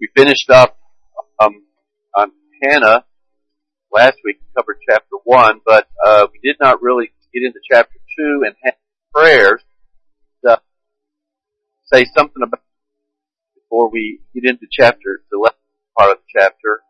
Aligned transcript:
We 0.00 0.08
finished 0.16 0.48
up 0.50 0.78
um, 1.42 1.64
on 2.16 2.30
Hannah 2.62 3.04
last 3.92 4.18
week, 4.24 4.36
covered 4.56 4.78
chapter 4.88 5.16
one, 5.24 5.60
but 5.66 5.88
uh, 6.04 6.28
we 6.32 6.38
did 6.42 6.56
not 6.60 6.80
really 6.82 7.10
get 7.34 7.42
into 7.42 7.58
chapter 7.68 7.98
two 8.16 8.44
and 8.46 8.54
prayers. 9.12 9.60
To 10.44 10.60
say 11.92 12.04
something 12.16 12.42
about 12.44 12.60
before 13.56 13.90
we 13.90 14.20
get 14.32 14.44
into 14.44 14.66
chapter 14.70 15.20
the 15.32 15.38
last 15.38 15.56
part 15.98 16.12
of 16.12 16.18
the 16.18 16.40
chapter. 16.40 16.82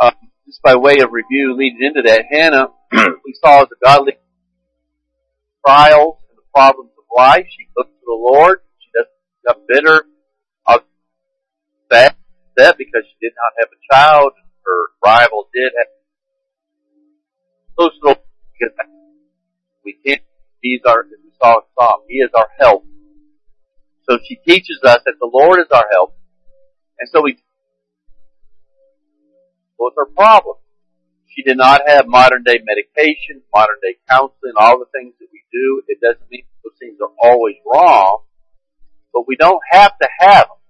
Um, 0.00 0.12
just 0.46 0.62
by 0.62 0.74
way 0.76 1.00
of 1.00 1.12
review, 1.12 1.54
leading 1.54 1.82
into 1.82 2.00
that, 2.06 2.24
Hannah 2.30 2.68
we 3.24 3.34
saw 3.44 3.60
as 3.60 3.68
a 3.70 3.84
godly 3.84 4.14
trials 5.66 6.16
and 6.30 6.38
the 6.38 6.42
problems 6.54 6.92
of 6.96 7.04
life. 7.14 7.46
She 7.50 7.68
looked 7.76 7.92
to 7.92 8.04
the 8.06 8.18
Lord. 8.18 8.60
She 8.78 8.88
doesn't 8.94 9.12
become 9.42 9.66
bitter 9.68 10.06
that 11.90 12.16
that 12.56 12.78
because 12.78 13.02
she 13.06 13.16
did 13.20 13.32
not 13.36 13.52
have 13.60 13.68
a 13.72 13.80
child. 13.94 14.32
Her 14.64 14.86
rival 15.04 15.48
did 15.54 15.72
have. 15.76 15.86
Little 17.78 18.16
we 19.84 19.96
can't. 20.04 20.22
He's 20.60 20.80
our. 20.84 21.04
We 21.04 21.30
saw 21.40 21.60
He 22.08 22.16
is 22.16 22.30
our 22.34 22.48
help. 22.58 22.84
So 24.08 24.18
she 24.26 24.36
teaches 24.36 24.80
us 24.84 24.98
that 25.04 25.14
the 25.20 25.30
Lord 25.32 25.60
is 25.60 25.70
our 25.70 25.84
help, 25.92 26.16
and 26.98 27.08
so 27.12 27.22
we. 27.22 27.38
What's 29.76 29.96
her 29.96 30.06
problem? 30.06 30.56
She 31.28 31.42
did 31.42 31.58
not 31.58 31.82
have 31.86 32.06
modern 32.06 32.42
day 32.44 32.58
medication, 32.64 33.42
modern 33.54 33.76
day 33.82 33.96
counseling, 34.08 34.54
all 34.56 34.78
the 34.78 34.86
things 34.92 35.14
that 35.20 35.28
we 35.30 35.42
do. 35.52 35.82
It 35.86 36.00
doesn't 36.00 36.30
mean 36.30 36.44
those 36.64 36.72
things 36.80 36.96
are 37.00 37.12
always 37.22 37.56
wrong, 37.66 38.22
but 39.12 39.28
we 39.28 39.36
don't 39.36 39.60
have 39.70 39.92
to 40.00 40.08
have 40.20 40.48
them. 40.48 40.65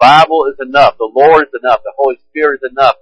Bible 0.00 0.46
is 0.46 0.58
enough. 0.60 0.96
The 0.98 1.10
Lord 1.12 1.42
is 1.42 1.60
enough. 1.60 1.80
The 1.82 1.92
Holy 1.96 2.16
Spirit 2.28 2.60
is 2.62 2.70
enough. 2.70 2.96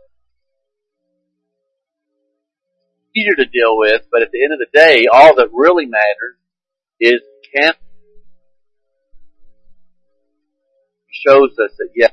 Easier 3.15 3.37
to 3.37 3.47
deal 3.47 3.79
with, 3.79 4.03
but 4.11 4.23
at 4.23 4.31
the 4.31 4.45
end 4.45 4.53
of 4.53 4.59
the 4.59 4.73
day, 4.73 5.07
all 5.13 5.35
that 5.37 5.49
really 5.53 5.87
matters 5.87 6.37
is 7.01 7.21
can 7.55 7.73
shows 11.27 11.51
us 11.59 11.73
that 11.79 11.89
yes, 11.95 12.13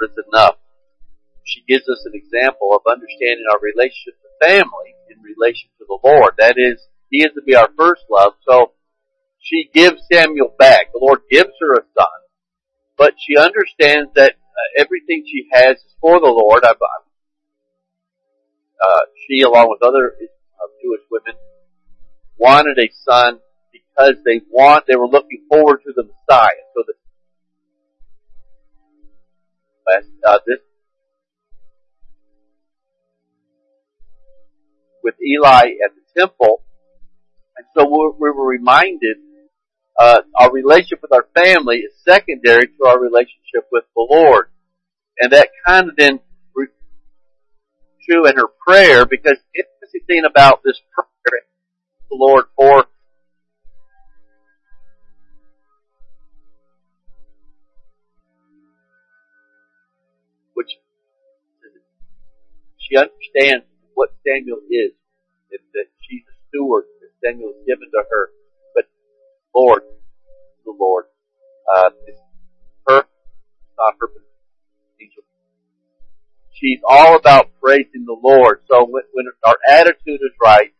it's 0.00 0.14
enough. 0.32 0.56
She 1.44 1.62
gives 1.66 1.88
us 1.88 2.04
an 2.04 2.12
example 2.14 2.74
of 2.74 2.82
understanding 2.90 3.46
our 3.50 3.60
relationship 3.62 4.20
to 4.20 4.46
family 4.46 4.94
in 5.08 5.16
relation 5.22 5.70
to 5.78 5.86
the 5.86 5.98
Lord. 6.04 6.34
That 6.38 6.54
is, 6.56 6.82
He 7.08 7.22
is 7.22 7.32
to 7.34 7.42
be 7.42 7.54
our 7.54 7.70
first 7.78 8.02
love. 8.10 8.34
So 8.46 8.72
she 9.40 9.70
gives 9.72 10.02
Samuel 10.12 10.54
back. 10.58 10.92
The 10.92 11.00
Lord 11.00 11.20
gives 11.30 11.54
her 11.60 11.74
a 11.74 11.84
son, 11.96 12.18
but 12.98 13.14
she 13.16 13.36
understands 13.38 14.10
that 14.16 14.32
uh, 14.34 14.82
everything 14.82 15.24
she 15.24 15.46
has 15.52 15.76
is 15.76 15.94
for 16.00 16.18
the 16.18 16.26
Lord. 16.26 16.64
I've, 16.64 16.74
uh, 18.82 19.00
she, 19.26 19.42
along 19.42 19.70
with 19.70 19.82
other 19.82 20.14
uh, 20.20 20.66
Jewish 20.82 21.02
women, 21.10 21.34
wanted 22.36 22.78
a 22.78 22.90
son 23.08 23.38
because 23.72 24.16
they 24.24 24.40
want, 24.50 24.86
they 24.88 24.96
were 24.96 25.08
looking 25.08 25.46
forward 25.48 25.80
to 25.86 25.92
the 25.94 26.02
Messiah. 26.02 26.50
So 26.74 26.82
that 26.86 26.94
uh, 30.26 30.38
this 30.46 30.58
with 35.02 35.14
Eli 35.22 35.70
at 35.84 35.92
the 35.94 36.20
temple, 36.20 36.62
and 37.56 37.66
so 37.74 37.86
we 37.86 38.30
were 38.30 38.46
reminded 38.46 39.16
uh, 39.98 40.22
our 40.38 40.52
relationship 40.52 41.00
with 41.02 41.12
our 41.12 41.26
family 41.34 41.78
is 41.78 41.92
secondary 42.06 42.68
to 42.68 42.86
our 42.86 43.00
relationship 43.00 43.66
with 43.72 43.84
the 43.96 44.06
Lord, 44.08 44.50
and 45.18 45.32
that 45.32 45.48
kind 45.66 45.88
of 45.88 45.96
then 45.96 46.20
true 48.08 48.26
in 48.26 48.36
her 48.36 48.48
prayer 48.66 49.04
because 49.04 49.36
interesting 49.54 50.00
thing 50.06 50.22
about 50.28 50.62
this 50.64 50.80
prayer, 50.94 51.42
the 52.10 52.16
Lord 52.16 52.44
for. 52.56 52.86
Which 60.54 60.70
she 62.78 62.96
understands 62.96 63.66
what 63.94 64.10
Samuel 64.26 64.58
is, 64.70 64.92
that, 65.50 65.86
she's 66.00 66.22
a 66.22 66.34
steward 66.48 66.84
that 67.00 67.10
Samuel 67.22 67.52
has 67.54 67.66
given 67.66 67.90
to 67.92 68.02
her, 68.10 68.30
Lord, 69.58 69.82
the 70.64 70.74
Lord, 70.78 71.06
uh, 71.76 71.90
it's 72.06 72.20
her, 72.88 73.04
not 73.76 73.94
her, 74.00 74.08
she's 76.52 76.80
all 76.88 77.16
about 77.16 77.50
praising 77.62 78.04
the 78.06 78.16
Lord. 78.22 78.60
So 78.70 78.84
when, 78.84 79.02
when 79.12 79.26
our 79.44 79.56
attitude 79.70 80.20
is 80.22 80.32
right, 80.42 80.72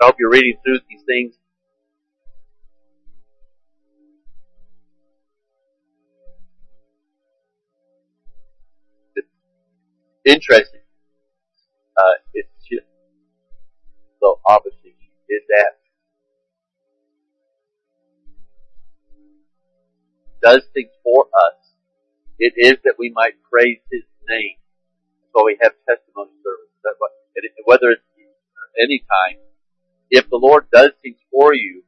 I 0.00 0.06
hope 0.06 0.16
you're 0.18 0.30
reading 0.30 0.56
through 0.64 0.80
these 0.88 1.02
things. 1.06 1.34
Interesting. 10.24 10.83
So 14.24 14.40
obviously 14.48 14.96
she 14.96 15.12
did 15.28 15.42
that 15.52 15.84
does 20.44 20.62
things 20.74 20.92
for 21.02 21.24
us, 21.24 21.60
it 22.38 22.52
is 22.56 22.76
that 22.84 22.96
we 22.98 23.10
might 23.14 23.32
praise 23.50 23.80
His 23.90 24.04
name. 24.28 24.56
That's 24.60 25.32
why 25.32 25.42
we 25.46 25.58
have 25.62 25.72
testimony 25.88 26.32
service. 26.44 26.68
Whether 27.64 27.96
it's 27.96 28.02
any 28.80 29.00
time, 29.00 29.40
if 30.10 30.28
the 30.28 30.36
Lord 30.36 30.66
does 30.70 30.90
things 31.02 31.16
for 31.32 31.54
you, 31.54 31.82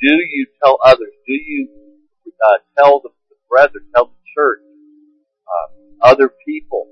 do 0.00 0.10
you 0.10 0.46
tell 0.62 0.78
others? 0.84 1.14
Do 1.26 1.32
you 1.32 1.68
uh, 2.26 2.58
tell 2.76 3.00
the, 3.00 3.10
the 3.30 3.36
brethren, 3.48 3.84
tell 3.94 4.06
the 4.06 4.22
church, 4.34 4.60
uh, 5.46 6.06
other 6.08 6.32
people? 6.44 6.88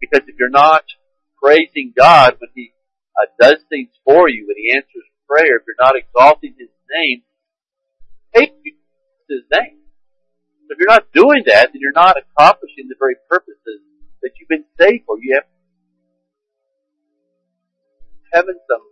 Because 0.00 0.22
if 0.26 0.34
you're 0.38 0.50
not 0.50 0.82
praising 1.40 1.92
God 1.96 2.36
when 2.40 2.50
He 2.54 2.72
uh, 3.18 3.26
does 3.40 3.58
things 3.68 3.90
for 4.04 4.28
you, 4.28 4.46
when 4.46 4.56
He 4.56 4.72
answers 4.74 5.04
prayer, 5.26 5.56
if 5.56 5.62
you're 5.66 5.76
not 5.78 5.96
exalting 5.96 6.54
His 6.58 6.70
name, 6.90 7.22
take 8.34 8.54
His 9.28 9.42
name. 9.52 9.78
So 10.66 10.72
if 10.72 10.78
you're 10.78 10.88
not 10.88 11.10
doing 11.12 11.42
that, 11.46 11.72
then 11.72 11.80
you're 11.80 11.92
not 11.96 12.16
accomplishing 12.16 12.88
the 12.88 12.96
very 12.98 13.16
purposes 13.28 13.80
that 14.22 14.30
you've 14.38 14.48
been 14.48 14.64
saved 14.78 15.04
for. 15.06 15.18
You 15.18 15.34
have 15.34 15.44
having 18.32 18.58
some. 18.68 18.84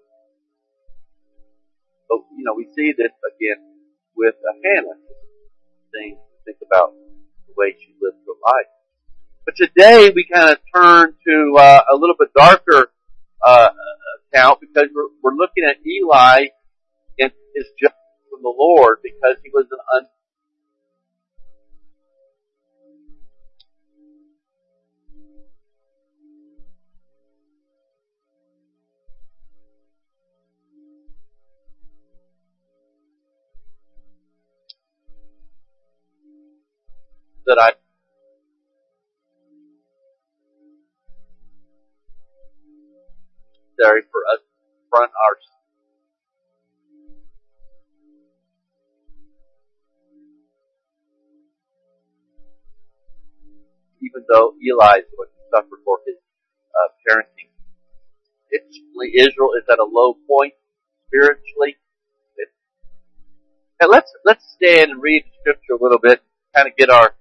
But 2.08 2.18
you 2.36 2.44
know, 2.44 2.54
we 2.56 2.66
see 2.74 2.92
this 2.96 3.12
again 3.36 3.60
with 4.16 4.34
Hannah. 4.64 4.98
Thing 5.92 6.18
think 6.46 6.58
about 6.64 6.94
the 7.46 7.54
way 7.56 7.74
she 7.78 7.92
lived 8.00 8.22
her 8.24 8.38
life. 8.40 8.70
But 9.44 9.56
today 9.56 10.10
we 10.14 10.26
kind 10.32 10.50
of 10.50 10.58
turn 10.74 11.14
to 11.26 11.56
uh, 11.58 11.82
a 11.92 11.96
little 11.96 12.16
bit 12.18 12.32
darker 12.34 12.90
uh, 13.44 13.68
account 14.32 14.60
because 14.60 14.88
we're, 14.94 15.08
we're 15.22 15.36
looking 15.36 15.64
at 15.64 15.76
Eli 15.86 16.46
and 17.18 17.32
his 17.54 17.66
judgment 17.80 17.94
from 18.30 18.42
the 18.42 18.54
Lord 18.56 18.98
because 19.02 19.36
he 19.42 19.50
was 19.52 19.66
an 19.70 19.78
un, 19.96 20.06
that 37.46 37.58
I 37.60 37.72
necessary 43.78 44.02
for 44.10 44.20
us 44.32 44.40
to 44.40 44.90
confront 44.90 45.12
our 45.12 45.36
even 54.02 54.24
though 54.28 54.52
Eli 54.62 54.98
is 54.98 55.08
going 55.16 55.28
to 55.28 55.42
suffer 55.50 55.80
for 55.84 55.98
his 56.06 56.16
uh, 56.70 56.88
parenting. 57.02 57.48
It's, 58.50 58.78
Israel 59.14 59.52
is 59.58 59.64
at 59.70 59.78
a 59.78 59.84
low 59.84 60.14
point 60.28 60.52
spiritually. 61.08 61.76
It, 62.36 62.48
and 63.80 63.90
let's 63.90 64.12
let's 64.24 64.44
stand 64.54 64.92
and 64.92 65.02
read 65.02 65.24
the 65.24 65.32
scripture 65.40 65.74
a 65.80 65.82
little 65.82 65.98
bit, 65.98 66.22
kind 66.54 66.68
of 66.68 66.76
get 66.76 66.90
our 66.90 67.16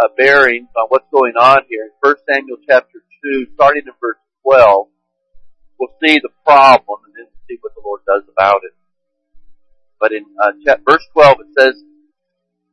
uh, 0.00 0.08
bearings 0.16 0.68
on 0.76 0.86
what's 0.88 1.10
going 1.12 1.34
on 1.36 1.62
here. 1.68 1.84
In 1.84 1.90
1 2.00 2.14
Samuel 2.30 2.58
chapter 2.66 3.02
2, 3.24 3.48
starting 3.54 3.82
in 3.84 3.92
verse 4.00 4.16
12, 4.44 4.86
we'll 5.78 5.94
see 6.02 6.18
the 6.18 6.30
problem 6.44 7.00
and 7.06 7.14
then 7.16 7.26
see 7.48 7.58
what 7.60 7.74
the 7.74 7.82
Lord 7.84 8.00
does 8.06 8.22
about 8.30 8.62
it. 8.64 8.74
but 10.00 10.12
in 10.12 10.24
uh, 10.42 10.52
verse 10.88 11.06
12 11.12 11.36
it 11.40 11.46
says, 11.58 11.74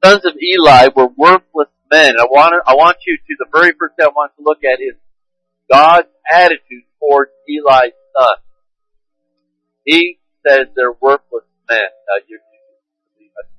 sons 0.03 0.25
of 0.25 0.33
Eli 0.41 0.89
were 0.95 1.07
worthless 1.07 1.69
men. 1.91 2.13
I 2.19 2.25
want 2.29 2.53
to, 2.53 2.61
I 2.69 2.75
want 2.75 2.97
you 3.05 3.17
to, 3.17 3.35
the 3.39 3.49
very 3.51 3.73
first 3.79 3.95
thing 3.95 4.05
I 4.05 4.13
want 4.15 4.31
to 4.37 4.43
look 4.43 4.63
at 4.63 4.81
is 4.81 4.95
God's 5.71 6.09
attitude 6.29 6.85
towards 6.99 7.31
Eli's 7.47 7.93
son. 8.17 8.37
He 9.85 10.19
says 10.45 10.67
they're 10.75 10.93
worthless 10.93 11.45
men. 11.69 11.89
Uh, 12.09 12.21
you, 12.27 12.39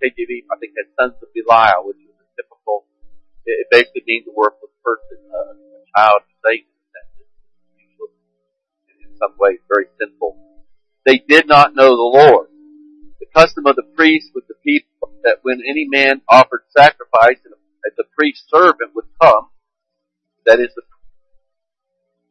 KJV, 0.01 0.49
I 0.49 0.57
think 0.59 0.73
that's 0.73 0.89
sons 0.97 1.17
of 1.21 1.29
Belial, 1.37 1.85
which 1.85 2.01
is 2.01 2.17
a 2.17 2.27
typical, 2.41 2.89
it 3.45 3.69
basically 3.71 4.03
means 4.07 4.25
a 4.27 4.35
worthless 4.35 4.73
person, 4.81 5.21
uh, 5.29 5.53
a 5.53 5.85
child 5.93 6.25
of 6.25 6.33
Satan. 6.41 6.73
Some 9.21 9.35
ways, 9.39 9.59
very 9.69 9.87
sinful. 10.01 10.37
They 11.05 11.19
did 11.19 11.47
not 11.47 11.75
know 11.75 11.91
the 11.97 12.19
Lord. 12.19 12.49
The 13.21 13.27
custom 13.37 13.67
of 13.67 13.77
the 13.77 13.89
priest 13.95 14.31
with 14.35 14.49
the 14.49 14.55
people 14.65 15.13
that 15.25 15.39
when 15.43 15.63
any 15.69 15.87
man 15.87 16.23
offered 16.29 16.63
sacrifice 16.77 17.39
and 17.45 17.55
the 17.97 18.05
priest's 18.17 18.49
servant 18.49 18.95
would 18.95 19.05
come, 19.21 19.49
that 20.47 20.59
is 20.59 20.73
the, 20.75 20.83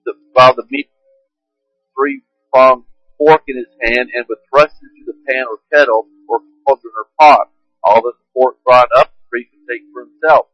the 0.06 0.14
while 0.34 0.56
the 0.56 0.66
meat 0.70 0.90
three 1.96 2.24
pronged 2.52 2.86
fork 3.18 3.44
in 3.48 3.58
his 3.58 3.70
hand 3.82 4.10
and 4.14 4.26
would 4.30 4.40
thrust 4.50 4.76
into 4.82 5.06
the 5.06 5.18
pan 5.28 5.46
or 5.46 5.60
kettle 5.72 6.08
or 6.28 6.40
cauldron 6.66 6.94
or 6.98 7.08
pot. 7.20 7.52
All 7.84 8.02
the 8.02 8.14
fork 8.34 8.58
brought 8.66 8.90
up, 8.98 9.14
the 9.14 9.30
priest 9.30 9.52
would 9.54 9.68
take 9.70 9.86
for 9.94 10.06
himself. 10.10 10.48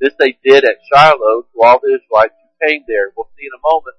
This 0.00 0.14
they 0.18 0.36
did 0.44 0.64
at 0.64 0.76
Shiloh 0.92 1.42
to 1.42 1.56
all 1.62 1.80
the 1.82 1.96
Israelites 1.96 2.36
who 2.36 2.68
came 2.68 2.84
there. 2.86 3.12
We'll 3.16 3.30
see 3.36 3.48
in 3.48 3.56
a 3.56 3.62
moment. 3.62 3.96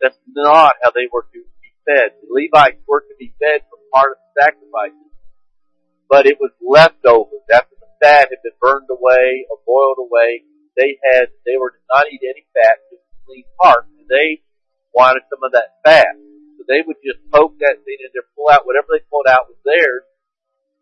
That's 0.00 0.18
not 0.32 0.80
how 0.82 0.90
they 0.90 1.06
were 1.12 1.28
to 1.28 1.42
be 1.60 1.70
fed. 1.84 2.16
The 2.24 2.32
Levites 2.32 2.80
were 2.88 3.04
to 3.04 3.14
be 3.20 3.36
fed 3.36 3.68
from 3.68 3.84
part 3.92 4.16
of 4.16 4.18
the 4.18 4.32
sacrifices, 4.40 5.12
but 6.08 6.26
it 6.26 6.40
was 6.40 6.50
leftovers 6.64 7.44
after 7.52 7.76
the 7.76 7.90
fat 8.00 8.32
had 8.32 8.40
been 8.42 8.56
burned 8.60 8.88
away 8.88 9.44
or 9.52 9.60
boiled 9.68 10.00
away. 10.00 10.48
They 10.76 10.96
had 11.12 11.28
they 11.44 11.60
were 11.60 11.76
to 11.76 11.82
not 11.92 12.08
eat 12.08 12.24
any 12.24 12.48
fat, 12.56 12.80
just 12.88 13.04
clean 13.28 13.44
part, 13.60 13.86
and 13.98 14.08
they 14.08 14.40
wanted 14.96 15.22
some 15.28 15.44
of 15.44 15.52
that 15.52 15.78
fat. 15.84 16.16
So 16.56 16.64
they 16.64 16.80
would 16.80 16.96
just 17.04 17.20
poke 17.28 17.60
that 17.60 17.84
thing 17.84 18.00
in 18.00 18.10
there, 18.16 18.24
pull 18.36 18.48
out 18.48 18.64
whatever 18.64 18.96
they 18.96 19.04
pulled 19.12 19.28
out 19.28 19.48
was 19.52 19.60
theirs, 19.64 20.04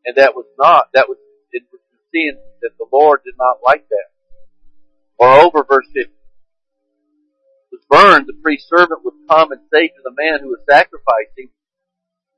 and 0.06 0.14
that 0.16 0.34
was 0.34 0.46
not, 0.58 0.90
that 0.94 1.08
was, 1.08 1.18
it 1.50 1.62
was 1.72 1.80
seeing 2.12 2.38
that 2.62 2.78
the 2.78 2.86
Lord 2.92 3.20
did 3.24 3.34
not 3.38 3.58
like 3.64 3.88
that. 3.88 4.08
Moreover, 5.18 5.66
verse 5.66 5.86
50, 5.94 6.10
was 7.72 7.84
burned, 7.88 8.26
the 8.26 8.38
priest 8.42 8.68
servant 8.68 9.04
would 9.04 9.14
come 9.28 9.52
and 9.52 9.60
say 9.72 9.88
to 9.88 10.00
the 10.04 10.14
man 10.16 10.40
who 10.40 10.48
was 10.48 10.60
sacrificing, 10.68 11.50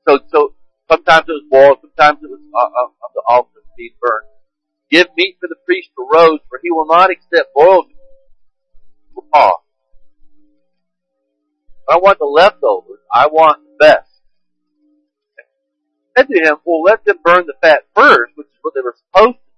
so, 0.07 0.19
so, 0.31 0.53
sometimes 0.89 1.25
it 1.29 1.31
was 1.31 1.47
boiled, 1.49 1.79
sometimes 1.81 2.19
it 2.23 2.29
was 2.29 2.41
uh, 2.53 2.65
uh, 2.65 3.11
the 3.13 3.23
altar 3.27 3.61
being 3.77 3.95
burned. 4.01 4.27
Give 4.89 5.07
meat 5.15 5.37
for 5.39 5.47
the 5.47 5.55
priest 5.65 5.89
to 5.95 6.07
roast, 6.11 6.43
for 6.49 6.59
he 6.61 6.71
will 6.71 6.87
not 6.87 7.09
accept 7.09 7.53
boiled 7.55 7.87
raw. 9.33 9.51
I 11.89 11.97
want 11.97 12.19
the 12.19 12.25
leftovers. 12.25 12.99
I 13.11 13.27
want 13.27 13.59
the 13.63 13.85
best. 13.85 14.09
I 15.37 16.21
said 16.21 16.27
to 16.29 16.39
him, 16.43 16.57
well, 16.65 16.83
let 16.83 17.05
them 17.05 17.17
burn 17.23 17.45
the 17.47 17.53
fat 17.61 17.83
first, 17.95 18.33
which 18.35 18.47
is 18.47 18.59
what 18.61 18.73
they 18.75 18.81
were 18.81 18.95
supposed 18.95 19.37
to 19.37 19.50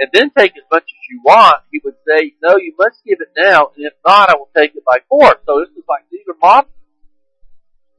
and 0.00 0.08
then 0.16 0.32
take 0.32 0.56
as 0.56 0.64
much 0.72 0.88
as 0.88 1.02
you 1.12 1.20
want. 1.20 1.60
He 1.70 1.80
would 1.84 2.00
say, 2.08 2.32
no, 2.42 2.56
you 2.56 2.72
must 2.80 3.04
give 3.04 3.20
it 3.20 3.36
now, 3.36 3.76
and 3.76 3.84
if 3.84 3.92
not, 4.00 4.32
I 4.32 4.34
will 4.40 4.48
take 4.56 4.72
it 4.74 4.82
by 4.88 5.04
force. 5.12 5.36
So 5.44 5.60
this 5.60 5.76
is 5.76 5.84
like, 5.84 6.08
these 6.08 6.24
are 6.24 6.40
monsters. 6.40 6.72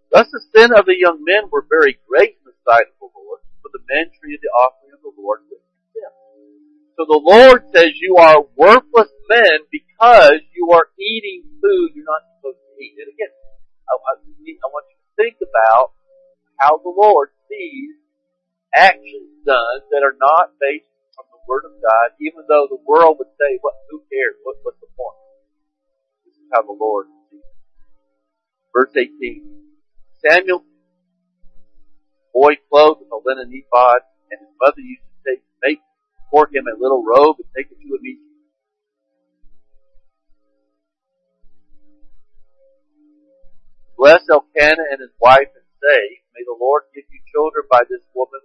Thus 0.10 0.28
the 0.34 0.42
sin 0.52 0.74
of 0.76 0.90
the 0.90 0.98
young 0.98 1.24
men 1.24 1.48
were 1.54 1.64
very 1.70 1.96
great 2.10 2.42
in 2.42 2.44
the 2.44 2.58
sight 2.68 2.90
of 2.90 2.98
the 3.00 3.08
Lord, 3.14 3.40
for 3.62 3.70
the 3.72 3.86
men 3.88 4.12
treated 4.18 4.42
the 4.42 4.52
offering 4.52 4.98
of 4.98 5.06
the 5.06 5.14
Lord 5.16 5.46
with 5.48 5.62
contempt. 5.62 6.20
So 7.00 7.08
the 7.08 7.22
Lord 7.22 7.70
says 7.72 7.96
you 7.96 8.18
are 8.20 8.44
worthless 8.58 9.14
men 9.32 9.64
because 9.72 10.44
you 10.52 10.76
are 10.76 10.92
eating 11.00 11.48
food 11.64 11.96
you're 11.96 12.04
not 12.04 12.28
supposed 12.36 12.60
to 12.60 12.72
eat. 12.84 13.00
And 13.00 13.08
again, 13.08 13.32
I, 13.88 13.96
I, 13.96 14.14
I 14.20 14.68
want 14.68 14.92
you 14.92 15.00
to 15.00 15.10
think 15.16 15.40
about 15.40 15.96
how 16.60 16.76
the 16.84 16.92
Lord 16.92 17.32
sees 17.48 17.96
actions 18.76 19.32
done 19.48 19.88
that 19.96 20.04
are 20.04 20.20
not 20.20 20.60
based 20.60 20.91
the 21.42 21.50
Word 21.50 21.66
of 21.66 21.74
God, 21.82 22.14
even 22.22 22.46
though 22.46 22.70
the 22.70 22.82
world 22.86 23.18
would 23.18 23.34
say, 23.42 23.58
"What? 23.62 23.74
Who 23.90 24.04
cares? 24.12 24.38
What, 24.44 24.58
what's 24.62 24.80
the 24.80 24.88
point?" 24.94 25.18
This 26.26 26.36
is 26.38 26.48
how 26.54 26.62
the 26.62 26.78
Lord 26.78 27.08
sees. 27.30 27.42
Verse 28.74 28.94
18. 28.96 29.66
Samuel, 30.22 30.64
boy 32.34 32.56
clothed 32.70 33.02
with 33.02 33.10
a 33.12 33.20
linen 33.26 33.50
ephod, 33.50 34.02
and 34.30 34.40
his 34.40 34.54
mother 34.62 34.82
used 34.82 35.02
to 35.02 35.18
take, 35.26 35.44
make 35.64 35.82
for 36.30 36.48
him 36.48 36.66
a 36.70 36.78
little 36.78 37.04
robe 37.04 37.38
and 37.40 37.50
take 37.58 37.72
it 37.72 37.82
to 37.82 37.88
him 37.90 38.06
each 38.06 38.22
Bless 44.02 44.26
Elkanah 44.34 44.90
and 44.90 44.98
his 44.98 45.14
wife 45.22 45.54
and 45.54 45.68
say, 45.78 46.26
May 46.34 46.42
the 46.42 46.58
Lord 46.58 46.90
give 46.90 47.06
you 47.14 47.22
children 47.30 47.70
by 47.70 47.86
this 47.86 48.02
woman 48.18 48.42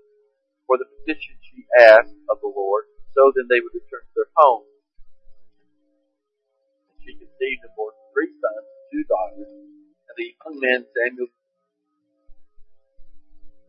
for 0.66 0.76
the 0.78 0.86
petition 0.86 1.38
she 1.42 1.64
asked 1.78 2.18
of 2.30 2.42
the 2.42 2.50
Lord. 2.50 2.84
So 3.14 3.32
then 3.34 3.46
they 3.48 3.62
would 3.62 3.72
return 3.72 4.02
to 4.02 4.12
their 4.14 4.30
home. 4.36 4.66
She 7.00 7.14
conceived 7.14 7.62
and 7.62 7.74
bore 7.78 7.94
three 8.12 8.34
sons 8.42 8.66
and 8.66 8.84
two 8.90 9.04
daughters. 9.06 9.46
And 9.46 10.14
the 10.18 10.34
young 10.34 10.56
man 10.60 10.80
Samuel 10.90 11.30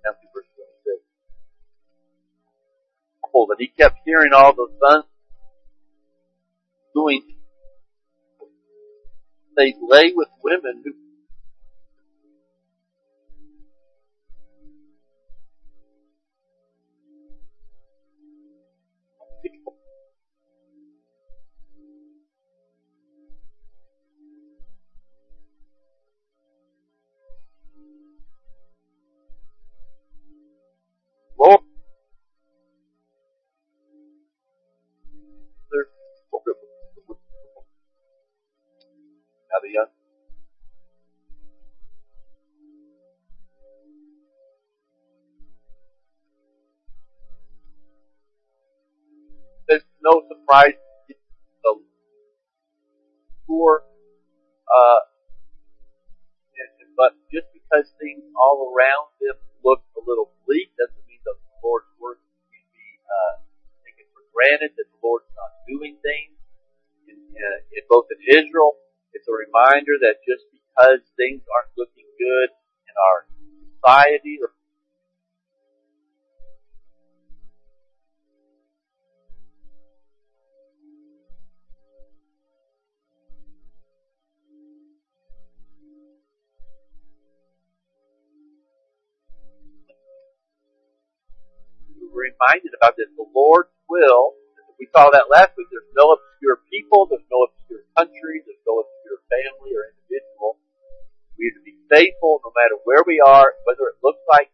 Matthew 0.03 0.29
verse 0.33 0.49
26. 0.83 1.05
Oh, 3.33 3.45
that 3.50 3.61
he 3.61 3.69
kept 3.69 4.01
hearing 4.03 4.33
all 4.33 4.53
the 4.53 4.67
sons 4.81 5.05
doing 6.93 7.38
they 9.57 9.73
lay 9.81 10.13
with 10.13 10.29
women 10.43 10.83
who 10.85 10.93
no 50.48 50.56
surprise 50.56 50.80
the 51.63 51.82
poor 53.46 53.84
uh 54.68 55.08
but 56.98 57.13
just 57.30 57.46
because 57.54 57.86
things 58.01 58.25
all 58.34 58.74
around 58.74 59.13
them 59.22 59.38
look 59.62 59.86
a 59.94 60.01
little 60.01 60.34
bleak 60.50 60.74
doesn't 60.82 61.06
mean 61.06 61.22
that 61.30 61.38
the 61.38 61.54
Lord's 61.62 61.94
work 62.01 62.18
can 62.50 62.66
be 62.74 62.88
uh, 63.06 63.34
taken 63.86 64.10
for 64.18 64.25
granted, 64.34 64.74
that 64.82 64.89
the 64.89 65.00
Lord's 65.06 65.30
not 65.38 65.62
doing 65.70 66.01
things. 66.01 66.34
In, 67.06 67.22
uh, 67.22 67.60
in 67.70 67.86
both 67.86 68.10
in 68.10 68.18
Israel, 68.34 68.82
it's 69.13 69.30
a 69.30 69.36
reminder 69.38 70.01
that 70.01 70.25
just 70.25 70.50
because 70.50 71.06
things 71.16 71.46
aren't 71.54 71.72
looking 71.77 72.10
good 72.18 72.50
in 72.89 72.96
our 72.98 73.30
society 73.77 74.42
or 74.42 74.56
reminded 92.27 92.75
about 92.75 93.00
this. 93.00 93.07
The 93.15 93.27
Lord's 93.31 93.72
will, 93.88 94.36
we 94.75 94.86
saw 94.91 95.10
that 95.10 95.31
last 95.31 95.55
week, 95.55 95.72
there's 95.72 95.89
no 95.96 96.13
obscure 96.13 96.60
people, 96.69 97.07
there's 97.07 97.25
no 97.31 97.48
obscure 97.48 97.88
country, 97.96 98.43
there's 98.46 98.62
no 98.67 98.84
obscure 98.84 99.19
family 99.31 99.72
or 99.74 99.89
individual. 99.96 100.60
We 101.39 101.50
are 101.50 101.57
to 101.57 101.63
be 101.63 101.77
faithful 101.89 102.43
no 102.43 102.51
matter 102.53 102.77
where 102.84 103.01
we 103.07 103.17
are, 103.24 103.57
whether 103.65 103.89
it 103.89 104.01
looks 104.03 104.22
like 104.29 104.51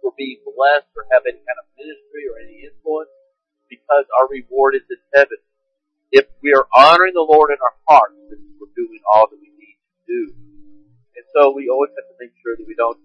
we're 0.00 0.16
being 0.16 0.40
blessed 0.46 0.88
or 0.94 1.04
have 1.10 1.26
any 1.26 1.42
kind 1.42 1.58
of 1.58 1.66
ministry 1.74 2.24
or 2.30 2.38
any 2.40 2.68
influence, 2.68 3.12
because 3.68 4.06
our 4.16 4.30
reward 4.30 4.78
is 4.78 4.86
in 4.88 5.00
heaven. 5.12 5.40
If 6.14 6.30
we 6.40 6.54
are 6.54 6.70
honoring 6.70 7.18
the 7.18 7.26
Lord 7.26 7.50
in 7.50 7.60
our 7.60 7.76
hearts, 7.84 8.16
then 8.30 8.40
we're 8.56 8.72
doing 8.78 9.02
all 9.10 9.26
that 9.26 9.40
we 9.40 9.50
need 9.58 9.76
to 9.76 9.98
do. 10.06 10.22
And 11.18 11.26
so 11.34 11.52
we 11.52 11.68
always 11.68 11.90
have 11.98 12.06
to 12.06 12.16
make 12.16 12.32
sure 12.40 12.54
that 12.54 12.64
we 12.64 12.78
don't 12.78 13.00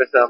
On 0.00 0.28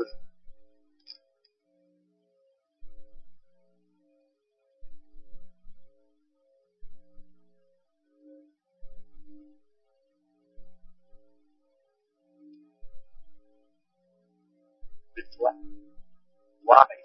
why? 16.65 17.00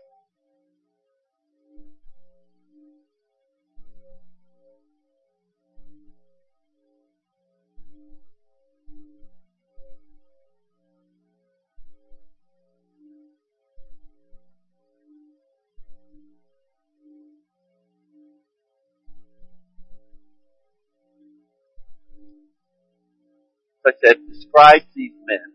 Like 23.86 24.01
that 24.01 24.18
describes 24.27 24.86
these 24.96 25.13
men. 25.30 25.54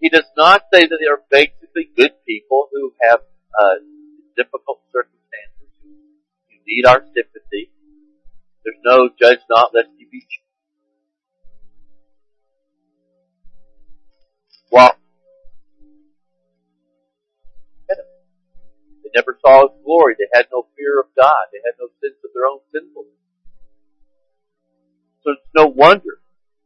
He 0.00 0.08
does 0.08 0.24
not 0.38 0.62
say 0.72 0.80
that 0.80 0.98
they 0.98 1.06
are 1.06 1.20
basically 1.30 1.92
good 1.94 2.12
people 2.26 2.68
who 2.72 2.94
have 3.02 3.20
uh, 3.20 3.76
difficult 4.34 4.80
circumstances, 4.90 5.68
who 5.84 6.56
need 6.66 6.86
our 6.86 7.04
sympathy. 7.14 7.70
There's 8.64 8.80
no 8.82 9.10
judge 9.20 9.44
not 9.50 9.72
lest 9.74 9.90
you 9.98 10.08
be. 10.10 10.20
judged. 10.20 10.40
Well, 14.70 14.96
they 17.88 19.10
never 19.14 19.36
saw 19.44 19.68
His 19.68 19.76
glory. 19.84 20.16
They 20.18 20.30
had 20.32 20.46
no 20.50 20.66
fear 20.74 21.00
of 21.00 21.06
God. 21.14 21.52
They 21.52 21.60
had 21.60 21.76
no 21.78 21.88
sense 22.00 22.16
of 22.24 22.30
their 22.32 22.48
own 22.48 22.60
sinfulness. 22.72 23.12
So 25.22 25.32
it's 25.32 25.46
no 25.54 25.66
wonder 25.66 26.21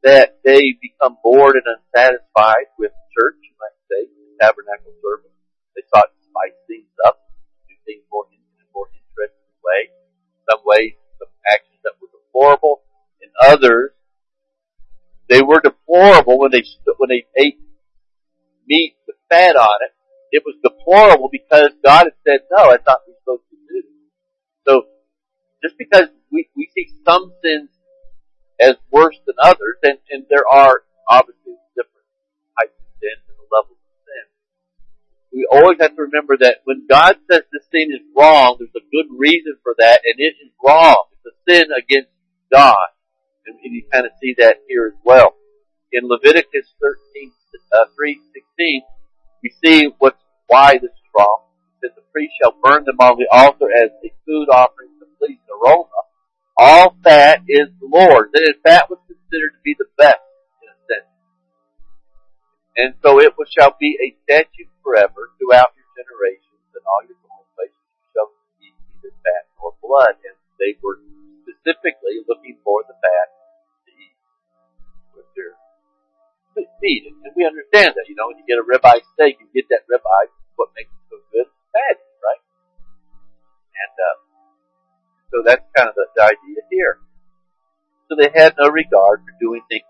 that 0.06 0.38
they 0.46 0.78
become 0.78 1.18
bored 1.18 1.58
and 1.58 1.66
unsatisfied 1.66 2.70
with 2.78 2.94
church, 3.10 3.42
you 3.42 3.54
might 3.58 3.74
say, 3.90 4.06
tabernacle 4.38 4.94
service. 5.02 5.34
They 5.74 5.82
sought 5.90 6.14
to 6.14 6.18
spice 6.30 6.54
things 6.70 6.94
up, 7.02 7.18
do 7.66 7.74
things 7.82 8.06
more 8.06 8.30
in 8.30 8.38
a 8.38 8.70
more 8.70 8.86
interesting 8.94 9.50
way. 9.66 9.90
Some 10.46 10.62
ways, 10.62 10.94
some 11.18 11.34
actions 11.50 11.82
that 11.82 11.98
were 11.98 12.06
deplorable. 12.14 12.86
In 13.18 13.34
others, 13.42 13.98
they 15.26 15.42
were 15.42 15.58
deplorable 15.58 16.38
when 16.38 16.54
they 16.54 16.62
when 17.02 17.10
they 17.10 17.26
ate 17.34 17.58
meat 18.70 18.94
with 19.10 19.18
fat 19.28 19.58
on 19.58 19.78
it. 19.82 19.92
It 20.30 20.46
was 20.46 20.54
deplorable 20.62 21.30
because 21.34 21.74
God 21.82 22.06
had 22.06 22.18
said, 22.22 22.46
no, 22.50 22.70
that's 22.70 22.86
not 22.86 23.02
what 23.02 23.10
we're 23.10 23.42
supposed 23.42 23.50
to 23.50 23.58
do. 23.58 23.82
So, 24.66 24.86
just 25.62 25.78
because 25.78 26.14
we, 26.30 26.48
we 26.54 26.70
see 26.74 26.94
some 27.06 27.32
sins 27.42 27.70
as 28.60 28.76
worse 28.90 29.16
than 29.26 29.36
others, 29.42 29.76
and, 29.82 29.98
and 30.10 30.24
there 30.30 30.46
are 30.50 30.82
obviously 31.08 31.56
different 31.76 32.06
types 32.56 32.76
of 32.76 32.88
sin 33.00 33.16
and 33.28 33.36
the 33.36 33.48
levels 33.52 33.76
of 33.76 33.96
sin. 34.08 34.24
We 35.32 35.42
always 35.52 35.78
have 35.80 35.94
to 35.96 36.08
remember 36.08 36.36
that 36.40 36.64
when 36.64 36.86
God 36.88 37.16
says 37.30 37.44
this 37.52 37.68
sin 37.70 37.92
is 37.92 38.04
wrong, 38.16 38.56
there's 38.58 38.74
a 38.74 38.88
good 38.88 39.12
reason 39.12 39.56
for 39.62 39.74
that, 39.78 40.00
and 40.04 40.16
it 40.18 40.40
is 40.40 40.52
wrong. 40.64 41.04
It's 41.12 41.28
a 41.28 41.36
sin 41.44 41.68
against 41.76 42.12
God. 42.52 42.88
And, 43.46 43.58
and 43.62 43.74
you 43.74 43.84
kind 43.92 44.06
of 44.06 44.12
see 44.20 44.34
that 44.38 44.64
here 44.68 44.86
as 44.86 44.98
well. 45.04 45.34
In 45.92 46.08
Leviticus 46.08 46.66
13, 46.82 47.32
uh, 47.72 47.84
3, 47.94 48.20
16, 48.58 48.82
we 49.42 49.52
see 49.62 49.88
what's, 49.98 50.18
why 50.48 50.74
this 50.74 50.90
is 50.90 51.08
wrong. 51.16 51.44
That 51.82 51.94
the 51.94 52.02
priest 52.12 52.32
shall 52.40 52.56
burn 52.64 52.84
them 52.84 52.96
on 52.98 53.18
the 53.18 53.28
altar 53.30 53.68
as 53.70 53.90
a 54.02 54.10
food 54.24 54.48
offering 54.48 54.90
to 54.98 55.06
please 55.20 55.38
aroma 55.52 56.05
all 56.56 56.96
fat 57.04 57.44
is 57.48 57.68
the 57.80 57.88
Lord. 57.88 58.32
Then 58.32 58.56
fat 58.64 58.88
was 58.88 58.98
considered 59.06 59.52
to 59.52 59.62
be 59.62 59.76
the 59.76 59.88
best, 59.96 60.24
in 60.64 60.68
a 60.72 60.76
sense. 60.88 61.10
And 62.76 62.90
so 63.04 63.20
it 63.20 63.32
shall 63.52 63.76
be 63.78 63.96
a 64.00 64.16
statute 64.24 64.72
forever 64.82 65.32
throughout 65.36 65.76
your 65.76 65.88
generations, 65.96 66.64
and 66.72 66.84
all 66.88 67.04
your 67.04 67.16
places 67.56 67.76
shall 68.16 68.32
eat 68.60 68.72
neither 68.88 69.12
fat 69.20 69.48
nor 69.60 69.76
blood. 69.84 70.16
And 70.24 70.36
they 70.56 70.80
were 70.80 71.00
specifically 71.44 72.24
looking 72.24 72.56
for 72.64 72.84
the 72.88 72.96
fat 72.96 73.28
to 73.84 73.90
eat 73.92 74.16
with 75.12 75.28
their 75.36 75.56
meat. 76.80 77.04
And 77.04 77.32
we 77.36 77.44
understand 77.44 77.92
that, 77.96 78.08
you 78.08 78.16
know, 78.16 78.32
when 78.32 78.40
you 78.40 78.46
get 78.48 78.56
a 78.56 78.64
ribeye 78.64 79.04
steak, 79.12 79.36
you 79.40 79.48
get 79.52 79.68
that 79.68 79.84
ribeye, 79.88 80.32
what 80.56 80.72
makes 80.72 80.88
it 80.88 81.04
so 81.12 81.20
good? 81.32 81.48
Fat, 81.72 82.00
right? 82.24 82.42
And, 83.76 83.96
uh, 84.00 84.25
so 85.30 85.42
that's 85.44 85.64
kind 85.76 85.88
of 85.88 85.94
the, 85.94 86.06
the 86.14 86.22
idea 86.22 86.62
here. 86.70 86.98
So 88.08 88.14
they 88.14 88.30
had 88.34 88.54
no 88.58 88.70
regard 88.70 89.20
for 89.26 89.34
doing 89.40 89.62
things 89.68 89.84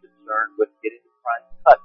concerned 0.00 0.54
with 0.58 0.68
getting 0.82 1.02
the 1.02 1.14
crime 1.22 1.46
cut. 1.66 1.80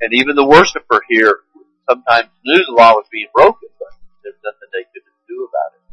And 0.00 0.12
even 0.12 0.36
the 0.36 0.46
worshiper 0.46 1.00
here 1.08 1.40
sometimes 1.88 2.28
knew 2.44 2.60
the 2.66 2.76
law 2.76 2.92
was 2.92 3.06
being 3.10 3.28
broken, 3.32 3.68
but 3.78 3.96
there's 4.22 4.36
nothing 4.44 4.68
they 4.72 4.84
could 4.92 5.06
do 5.28 5.48
about 5.48 5.78
it. 5.78 5.84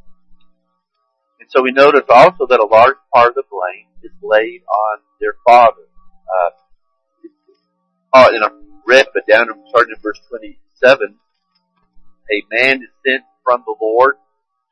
And 1.40 1.48
so 1.50 1.62
we 1.62 1.72
notice 1.72 2.08
also 2.10 2.48
that 2.48 2.60
a 2.60 2.66
large 2.66 2.98
part 3.14 3.30
of 3.30 3.36
the 3.36 3.48
blame 3.48 3.88
is 4.04 4.12
laid 4.22 4.64
on 4.68 5.00
their 5.22 5.36
father. 5.46 5.88
Uh, 6.28 6.50
oh, 8.14 8.36
in 8.36 8.44
a 8.44 8.52
red, 8.88 9.08
but 9.14 9.24
down 9.28 9.50
in 9.50 9.56
starting 9.70 9.96
in 9.96 10.02
verse 10.02 10.20
27, 10.30 11.16
a 12.32 12.44
man 12.52 12.84
is 12.84 12.90
sent 13.06 13.24
from 13.44 13.64
the 13.66 13.76
Lord 13.80 14.16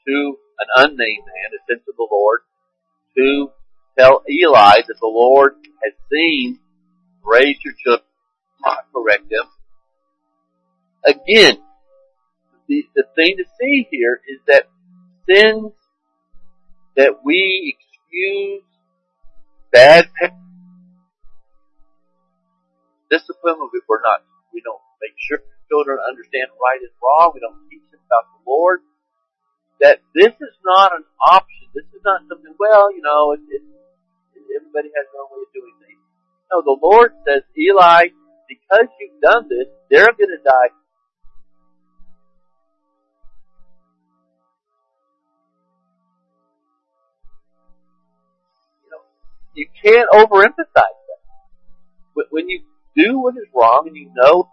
to 0.08 0.38
an 0.60 0.68
unnamed 0.78 1.26
man, 1.26 1.52
a 1.54 1.60
sent 1.68 1.86
to 1.86 1.94
the 1.96 2.08
Lord, 2.10 2.42
to 3.18 3.52
tell 3.98 4.24
Eli 4.30 4.78
that 4.88 4.98
the 5.00 5.08
Lord 5.08 5.56
has 5.84 5.94
seen, 6.12 6.60
raise 7.24 7.58
your 7.64 7.74
children, 7.74 8.08
not 8.66 8.86
correct 8.94 9.30
them. 9.30 9.48
Again, 11.06 11.58
the, 12.68 12.86
the 12.96 13.04
thing 13.16 13.38
to 13.38 13.44
see 13.60 13.88
here 13.90 14.22
is 14.28 14.40
that 14.48 14.70
sins 15.28 15.74
that 16.96 17.24
we 17.24 17.76
excuse, 17.76 18.64
bad 19.72 20.10
parents, 20.20 20.38
discipline, 23.10 23.56
we're 23.88 24.02
not, 24.02 24.24
we 24.54 24.62
don't 24.62 24.82
make 25.02 25.16
sure 25.18 25.40
children 25.70 25.98
understand 26.08 26.48
right 26.60 26.80
and 26.80 26.92
wrong, 27.04 27.32
we 27.34 27.40
don't 27.40 27.60
teach 27.70 27.84
them 27.92 28.00
about 28.08 28.28
the 28.36 28.44
Lord, 28.50 28.82
that 29.82 30.00
this 30.14 30.32
is 30.32 30.56
not 30.64 30.94
an 30.96 31.04
option. 31.28 31.68
This 31.74 31.86
is 31.94 32.02
not 32.06 32.22
something, 32.30 32.54
well, 32.60 32.94
you 32.94 33.02
know, 33.02 33.34
it, 33.34 33.42
it, 33.50 33.62
everybody 34.56 34.90
has 34.94 35.06
their 35.12 35.22
own 35.22 35.30
way 35.34 35.42
of 35.42 35.54
doing 35.54 35.76
things. 35.82 36.02
No, 36.54 36.62
the 36.62 36.78
Lord 36.82 37.12
says, 37.28 37.42
Eli, 37.58 38.14
because 38.48 38.88
you've 39.00 39.22
done 39.22 39.50
this, 39.50 39.68
they're 39.90 40.14
going 40.14 40.30
to 40.30 40.42
die. 40.44 40.70
You 48.86 48.90
know, 48.92 49.02
you 49.56 49.68
can't 49.82 50.10
overemphasize 50.14 50.74
that. 50.76 52.28
When 52.30 52.50
you 52.50 52.62
do 52.96 53.20
what 53.20 53.36
is 53.36 53.48
wrong 53.56 53.86
and 53.88 53.96
you 53.96 54.12
know 54.14 54.50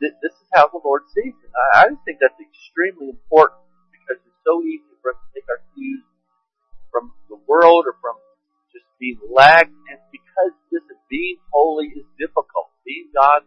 this 0.00 0.32
is 0.32 0.48
how 0.56 0.66
the 0.72 0.80
Lord 0.80 1.04
sees 1.12 1.36
it. 1.36 1.50
I, 1.76 1.92
just 1.92 2.02
think 2.08 2.18
that's 2.18 2.40
extremely 2.40 3.12
important 3.12 3.60
because 3.92 4.16
it's 4.24 4.40
so 4.42 4.64
easy 4.64 4.96
for 5.04 5.12
us 5.12 5.20
to 5.20 5.28
take 5.36 5.46
our 5.52 5.60
cues 5.76 6.04
from 6.88 7.12
the 7.28 7.38
world 7.46 7.84
or 7.86 7.94
from 8.00 8.16
just 8.72 8.88
being 8.98 9.20
lax, 9.28 9.68
and 9.68 10.00
because 10.10 10.56
this 10.72 10.82
being 11.10 11.36
holy 11.50 11.90
is 11.90 12.06
difficult. 12.16 12.70
Being 12.86 13.10
God, 13.12 13.44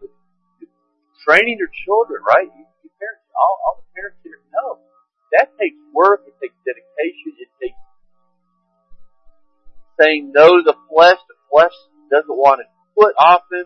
training 1.24 1.57
your 1.57 1.72
children, 1.88 2.22
right? 2.27 2.45
You, 2.45 2.63
you 2.83 2.91
parents, 3.00 3.24
all, 3.33 3.55
all 3.65 3.75
the 3.79 3.88
parents 3.95 4.19
here 4.22 4.38
know 4.51 4.83
that 5.31 5.50
takes 5.57 5.79
work. 5.95 6.27
It 6.27 6.36
takes 6.43 6.53
dedication. 6.67 7.39
It 7.39 7.50
takes 7.57 7.79
saying 9.98 10.36
no 10.36 10.60
to 10.60 10.63
the 10.67 10.77
flesh. 10.91 11.17
The 11.25 11.39
flesh 11.50 11.74
doesn't 12.12 12.36
want 12.36 12.62
to 12.62 12.67
quit 12.93 13.15
often. 13.17 13.65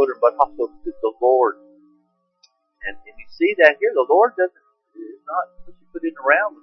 footer, 0.00 0.16
but 0.20 0.32
also 0.40 0.72
to 0.72 0.90
the 1.02 1.12
Lord. 1.20 1.56
And, 2.88 2.96
and 2.96 3.14
you 3.20 3.28
see 3.28 3.54
that 3.60 3.76
here, 3.76 3.92
the 3.92 4.06
Lord 4.08 4.32
doesn't 4.40 4.56
is 4.96 5.20
not 5.28 5.44
it 5.68 6.14
around. 6.16 6.56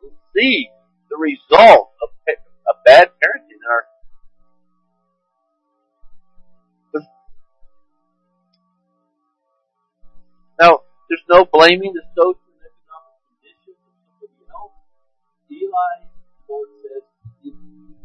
We 0.00 0.08
see 0.32 0.70
the 1.10 1.16
result 1.16 1.92
of 2.00 2.08
a 2.24 2.74
bad 2.86 3.12
parenting 3.20 3.52
in 3.52 3.64
our 3.68 3.84
Now, 10.60 10.80
there's 11.08 11.24
no 11.28 11.48
blaming 11.50 11.94
the 11.96 12.04
social 12.12 12.36
and 12.36 12.68
economic 12.68 13.16
conditions 13.32 13.80
of 13.80 13.96
somebody 14.20 14.44
else. 14.52 14.76
Eli, 15.48 16.04
the 16.04 16.52
Lord 16.52 16.68
says, 16.84 17.04
if 17.40 17.56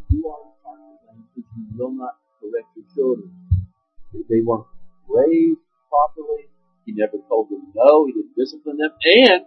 you 0.08 0.24
are 0.24 0.40
responsible, 0.40 1.20
you 1.36 1.44
will 1.76 1.92
not 1.92 2.16
correct 2.46 2.70
your 2.75 2.86
children. 2.94 3.32
They 4.30 4.42
weren't 4.42 4.66
raised 5.08 5.60
properly. 5.90 6.50
He 6.86 6.94
never 6.94 7.18
told 7.28 7.50
them 7.50 7.72
no. 7.75 8.06
He 8.06 8.14
didn't 8.14 8.36
discipline 8.38 8.78
them. 8.78 8.92
And 9.04 9.46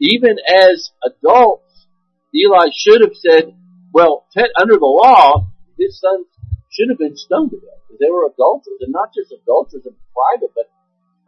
even 0.00 0.36
as 0.46 0.92
adults, 1.04 1.86
Eli 2.34 2.68
should 2.76 3.00
have 3.00 3.16
said, 3.16 3.54
well, 3.92 4.26
under 4.60 4.74
the 4.74 4.84
law, 4.84 5.48
his 5.78 5.98
sons 5.98 6.26
should 6.70 6.90
have 6.90 6.98
been 6.98 7.16
stoned 7.16 7.50
to 7.50 7.56
death 7.56 7.80
because 7.88 7.98
they 7.98 8.10
were 8.10 8.28
adulterers, 8.28 8.78
and 8.80 8.92
not 8.92 9.10
just 9.14 9.32
adulterers 9.32 9.86
in 9.86 9.94
private, 10.12 10.52
but 10.54 10.70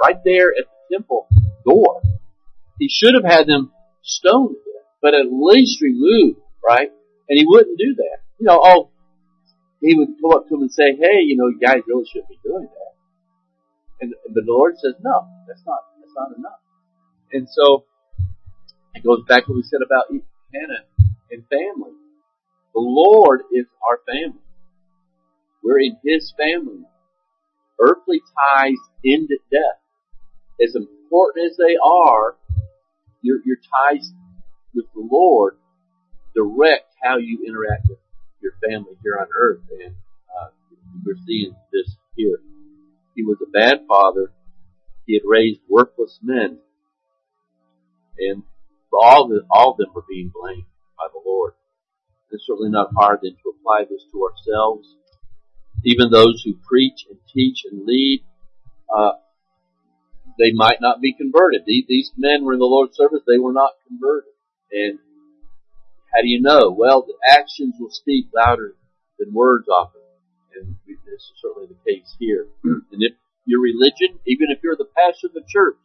right 0.01 0.23
there 0.25 0.49
at 0.49 0.67
the 0.69 0.97
temple 0.97 1.27
door. 1.65 2.03
He 2.79 2.89
should 2.89 3.15
have 3.15 3.25
had 3.25 3.47
them 3.47 3.73
stoned 4.03 4.51
to 4.51 4.73
death, 4.73 4.89
but 5.01 5.15
at 5.15 5.27
least 5.31 5.81
removed, 5.81 6.41
right? 6.65 6.91
And 7.29 7.39
he 7.39 7.47
wouldn't 7.47 7.79
do 7.79 7.95
that. 7.97 8.19
You 8.39 8.47
know, 8.47 8.61
oh, 8.63 8.91
he 9.81 9.97
would 9.97 10.09
go 10.23 10.31
up 10.37 10.49
to 10.49 10.55
him 10.55 10.63
and 10.63 10.73
say, 10.73 10.97
hey, 10.97 11.21
you 11.25 11.37
know, 11.37 11.49
you 11.49 11.59
guys 11.59 11.83
really 11.87 12.05
shouldn't 12.11 12.29
be 12.29 12.39
doing 12.45 12.69
that. 12.69 12.95
And, 14.01 14.15
the 14.33 14.43
Lord 14.47 14.75
says, 14.79 14.95
no, 15.03 15.27
that's 15.49 15.63
not, 15.67 15.81
that's 15.99 16.13
not 16.17 16.37
enough. 16.37 16.61
And 17.33 17.49
so, 17.51 17.85
it 18.95 19.05
goes 19.05 19.25
back 19.27 19.47
to 19.47 19.53
what 19.53 19.57
we 19.57 19.63
said 19.63 19.81
about 19.85 20.05
Hannah 20.55 20.85
and 21.31 21.43
family. 21.49 21.93
The 22.75 22.81
Lord 22.81 23.43
is 23.53 23.67
our 23.89 24.01
family. 24.07 24.41
We're 25.63 25.81
in 25.81 25.97
His 26.05 26.33
family. 26.39 26.85
Earthly 27.81 28.21
ties 28.21 28.79
end 29.05 29.29
at 29.33 29.51
death. 29.51 29.81
As 30.63 30.75
important 30.75 31.51
as 31.51 31.57
they 31.57 31.77
are, 31.83 32.37
your, 33.23 33.39
your 33.45 33.57
ties 33.57 34.13
with 34.75 34.87
the 34.95 35.09
Lord 35.11 35.57
direct 36.35 36.95
how 37.03 37.17
you 37.17 37.45
interact 37.47 37.89
with 37.89 37.99
your 38.43 38.53
family 38.69 38.97
here 39.03 39.19
on 39.21 39.29
earth. 39.37 39.61
And 39.85 39.95
uh, 40.29 40.49
we're 41.05 41.17
seeing 41.27 41.55
this 41.73 41.97
here. 42.17 42.41
He 43.15 43.23
was 43.23 43.39
a 43.43 43.51
bad 43.51 43.85
father. 43.89 44.33
He 45.07 45.15
had 45.15 45.23
raised 45.27 45.61
worthless 45.69 46.19
men. 46.23 46.59
And 48.19 48.43
all, 48.93 49.29
the, 49.29 49.43
all 49.51 49.73
of 49.73 49.79
them 49.79 49.89
were 49.95 50.05
being 50.09 50.31
blamed 50.35 50.67
by 50.97 51.07
the 51.13 51.21
Lord. 51.25 51.55
It's 52.31 52.47
certainly 52.47 52.71
not 52.71 52.93
hard 52.97 53.21
then 53.23 53.33
to 53.33 53.55
apply 53.59 53.85
this 53.91 54.05
to 54.13 54.29
ourselves. 54.29 54.95
Even 55.85 56.11
those 56.11 56.43
who 56.45 56.55
preach 56.69 57.07
and 57.09 57.19
teach 57.33 57.63
and 57.71 57.87
lead, 57.87 58.23
uh, 58.95 59.13
they 60.39 60.53
might 60.53 60.81
not 60.81 61.01
be 61.01 61.13
converted. 61.13 61.63
These, 61.67 61.85
these 61.89 62.13
men 62.17 62.45
were 62.45 62.53
in 62.53 62.59
the 62.59 62.65
Lord's 62.65 62.97
service, 62.97 63.23
they 63.27 63.39
were 63.39 63.53
not 63.53 63.73
converted. 63.89 64.33
And 64.71 64.99
how 66.13 66.23
do 66.23 66.29
you 66.29 66.41
know? 66.41 66.71
Well, 66.71 67.03
the 67.03 67.15
actions 67.29 67.75
will 67.79 67.91
speak 67.91 68.27
louder 68.35 68.75
than 69.19 69.33
words 69.33 69.69
often. 69.69 70.01
And 70.55 70.77
this 70.87 71.23
is 71.23 71.33
certainly 71.41 71.69
the 71.69 71.91
case 71.91 72.17
here. 72.19 72.49
and 72.65 73.03
if 73.03 73.13
your 73.47 73.61
religion, 73.61 74.19
even 74.27 74.49
if 74.51 74.63
you're 74.63 74.77
the 74.77 74.91
pastor 74.97 75.29
of 75.29 75.35
the 75.35 75.45
church, 75.49 75.79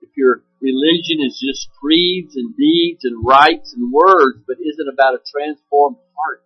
if 0.00 0.10
your 0.16 0.42
religion 0.60 1.18
is 1.24 1.40
just 1.40 1.68
creeds 1.80 2.36
and 2.36 2.56
deeds 2.56 3.04
and 3.04 3.24
rites 3.24 3.74
and 3.74 3.92
words, 3.92 4.40
but 4.46 4.56
isn't 4.60 4.92
about 4.92 5.14
a 5.14 5.20
transformed 5.24 5.96
heart, 6.16 6.44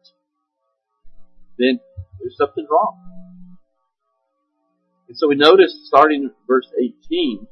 then 1.59 1.81
there's 2.21 2.37
something 2.37 2.67
wrong. 2.71 2.99
And 5.09 5.19
so 5.19 5.29
we 5.29 5.35
notice 5.35 5.75
starting 5.87 6.23
in 6.25 6.31
verse 6.47 6.69
18 6.79 7.47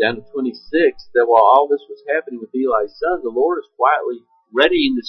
down 0.00 0.16
to 0.16 0.22
26 0.32 0.58
that 1.14 1.26
while 1.26 1.44
all 1.44 1.68
this 1.70 1.84
was 1.88 2.02
happening 2.10 2.40
with 2.40 2.50
Eli's 2.50 2.98
son, 2.98 3.22
the 3.22 3.30
Lord 3.30 3.58
is 3.58 3.70
quietly 3.76 4.26
readying 4.54 4.94
the, 4.94 5.04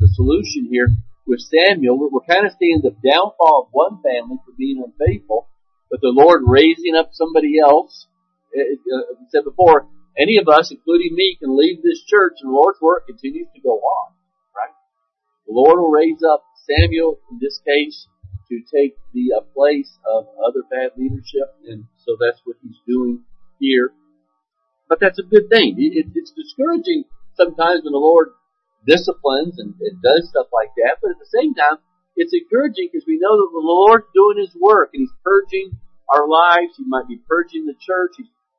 the 0.00 0.08
solution 0.12 0.68
here 0.70 0.88
with 1.26 1.40
Samuel. 1.40 1.98
We're, 1.98 2.20
kind 2.28 2.46
of 2.46 2.52
seeing 2.60 2.82
the 2.82 2.92
downfall 2.92 3.66
of 3.66 3.72
one 3.72 4.02
family 4.04 4.36
for 4.44 4.52
being 4.56 4.84
unfaithful, 4.84 5.48
but 5.90 6.00
the 6.00 6.12
Lord 6.12 6.42
raising 6.44 6.94
up 6.94 7.10
somebody 7.12 7.56
else 7.58 8.06
eh, 8.54 8.60
eh, 8.60 8.94
uh, 8.94 9.12
as 9.12 9.16
I 9.20 9.26
said 9.32 9.44
before, 9.44 9.88
any 10.16 10.38
of 10.38 10.46
us, 10.46 10.70
including 10.70 11.14
me, 11.14 11.36
can 11.40 11.56
leave 11.56 11.82
this 11.82 12.04
church 12.06 12.38
and 12.40 12.50
the 12.50 12.54
Lord's 12.54 12.80
work 12.80 13.06
continues 13.08 13.48
to 13.54 13.60
go 13.60 13.80
on, 13.80 14.12
right? 14.54 14.74
The 15.46 15.52
Lord 15.52 15.80
will 15.80 15.90
raise 15.90 16.22
up 16.22 16.44
Samuel, 16.68 17.18
in 17.32 17.38
this 17.40 17.60
case, 17.66 18.06
to 18.48 18.60
take 18.72 18.96
the 19.12 19.34
uh, 19.36 19.40
place 19.54 19.98
of 20.06 20.26
other 20.46 20.62
bad 20.70 20.92
leadership, 20.96 21.56
and 21.66 21.84
so 22.04 22.16
that's 22.20 22.40
what 22.44 22.56
he's 22.62 22.78
doing 22.86 23.24
here. 23.58 23.90
But 24.88 25.00
that's 25.00 25.18
a 25.18 25.22
good 25.22 25.48
thing. 25.50 25.74
It, 25.78 26.12
it's 26.14 26.32
discouraging 26.32 27.04
sometimes 27.34 27.82
when 27.82 27.92
the 27.92 27.98
Lord 27.98 28.28
disciplines 28.86 29.58
and, 29.58 29.74
and 29.80 30.02
does 30.02 30.28
stuff 30.28 30.48
like 30.52 30.72
that, 30.76 31.00
but 31.02 31.12
at 31.12 31.18
the 31.18 31.28
same 31.28 31.54
time, 31.54 31.80
it's 32.16 32.32
encouraging 32.32 32.88
because 32.92 33.06
we 33.06 33.18
know 33.18 33.34
that 33.42 33.50
the 33.50 33.64
Lord's 33.64 34.06
doing 34.14 34.38
His 34.38 34.54
work 34.54 34.94
and 34.94 35.02
He's 35.02 35.16
purging 35.24 35.76
our 36.08 36.28
lives. 36.28 36.78
He 36.78 36.84
might 36.86 37.08
be 37.08 37.18
purging 37.26 37.66
the 37.66 37.74
church. 37.74 38.16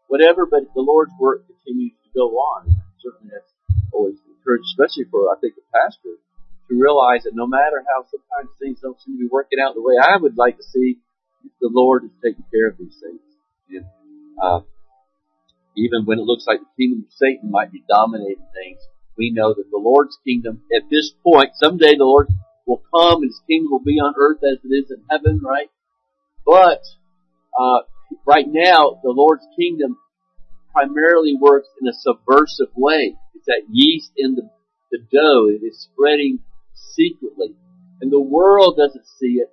Whatever, 0.08 0.46
but 0.46 0.70
the 0.76 0.86
Lord's 0.86 1.16
work 1.18 1.48
continues 1.48 1.98
to 2.04 2.10
go 2.14 2.38
on. 2.38 2.70
Certainly 3.02 3.34
that's 3.34 3.50
always 3.92 4.22
encouraged, 4.30 4.70
especially 4.76 5.10
for, 5.10 5.34
I 5.34 5.40
think, 5.42 5.56
a 5.58 5.66
pastor, 5.74 6.22
to 6.70 6.74
realize 6.78 7.24
that 7.24 7.34
no 7.34 7.48
matter 7.48 7.82
how 7.90 8.06
sometimes 8.06 8.54
things 8.62 8.82
don't 8.82 9.00
seem 9.02 9.18
to 9.18 9.26
be 9.26 9.32
working 9.32 9.58
out 9.58 9.74
the 9.74 9.82
way 9.82 9.96
I 9.98 10.18
would 10.18 10.38
like 10.38 10.58
to 10.58 10.64
see, 10.64 11.00
the 11.60 11.74
Lord 11.74 12.06
is 12.06 12.14
taking 12.22 12.46
care 12.54 12.70
of 12.70 12.78
these 12.78 12.94
things. 13.02 13.22
And, 13.70 13.86
uh, 14.42 14.62
even 15.76 16.06
when 16.06 16.20
it 16.20 16.26
looks 16.30 16.46
like 16.48 16.60
the 16.60 16.72
kingdom 16.78 17.06
of 17.08 17.14
Satan 17.14 17.50
might 17.52 17.72
be 17.72 17.84
dominating 17.88 18.46
things, 18.54 18.80
we 19.18 19.32
know 19.32 19.54
that 19.54 19.70
the 19.72 19.78
Lord's 19.78 20.18
kingdom, 20.26 20.64
at 20.76 20.84
this 20.90 21.14
point, 21.24 21.52
someday 21.56 21.96
the 21.96 22.04
Lord 22.04 22.28
will 22.68 22.84
come 22.94 23.22
and 23.22 23.30
His 23.30 23.42
kingdom 23.48 23.72
will 23.72 23.84
be 23.84 24.00
on 24.00 24.14
earth 24.18 24.40
as 24.44 24.60
it 24.64 24.74
is 24.74 24.92
in 24.92 25.04
heaven, 25.10 25.42
right? 25.44 25.70
But, 26.46 26.82
uh, 27.58 27.82
right 28.26 28.46
now, 28.48 29.00
the 29.04 29.12
Lord's 29.12 29.46
kingdom 29.58 29.98
primarily 30.74 31.36
works 31.40 31.70
in 31.82 31.88
a 31.88 31.94
subversive 31.94 32.74
way. 32.76 33.16
It's 33.34 33.46
that 33.46 33.64
yeast 33.70 34.12
in 34.18 34.36
the, 34.36 34.50
the 34.92 35.00
dough. 35.00 35.48
It 35.48 35.66
is 35.66 35.88
spreading 35.92 36.40
secretly. 36.74 37.56
And 38.02 38.12
the 38.12 38.22
world 38.22 38.76
doesn't 38.78 39.06
see 39.20 39.40
it 39.40 39.50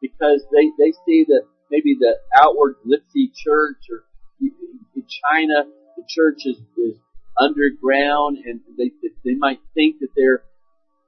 because 0.00 0.42
they, 0.52 0.70
they 0.76 0.92
see 1.06 1.24
that 1.28 1.42
maybe 1.70 1.96
the 1.98 2.16
outward 2.36 2.76
glitzy 2.84 3.30
church 3.34 3.78
or 3.90 4.04
in 4.40 5.04
China, 5.06 5.64
the 5.96 6.02
church 6.08 6.42
is, 6.46 6.56
is 6.76 6.96
underground 7.40 8.38
and 8.44 8.60
they, 8.76 8.92
they 9.24 9.34
might 9.34 9.58
think 9.74 9.98
that 10.00 10.08
they're, 10.14 10.44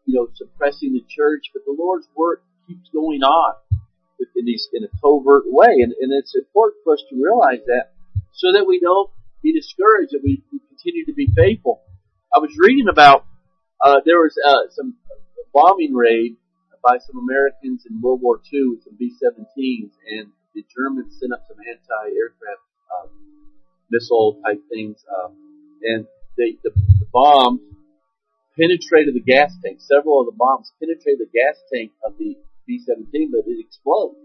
you 0.06 0.14
know, 0.14 0.28
suppressing 0.34 0.94
the 0.94 1.04
church, 1.08 1.52
but 1.52 1.62
the 1.64 1.76
Lord's 1.78 2.08
work 2.16 2.42
keeps 2.66 2.88
going 2.92 3.22
on 3.22 3.54
in 4.36 4.44
these 4.46 4.68
in 4.72 4.84
a 4.84 4.88
covert 5.02 5.44
way, 5.46 5.82
and, 5.82 5.92
and 6.00 6.12
it's 6.12 6.34
important 6.34 6.82
for 6.84 6.94
us 6.94 7.02
to 7.10 7.16
realize 7.16 7.60
that 7.66 7.92
so 8.32 8.52
that 8.52 8.64
we 8.66 8.80
don't 8.80 9.10
be 9.42 9.52
discouraged, 9.52 10.12
that 10.12 10.22
we, 10.24 10.42
we 10.52 10.60
continue 10.68 11.04
to 11.06 11.12
be 11.12 11.28
faithful. 11.36 11.82
I 12.34 12.38
was 12.38 12.50
reading 12.56 12.88
about 12.88 13.26
uh, 13.80 14.00
there 14.06 14.18
was 14.18 14.34
uh, 14.38 14.70
some 14.70 14.94
bombing 15.52 15.94
raid 15.94 16.36
by 16.82 16.98
some 16.98 17.18
Americans 17.18 17.84
in 17.88 18.00
World 18.00 18.20
War 18.22 18.40
II 18.52 18.74
with 18.74 18.84
some 18.84 18.96
B-17s, 18.98 19.90
and 20.06 20.32
the 20.54 20.64
Germans 20.70 21.18
sent 21.20 21.32
up 21.32 21.44
some 21.46 21.58
anti-aircraft 21.60 22.64
uh, 22.90 23.08
missile 23.90 24.40
type 24.44 24.62
things, 24.70 25.04
um, 25.10 25.34
and 25.82 26.06
they, 26.36 26.56
the, 26.62 26.70
the 26.70 27.06
bombs 27.12 27.60
penetrated 28.58 29.14
the 29.14 29.20
gas 29.20 29.52
tank. 29.64 29.80
Several 29.80 30.20
of 30.20 30.26
the 30.26 30.36
bombs 30.36 30.72
penetrated 30.78 31.20
the 31.20 31.32
gas 31.32 31.56
tank 31.72 31.92
of 32.04 32.14
the 32.18 32.36
B-17, 32.66 33.30
but 33.30 33.46
it 33.46 33.58
exploded. 33.58 34.16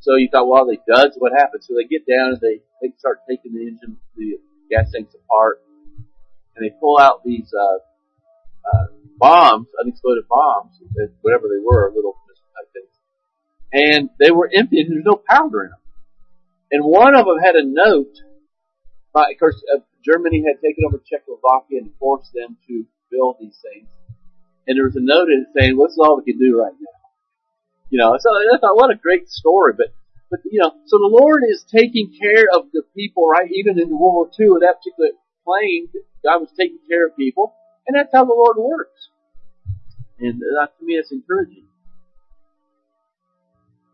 So 0.00 0.16
you 0.16 0.28
thought, 0.30 0.48
well, 0.48 0.66
they 0.66 0.78
duds, 0.86 1.16
what 1.18 1.32
happened? 1.32 1.62
So 1.64 1.74
they 1.74 1.86
get 1.86 2.06
down 2.06 2.34
and 2.34 2.40
they, 2.40 2.60
they 2.80 2.92
start 2.98 3.20
taking 3.28 3.54
the 3.54 3.62
engine, 3.62 3.96
the 4.16 4.38
gas 4.70 4.90
tanks 4.92 5.14
apart, 5.14 5.62
and 6.56 6.64
they 6.64 6.74
pull 6.80 6.98
out 6.98 7.22
these, 7.24 7.52
uh, 7.54 7.78
uh, 8.66 8.86
bombs, 9.18 9.68
unexploded 9.80 10.26
bombs, 10.28 10.72
whatever 11.20 11.44
they 11.48 11.62
were, 11.64 11.92
little 11.94 12.16
type 12.56 12.72
things. 12.72 12.94
And 13.72 14.10
they 14.18 14.30
were 14.30 14.50
empty 14.52 14.80
and 14.80 14.90
there's 14.90 15.04
no 15.04 15.22
powder 15.28 15.64
in 15.64 15.70
them. 15.70 15.78
And 16.72 16.84
one 16.84 17.14
of 17.14 17.26
them 17.26 17.38
had 17.38 17.54
a 17.54 17.64
note, 17.64 18.16
by, 19.12 19.30
of 19.32 19.38
course, 19.38 19.62
Germany 20.04 20.44
had 20.46 20.60
taken 20.60 20.84
over 20.86 20.98
Czechoslovakia 20.98 21.80
and 21.80 21.90
forced 21.98 22.32
them 22.34 22.56
to 22.68 22.84
build 23.10 23.36
these 23.40 23.58
things. 23.62 23.88
And 24.66 24.78
there 24.78 24.86
was 24.86 24.96
a 24.96 25.02
note 25.02 25.28
in 25.30 25.46
it 25.46 25.52
saying, 25.58 25.76
what's 25.76 25.98
all 25.98 26.18
we 26.18 26.32
can 26.32 26.38
do 26.38 26.58
right 26.58 26.74
now? 26.74 26.98
You 27.90 27.98
know, 27.98 28.16
so 28.18 28.30
I 28.30 28.58
thought, 28.58 28.76
what 28.76 28.90
a 28.90 28.96
great 28.96 29.28
story. 29.28 29.74
But, 29.76 29.92
but 30.30 30.40
you 30.50 30.60
know, 30.60 30.72
so 30.86 30.98
the 30.98 31.10
Lord 31.10 31.42
is 31.48 31.64
taking 31.68 32.14
care 32.18 32.46
of 32.54 32.72
the 32.72 32.82
people, 32.96 33.28
right? 33.28 33.50
Even 33.52 33.78
in 33.78 33.90
World 33.90 34.30
War 34.30 34.30
II, 34.38 34.50
with 34.50 34.62
that 34.62 34.80
particular 34.80 35.10
plane, 35.44 35.88
God 36.24 36.40
was 36.40 36.50
taking 36.58 36.78
care 36.88 37.06
of 37.06 37.16
people, 37.16 37.52
and 37.86 37.96
that's 37.96 38.12
how 38.14 38.24
the 38.24 38.34
Lord 38.34 38.56
works. 38.56 39.10
And 40.18 40.40
that 40.40 40.78
to 40.78 40.84
me, 40.84 40.96
that's 40.96 41.12
encouraging. 41.12 41.66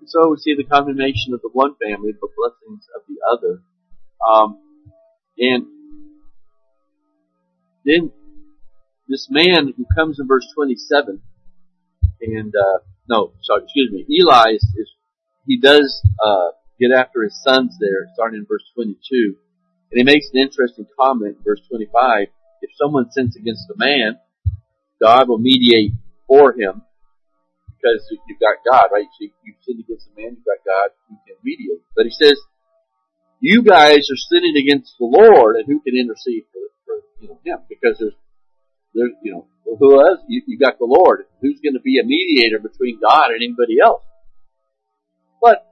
And 0.00 0.08
so 0.08 0.28
we 0.30 0.36
see 0.36 0.54
the 0.54 0.64
condemnation 0.64 1.32
of 1.32 1.40
the 1.40 1.50
one 1.52 1.74
family, 1.82 2.12
but 2.12 2.30
blessings 2.36 2.86
of 2.94 3.02
the 3.08 3.16
other. 3.24 3.62
Um, 4.22 4.60
and 5.38 5.66
then 7.88 8.12
this 9.08 9.28
man 9.30 9.72
who 9.76 9.86
comes 9.96 10.20
in 10.20 10.26
verse 10.26 10.46
27, 10.54 11.20
and 12.20 12.54
uh, 12.54 12.78
no, 13.08 13.32
sorry, 13.42 13.64
excuse 13.64 13.90
me, 13.90 14.04
Eli 14.10 14.54
is, 14.54 14.62
is 14.76 14.92
he 15.46 15.58
does, 15.58 16.02
uh, 16.22 16.48
get 16.78 16.92
after 16.92 17.22
his 17.22 17.40
sons 17.42 17.76
there, 17.80 18.08
starting 18.14 18.40
in 18.40 18.46
verse 18.46 18.64
22, 18.74 19.36
and 19.90 19.98
he 19.98 20.04
makes 20.04 20.26
an 20.32 20.40
interesting 20.40 20.86
comment 20.98 21.36
in 21.38 21.44
verse 21.44 21.60
25. 21.68 22.28
If 22.60 22.70
someone 22.76 23.10
sins 23.10 23.36
against 23.36 23.70
a 23.70 23.78
man, 23.78 24.18
God 25.00 25.28
will 25.28 25.38
mediate 25.38 25.92
for 26.26 26.52
him 26.52 26.82
because 27.78 28.02
you've 28.10 28.40
got 28.40 28.58
God, 28.68 28.88
right? 28.92 29.06
So 29.18 29.26
you 29.44 29.54
sin 29.62 29.78
against 29.80 30.08
a 30.08 30.20
man, 30.20 30.36
you've 30.36 30.44
got 30.44 30.66
God 30.66 30.90
who 31.08 31.16
can 31.26 31.36
mediate. 31.42 31.82
But 31.96 32.06
he 32.06 32.10
says, 32.10 32.36
you 33.40 33.62
guys 33.62 34.10
are 34.10 34.18
sinning 34.30 34.56
against 34.56 34.94
the 34.98 35.06
Lord, 35.06 35.56
and 35.56 35.66
who 35.66 35.80
can 35.80 35.96
intercede 35.96 36.44
for, 36.52 36.58
you 37.20 37.28
know 37.28 37.40
him? 37.44 37.58
Because 37.68 37.98
there's 37.98 38.14
there's 38.94 39.12
you 39.22 39.32
know 39.32 39.46
who 39.78 40.00
else? 40.00 40.20
You, 40.28 40.42
you 40.46 40.58
got 40.58 40.78
the 40.78 40.86
Lord. 40.86 41.26
Who's 41.42 41.60
going 41.60 41.74
to 41.74 41.80
be 41.80 41.98
a 42.00 42.04
mediator 42.04 42.58
between 42.58 43.00
God 43.00 43.30
and 43.30 43.42
anybody 43.42 43.78
else? 43.84 44.02
But 45.40 45.66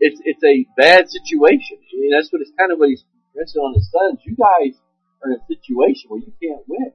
it's 0.00 0.20
it's 0.24 0.42
a 0.44 0.66
bad 0.76 1.10
situation. 1.10 1.78
I 1.82 2.00
mean, 2.00 2.10
that's 2.14 2.32
what 2.32 2.42
it's 2.42 2.52
kind 2.58 2.72
of 2.72 2.78
what 2.78 2.90
he's 2.90 3.04
pressing 3.34 3.60
on 3.60 3.74
his 3.74 3.90
sons. 3.90 4.20
You 4.24 4.36
guys 4.36 4.78
are 5.22 5.32
in 5.32 5.38
a 5.40 5.44
situation 5.46 6.10
where 6.10 6.20
you 6.20 6.32
can't 6.40 6.62
win. 6.68 6.92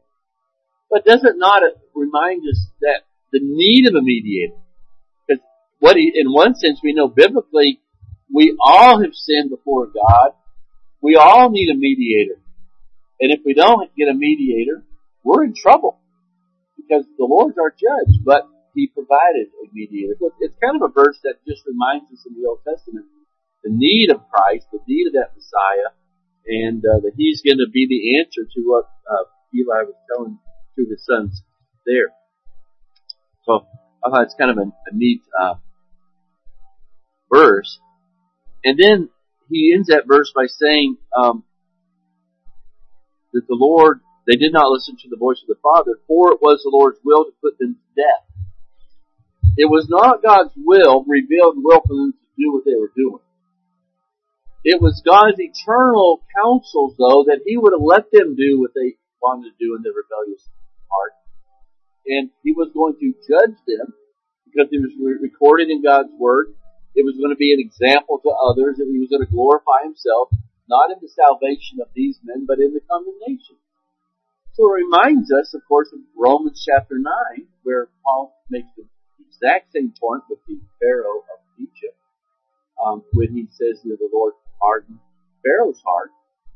But 0.90 1.06
does 1.06 1.24
it 1.24 1.36
not 1.38 1.62
remind 1.96 2.44
us 2.48 2.68
that 2.82 3.02
the 3.32 3.40
need 3.42 3.88
of 3.88 3.96
a 3.96 4.02
mediator? 4.02 4.56
Because 5.28 5.44
what 5.80 5.98
he, 5.98 6.12
in 6.16 6.32
one 6.32 6.56
sense 6.56 6.80
we 6.84 6.94
know 6.94 7.08
biblically 7.08 7.80
we 8.34 8.56
all 8.60 9.02
have 9.02 9.14
sinned 9.14 9.50
before 9.50 9.88
God. 9.88 10.32
We 11.02 11.16
all 11.16 11.50
need 11.50 11.70
a 11.70 11.76
mediator. 11.78 12.40
And 13.24 13.32
if 13.32 13.40
we 13.46 13.54
don't 13.54 13.88
get 13.96 14.12
a 14.12 14.14
mediator, 14.14 14.84
we're 15.24 15.48
in 15.48 15.56
trouble. 15.56 15.96
Because 16.76 17.08
the 17.18 17.24
Lord's 17.24 17.56
our 17.56 17.72
judge, 17.72 18.20
but 18.26 18.44
He 18.76 18.92
provided 18.92 19.48
a 19.64 19.72
mediator. 19.72 20.20
So 20.20 20.36
it's 20.44 20.60
kind 20.60 20.76
of 20.76 20.84
a 20.84 20.92
verse 20.92 21.16
that 21.24 21.40
just 21.48 21.64
reminds 21.64 22.12
us 22.12 22.28
in 22.28 22.36
the 22.36 22.44
Old 22.44 22.60
Testament 22.68 23.08
the 23.64 23.72
need 23.72 24.12
of 24.12 24.28
Christ, 24.28 24.68
the 24.74 24.84
need 24.86 25.08
of 25.08 25.14
that 25.14 25.32
Messiah, 25.40 25.96
and 26.52 26.84
uh, 26.84 27.00
that 27.08 27.16
He's 27.16 27.40
going 27.40 27.64
to 27.64 27.72
be 27.72 27.88
the 27.88 28.20
answer 28.20 28.44
to 28.44 28.60
what 28.68 28.92
uh, 29.08 29.24
Eli 29.56 29.88
was 29.88 29.96
telling 30.12 30.38
to 30.76 30.86
his 30.90 31.06
sons 31.06 31.44
there. 31.86 32.12
So 33.46 33.66
I 34.04 34.10
thought 34.10 34.24
it's 34.24 34.36
kind 34.36 34.52
of 34.52 34.58
a, 34.58 34.68
a 34.68 34.92
neat 34.92 35.22
uh, 35.40 35.56
verse. 37.32 37.80
And 38.66 38.78
then 38.78 39.10
he 39.50 39.72
ends 39.74 39.88
that 39.88 40.08
verse 40.08 40.32
by 40.36 40.48
saying 40.48 40.98
um, 41.16 41.44
that 43.34 43.48
the 43.48 43.58
Lord, 43.60 44.02
they 44.28 44.36
did 44.36 44.54
not 44.54 44.72
listen 44.72 44.96
to 44.98 45.10
the 45.10 45.20
voice 45.20 45.42
of 45.42 45.48
the 45.48 45.62
Father, 45.62 46.00
for 46.08 46.32
it 46.32 46.42
was 46.42 46.62
the 46.64 46.72
Lord's 46.72 47.00
will 47.04 47.26
to 47.26 47.34
put 47.42 47.58
them 47.58 47.76
to 47.76 48.02
death. 48.02 48.26
It 49.58 49.70
was 49.70 49.88
not 49.90 50.24
God's 50.24 50.54
will, 50.56 51.04
revealed 51.08 51.58
will 51.58 51.82
for 51.86 51.94
them 51.94 52.14
to 52.14 52.28
do 52.38 52.54
what 52.54 52.66
they 52.66 52.78
were 52.80 52.92
doing. 52.96 53.22
It 54.64 54.82
was 54.82 55.04
God's 55.06 55.40
eternal 55.40 56.24
counsel, 56.34 56.96
though, 56.98 57.26
that 57.28 57.44
He 57.46 57.58
would 57.58 57.74
have 57.74 57.84
let 57.84 58.10
them 58.12 58.36
do 58.36 58.62
what 58.62 58.72
they 58.74 58.96
wanted 59.22 59.52
to 59.52 59.58
do 59.60 59.76
in 59.76 59.84
their 59.84 59.94
rebellious 59.94 60.48
heart. 60.90 61.14
And 62.08 62.32
He 62.44 62.54
was 62.54 62.72
going 62.74 62.96
to 62.98 63.14
judge 63.28 63.60
them 63.68 63.94
because 64.46 64.70
it 64.72 64.82
was 64.82 65.20
recorded 65.22 65.70
in 65.70 65.84
God's 65.84 66.16
Word 66.18 66.56
it 66.96 67.02
was 67.02 67.18
going 67.18 67.34
to 67.34 67.40
be 67.40 67.54
an 67.54 67.62
example 67.62 68.22
to 68.22 68.30
others 68.30 68.78
that 68.78 68.86
he 68.86 69.02
was 69.02 69.10
going 69.10 69.26
to 69.26 69.32
glorify 69.34 69.82
himself, 69.82 70.30
not 70.70 70.92
in 70.92 70.98
the 71.02 71.10
salvation 71.10 71.80
of 71.82 71.90
these 71.94 72.20
men, 72.24 72.46
but 72.48 72.60
in 72.60 72.74
the 72.74 72.82
condemnation. 72.90 73.58
So 74.54 74.70
it 74.70 74.86
reminds 74.86 75.32
us, 75.34 75.54
of 75.54 75.62
course, 75.68 75.90
of 75.94 76.00
Romans 76.16 76.64
chapter 76.64 77.00
9, 77.00 77.48
where 77.64 77.90
Paul 78.06 78.38
makes 78.50 78.70
the 78.78 78.86
exact 79.20 79.74
same 79.74 79.94
point 80.00 80.24
with 80.30 80.40
the 80.48 80.62
Pharaoh 80.80 81.26
of 81.26 81.40
Egypt, 81.58 81.98
um, 82.78 83.04
when 83.14 83.34
he 83.34 83.50
says 83.50 83.82
that 83.84 83.98
the 83.98 84.10
Lord 84.14 84.34
hardened 84.62 85.00
Pharaoh's 85.44 85.82
heart 85.84 86.12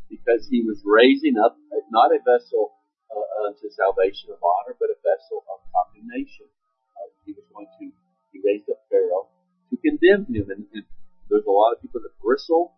because 0.10 0.48
he 0.48 0.64
was 0.64 0.80
raising 0.86 1.36
up 1.36 1.58
not 1.92 2.12
a 2.12 2.20
vessel 2.24 2.78
uh, 3.12 3.48
unto 3.48 3.68
salvation 3.72 4.32
of 4.32 4.40
honor, 4.40 4.76
but 4.80 4.92
a 4.92 5.00
vessel 5.04 5.44
of 5.50 5.60
condemnation. 5.74 6.48
Uh, 6.96 7.10
he 7.26 7.34
was 7.34 7.44
going 7.52 7.68
to, 7.80 7.92
he 8.32 8.40
raised 8.44 8.70
up 8.70 8.80
Pharaoh 8.92 9.28
to 9.72 9.76
condemn 9.82 10.28
him. 10.30 10.48
And, 10.52 10.70
and 10.72 10.86
there's 11.30 11.48
a 11.48 11.52
lot 11.52 11.74
of 11.74 11.82
people 11.82 12.02
that 12.04 12.14
bristle 12.22 12.77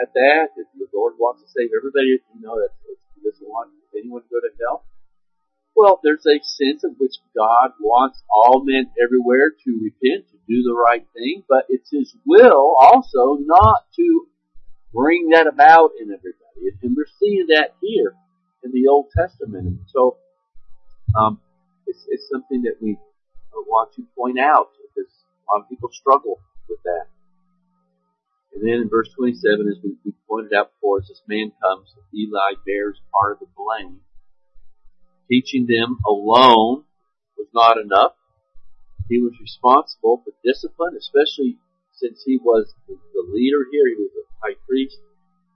at 0.00 0.12
that. 0.14 0.54
If 0.56 0.66
the 0.78 0.86
Lord 0.94 1.14
wants 1.18 1.42
to 1.42 1.48
save 1.48 1.70
everybody, 1.76 2.20
you 2.20 2.40
know, 2.40 2.56
that 2.56 2.70
He 3.16 3.28
doesn't 3.28 3.46
want 3.46 3.70
anyone 3.96 4.22
to 4.22 4.28
go 4.28 4.40
to 4.40 4.52
hell. 4.60 4.84
Well, 5.74 6.00
there's 6.04 6.26
a 6.26 6.36
sense 6.44 6.84
in 6.84 6.96
which 6.98 7.16
God 7.34 7.72
wants 7.80 8.22
all 8.28 8.62
men 8.64 8.90
everywhere 9.02 9.50
to 9.50 9.70
repent, 9.80 10.28
to 10.30 10.36
do 10.46 10.62
the 10.62 10.76
right 10.76 11.06
thing, 11.16 11.44
but 11.48 11.64
it's 11.68 11.90
His 11.90 12.14
will 12.26 12.76
also 12.78 13.38
not 13.40 13.86
to 13.96 14.26
bring 14.92 15.30
that 15.30 15.46
about 15.46 15.92
in 16.00 16.12
everybody. 16.12 16.76
And 16.82 16.96
we're 16.96 17.10
seeing 17.18 17.46
that 17.48 17.74
here 17.80 18.14
in 18.62 18.70
the 18.72 18.88
Old 18.88 19.06
Testament. 19.16 19.66
And 19.66 19.78
so, 19.88 20.18
um, 21.18 21.40
it's, 21.86 22.04
it's 22.08 22.28
something 22.30 22.62
that 22.62 22.76
we 22.80 22.96
want 23.66 23.94
to 23.96 24.06
point 24.16 24.38
out 24.38 24.68
because 24.82 25.10
a 25.48 25.52
lot 25.52 25.62
of 25.62 25.68
people 25.68 25.90
struggle 25.92 26.38
with 26.68 26.78
that. 26.84 27.06
And 28.52 28.62
then 28.62 28.84
in 28.84 28.88
verse 28.88 29.08
27, 29.16 29.68
as 29.68 29.78
we, 29.82 29.96
we 30.04 30.12
pointed 30.28 30.52
out 30.52 30.72
before, 30.76 30.98
as 30.98 31.08
this 31.08 31.22
man 31.26 31.52
comes, 31.62 31.94
Eli 32.14 32.60
bears 32.66 33.00
part 33.12 33.32
of 33.32 33.40
the 33.40 33.46
blame. 33.56 34.00
Teaching 35.30 35.66
them 35.66 35.98
alone 36.06 36.84
was 37.38 37.48
not 37.54 37.78
enough. 37.78 38.12
He 39.08 39.18
was 39.18 39.32
responsible 39.40 40.22
for 40.24 40.32
discipline, 40.44 40.96
especially 40.98 41.56
since 41.92 42.22
he 42.24 42.38
was 42.38 42.74
the, 42.88 42.94
the 42.94 43.24
leader 43.32 43.64
here. 43.72 43.88
He 43.88 43.96
was 43.96 44.12
a 44.20 44.26
high 44.44 44.56
priest. 44.68 44.98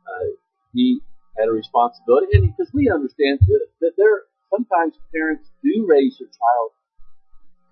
Uh, 0.07 0.37
he 0.73 1.01
had 1.39 1.49
a 1.49 1.53
responsibility, 1.53 2.33
and 2.33 2.49
because 2.49 2.73
we 2.73 2.89
understand 2.89 3.41
that, 3.45 3.67
that 3.81 3.93
there 3.97 4.25
sometimes 4.49 4.95
parents 5.13 5.51
do 5.63 5.85
raise 5.87 6.17
their 6.19 6.29
child 6.29 6.71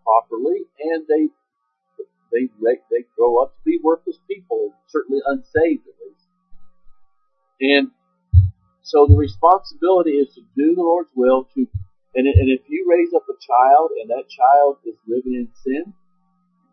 properly, 0.05 0.69
and 0.81 1.07
they 1.09 1.33
they, 2.35 2.51
they, 2.91 3.05
grow 3.17 3.43
up 3.43 3.55
to 3.55 3.63
be 3.65 3.79
worthless 3.83 4.19
people, 4.29 4.75
certainly 4.89 5.23
unsaved 5.25 5.87
at 5.87 5.95
least. 6.03 6.27
And 7.61 7.91
so 8.83 9.07
the 9.07 9.17
responsibility 9.17 10.19
is 10.19 10.35
to 10.35 10.43
do 10.57 10.75
the 10.75 10.83
Lord's 10.83 11.11
will 11.15 11.49
to, 11.55 11.67
and, 12.15 12.27
and 12.27 12.51
if 12.51 12.61
you 12.69 12.87
raise 12.91 13.15
up 13.15 13.25
a 13.31 13.39
child 13.39 13.91
and 14.01 14.11
that 14.11 14.25
child 14.29 14.79
is 14.85 14.99
living 15.07 15.35
in 15.35 15.49
sin, 15.63 15.95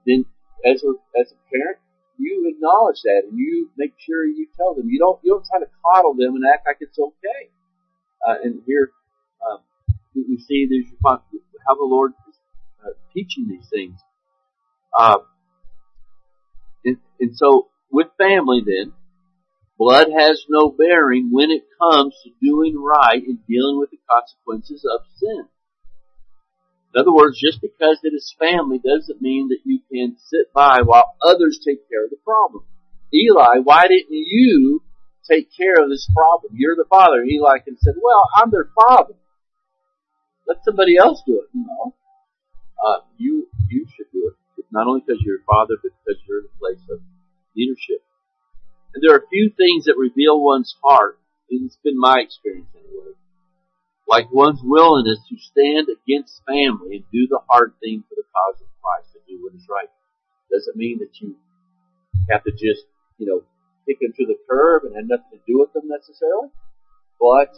then 0.05 0.25
as 0.65 0.83
a, 0.83 0.93
as 1.19 1.31
a 1.31 1.37
parent, 1.53 1.77
you 2.17 2.51
acknowledge 2.53 3.01
that 3.03 3.23
and 3.29 3.37
you 3.37 3.69
make 3.77 3.93
sure 3.97 4.25
you 4.25 4.47
tell 4.57 4.75
them. 4.75 4.89
You 4.89 4.99
don't, 4.99 5.19
you 5.23 5.33
don't 5.33 5.45
try 5.45 5.59
to 5.59 5.71
coddle 5.85 6.13
them 6.13 6.35
and 6.35 6.43
act 6.51 6.67
like 6.67 6.77
it's 6.81 6.99
okay. 6.99 7.49
Uh, 8.27 8.35
and 8.43 8.61
here, 8.65 8.91
um, 9.49 9.59
we 10.15 10.37
see 10.37 10.67
these 10.69 10.85
how 11.67 11.75
the 11.75 11.83
Lord 11.83 12.11
is 12.29 12.35
uh, 12.85 12.91
teaching 13.13 13.47
these 13.47 13.67
things. 13.69 13.99
Uh, 14.97 15.17
and, 17.21 17.37
so, 17.37 17.69
with 17.91 18.07
family 18.17 18.63
then, 18.65 18.93
blood 19.77 20.07
has 20.17 20.43
no 20.49 20.69
bearing 20.69 21.29
when 21.31 21.51
it 21.51 21.63
comes 21.79 22.15
to 22.23 22.31
doing 22.41 22.75
right 22.75 23.21
and 23.23 23.37
dealing 23.47 23.77
with 23.79 23.91
the 23.91 23.99
consequences 24.09 24.83
of 24.91 25.05
sin. 25.17 25.45
In 26.93 26.99
other 26.99 27.13
words, 27.13 27.39
just 27.39 27.61
because 27.61 27.99
it 28.03 28.13
is 28.13 28.35
family 28.39 28.79
doesn't 28.79 29.21
mean 29.21 29.49
that 29.49 29.59
you 29.63 29.79
can 29.93 30.17
sit 30.17 30.51
by 30.53 30.81
while 30.81 31.15
others 31.23 31.59
take 31.63 31.87
care 31.87 32.03
of 32.03 32.09
the 32.09 32.17
problem. 32.25 32.65
Eli, 33.13 33.59
why 33.63 33.87
didn't 33.87 34.09
you 34.09 34.81
take 35.29 35.49
care 35.55 35.75
of 35.81 35.89
this 35.89 36.09
problem? 36.13 36.53
You're 36.55 36.75
the 36.75 36.89
father. 36.89 37.23
Eli 37.23 37.59
can 37.59 37.77
said, 37.77 37.93
well, 38.01 38.23
I'm 38.35 38.49
their 38.49 38.69
father. 38.75 39.13
Let 40.47 40.57
somebody 40.65 40.97
else 40.97 41.21
do 41.25 41.39
it. 41.39 41.49
No. 41.53 41.93
Uh, 42.83 43.05
you, 43.17 43.47
you 43.69 43.85
should 43.95 44.11
do 44.11 44.27
it 44.27 44.35
not 44.71 44.87
only 44.87 45.03
because 45.05 45.21
you're 45.23 45.43
a 45.43 45.47
father, 45.47 45.75
but 45.83 45.91
because 45.99 46.19
leadership. 47.61 48.01
And 48.93 49.03
there 49.05 49.13
are 49.13 49.21
a 49.21 49.29
few 49.29 49.53
things 49.53 49.85
that 49.85 50.01
reveal 50.01 50.41
one's 50.41 50.75
heart, 50.83 51.19
and 51.49 51.65
it's 51.65 51.77
been 51.83 51.97
my 51.97 52.19
experience 52.19 52.73
anyway, 52.73 53.13
like 54.09 54.33
one's 54.33 54.61
willingness 54.63 55.19
to 55.29 55.37
stand 55.37 55.87
against 55.87 56.41
family 56.49 56.97
and 56.97 57.05
do 57.13 57.29
the 57.29 57.39
hard 57.47 57.73
thing 57.79 58.03
for 58.09 58.15
the 58.17 58.27
cause 58.33 58.59
of 58.59 58.67
Christ, 58.81 59.13
to 59.13 59.19
do 59.29 59.43
what 59.43 59.53
is 59.53 59.67
right. 59.69 59.87
Doesn't 60.51 60.75
mean 60.75 60.99
that 60.99 61.13
you 61.21 61.37
have 62.29 62.43
to 62.43 62.51
just, 62.51 62.83
you 63.17 63.29
know, 63.29 63.45
kick 63.87 63.99
them 64.01 64.11
to 64.17 64.25
the 64.25 64.35
curb 64.49 64.83
and 64.83 64.95
have 64.95 65.07
nothing 65.07 65.39
to 65.39 65.43
do 65.47 65.59
with 65.59 65.71
them 65.71 65.87
necessarily, 65.87 66.49
but 67.19 67.53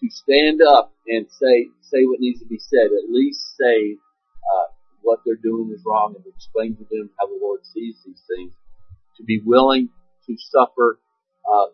to 0.00 0.06
stand 0.08 0.62
up 0.62 0.94
and 1.06 1.26
say, 1.28 1.68
say 1.82 2.08
what 2.08 2.20
needs 2.20 2.40
to 2.40 2.46
be 2.46 2.58
said, 2.58 2.88
at 2.88 3.12
least 3.12 3.40
say, 3.60 3.98
uh, 4.00 4.72
what 5.02 5.20
they're 5.26 5.36
doing 5.36 5.70
is 5.74 5.82
wrong 5.84 6.14
and 6.16 6.24
explain 6.26 6.74
to 6.76 6.86
them 6.90 7.10
how 7.18 7.26
the 7.26 7.38
Lord 7.40 7.60
sees 7.66 8.00
these 8.06 8.22
things. 8.26 8.54
To 9.18 9.24
be 9.24 9.40
willing 9.44 9.90
to 10.26 10.36
suffer 10.38 10.98
uh, 11.46 11.66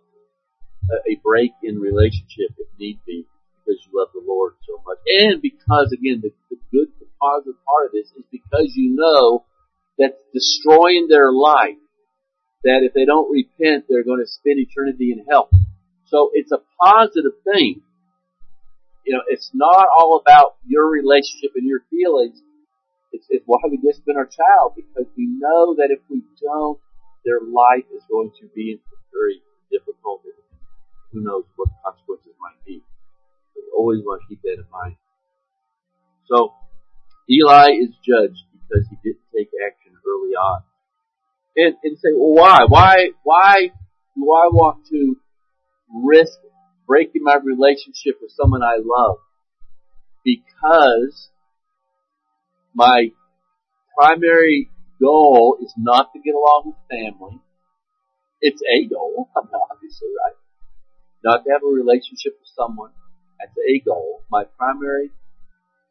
a 1.07 1.17
break 1.23 1.53
in 1.63 1.79
relationship 1.79 2.57
if 2.59 2.69
need 2.79 2.99
be 3.07 3.27
because 3.69 3.81
you 3.85 3.99
love 3.99 4.09
the 4.15 4.23
Lord 4.27 4.55
so 4.67 4.83
much. 4.87 4.99
And 5.07 5.43
because, 5.43 5.93
again, 5.93 6.21
the, 6.23 6.33
the 6.51 6.57
good, 6.73 6.89
the 6.99 7.07
positive 7.21 7.61
part 7.65 7.87
of 7.87 7.93
this 7.93 8.09
is 8.17 8.25
because 8.33 8.73
you 8.75 8.97
know 8.97 9.45
that's 9.99 10.21
destroying 10.33 11.07
their 11.09 11.33
life, 11.33 11.77
that 12.65 12.81
if 12.83 12.95
they 12.95 13.05
don't 13.05 13.31
repent, 13.31 13.85
they're 13.89 14.05
going 14.05 14.25
to 14.25 14.31
spend 14.31 14.59
eternity 14.59 15.13
in 15.13 15.25
hell. 15.29 15.51
So 16.07 16.31
it's 16.33 16.53
a 16.53 16.61
positive 16.81 17.33
thing. 17.45 17.83
You 19.05 19.15
know, 19.15 19.23
it's 19.29 19.51
not 19.55 19.87
all 19.89 20.21
about 20.21 20.57
your 20.67 20.89
relationship 20.89 21.53
and 21.57 21.67
your 21.67 21.81
feelings. 21.91 22.41
It's, 23.13 23.27
it's 23.31 23.45
why 23.47 23.59
we 23.71 23.79
discipline 23.79 24.17
our 24.17 24.27
child 24.29 24.73
because 24.77 25.07
we 25.17 25.27
know 25.27 25.75
that 25.77 25.89
if 25.91 26.01
we 26.11 26.23
don't, 26.41 26.79
their 27.25 27.41
life 27.41 27.87
is 27.95 28.03
going 28.11 28.31
to 28.41 28.47
be 28.55 28.81
very 29.13 29.43
difficult. 29.71 30.23
Who 31.13 31.23
knows 31.23 31.45
what 31.57 31.69
consequences 31.85 32.35
might 32.41 32.63
be. 32.67 32.83
But 33.55 33.63
we 33.65 33.71
always 33.77 34.01
want 34.05 34.23
to 34.23 34.29
keep 34.29 34.43
that 34.43 34.61
in 34.61 34.69
mind. 34.71 34.97
So, 36.27 36.53
Eli 37.31 37.73
is 37.81 37.91
judged 38.05 38.45
because 38.53 38.87
he 38.89 38.97
didn't 39.03 39.25
take 39.35 39.49
action 39.67 39.93
early 40.07 40.33
on. 40.37 40.63
And, 41.57 41.75
and 41.83 41.99
say, 41.99 42.11
well, 42.15 42.35
why? 42.35 42.65
Why, 42.69 43.09
why 43.23 43.71
do 44.15 44.23
I 44.33 44.49
want 44.53 44.87
to 44.91 45.17
risk 46.05 46.39
breaking 46.87 47.23
my 47.25 47.37
relationship 47.43 48.19
with 48.21 48.31
someone 48.31 48.63
I 48.63 48.79
love? 48.83 49.19
Because 50.25 51.31
my 52.75 53.11
primary 53.99 54.71
goal 55.01 55.59
is 55.63 55.73
not 55.77 56.13
to 56.13 56.21
get 56.21 56.35
along 56.35 56.63
with 56.67 56.77
family. 56.91 57.41
It's 58.41 58.63
a 58.63 58.87
goal, 58.89 59.31
obviously, 59.37 60.09
right? 60.09 60.37
Not 61.25 61.45
to 61.45 61.51
have 61.51 61.63
a 61.63 61.67
relationship 61.67 62.39
with 62.39 62.51
someone. 62.55 62.91
That's 63.39 63.57
a 63.59 63.81
goal. 63.81 64.23
My 64.31 64.45
primary 64.59 65.11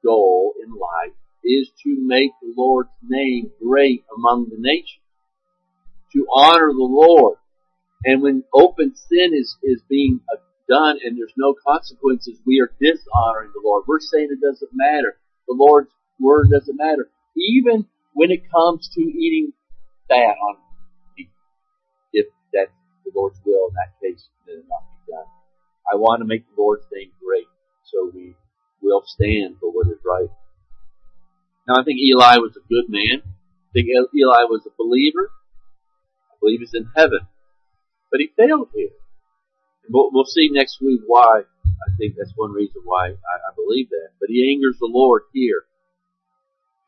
goal 0.04 0.54
in 0.64 0.72
life 0.72 1.16
is 1.44 1.70
to 1.84 1.96
make 2.00 2.32
the 2.42 2.54
Lord's 2.56 2.90
name 3.08 3.52
great 3.62 4.04
among 4.16 4.50
the 4.50 4.58
nations. 4.60 5.04
To 6.14 6.26
honor 6.34 6.72
the 6.72 6.84
Lord. 6.84 7.38
And 8.06 8.22
when 8.22 8.44
open 8.54 8.96
sin 8.96 9.32
is, 9.34 9.58
is 9.64 9.82
being 9.90 10.22
done 10.70 11.00
and 11.04 11.18
there's 11.18 11.34
no 11.38 11.56
consequences, 11.66 12.40
we 12.46 12.62
are 12.62 12.72
dishonoring 12.80 13.52
the 13.54 13.62
Lord. 13.64 13.86
We're 13.88 14.00
saying 14.00 14.30
it 14.32 14.42
doesn't 14.42 14.72
matter. 14.74 15.18
The 15.48 15.56
Lord's 15.58 15.92
word 16.20 16.50
doesn't 16.52 16.78
matter. 16.78 17.10
Even 17.36 17.86
when 18.18 18.32
it 18.32 18.50
comes 18.50 18.90
to 18.96 19.02
eating 19.02 19.54
fat 20.10 20.34
on 20.42 20.58
if 22.14 22.26
that's 22.52 22.74
the 23.06 23.12
Lord's 23.14 23.38
will 23.46 23.70
in 23.70 23.76
that 23.78 23.94
case, 24.02 24.26
then 24.48 24.58
it 24.58 24.66
not 24.68 24.82
be 24.90 25.14
done. 25.14 25.30
I 25.86 25.96
want 25.96 26.22
to 26.22 26.26
make 26.26 26.42
the 26.50 26.60
Lord's 26.60 26.88
name 26.92 27.12
great, 27.24 27.46
so 27.86 28.10
we 28.12 28.34
will 28.82 29.04
stand 29.06 29.58
for 29.60 29.70
what 29.70 29.86
is 29.86 30.02
right. 30.04 30.34
Now 31.68 31.78
I 31.80 31.84
think 31.84 32.00
Eli 32.00 32.42
was 32.42 32.58
a 32.58 32.66
good 32.68 32.90
man. 32.90 33.22
I 33.22 33.70
think 33.74 33.88
Eli 33.88 34.50
was 34.50 34.66
a 34.66 34.74
believer. 34.80 35.30
I 36.34 36.36
believe 36.42 36.62
he's 36.62 36.74
in 36.74 36.90
heaven. 36.96 37.22
But 38.10 38.22
he 38.22 38.32
failed 38.36 38.70
here. 38.74 38.98
And 39.86 39.94
we'll, 39.94 40.10
we'll 40.12 40.26
see 40.26 40.50
next 40.52 40.82
week 40.82 41.02
why. 41.06 41.44
I 41.44 41.90
think 42.00 42.16
that's 42.18 42.34
one 42.36 42.52
reason 42.52 42.82
why 42.84 43.10
I, 43.10 43.36
I 43.46 43.52
believe 43.56 43.90
that. 43.90 44.18
But 44.20 44.30
he 44.30 44.50
angers 44.50 44.78
the 44.80 44.90
Lord 44.90 45.24
here 45.34 45.67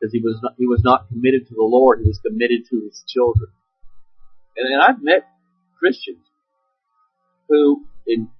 because 0.00 0.12
he 0.12 0.20
was 0.20 0.40
not, 0.42 0.54
he 0.56 0.66
was 0.66 0.80
not 0.82 1.08
committed 1.08 1.46
to 1.48 1.54
the 1.54 1.62
Lord. 1.62 2.00
He 2.00 2.08
was 2.08 2.18
committed 2.24 2.64
to 2.70 2.88
his 2.88 3.04
children. 3.06 3.52
And, 4.56 4.64
and 4.72 4.80
I've 4.80 5.02
met 5.02 5.28
Christians 5.78 6.24
who, 7.48 7.84
in 8.06 8.30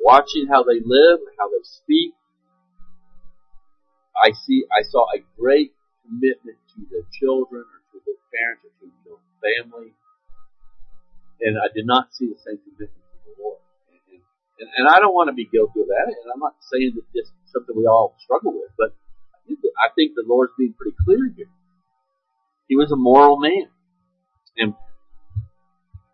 watching 0.00 0.48
how 0.48 0.62
they 0.62 0.80
live, 0.80 1.20
how 1.38 1.52
they 1.52 1.60
speak, 1.62 2.14
I 4.16 4.32
see, 4.32 4.64
I 4.72 4.80
saw 4.88 5.04
a 5.12 5.20
great 5.36 5.76
commitment 6.00 6.56
to 6.72 6.80
their 6.88 7.04
children 7.12 7.68
or 7.68 7.80
to 7.92 7.96
their 8.00 8.20
parents 8.32 8.64
or 8.64 8.72
to 8.80 8.88
their 9.04 9.20
family. 9.44 9.92
And 11.44 11.60
I 11.60 11.68
did 11.68 11.84
not 11.84 12.16
see 12.16 12.32
the 12.32 12.40
same 12.40 12.56
commitment 12.64 12.96
to 12.96 13.18
the 13.28 13.36
Lord. 13.36 13.60
And, 13.92 14.24
and, 14.64 14.70
and 14.72 14.88
I 14.88 15.04
don't 15.04 15.12
want 15.12 15.28
to 15.28 15.36
be 15.36 15.44
guilty 15.44 15.84
of 15.84 15.88
that. 15.92 16.08
And 16.08 16.32
I'm 16.32 16.40
not 16.40 16.56
saying 16.72 16.96
that 16.96 17.04
this 17.12 17.28
is 17.28 17.52
something 17.52 17.76
we 17.76 17.84
all 17.84 18.16
struggle 18.24 18.55
with, 18.55 18.55
I 19.78 19.92
think 19.94 20.12
the 20.14 20.24
Lord's 20.26 20.52
being 20.58 20.74
pretty 20.74 20.96
clear 21.04 21.30
here. 21.36 21.50
He 22.68 22.76
was 22.76 22.90
a 22.90 22.96
moral 22.96 23.38
man. 23.38 23.68
And 24.56 24.74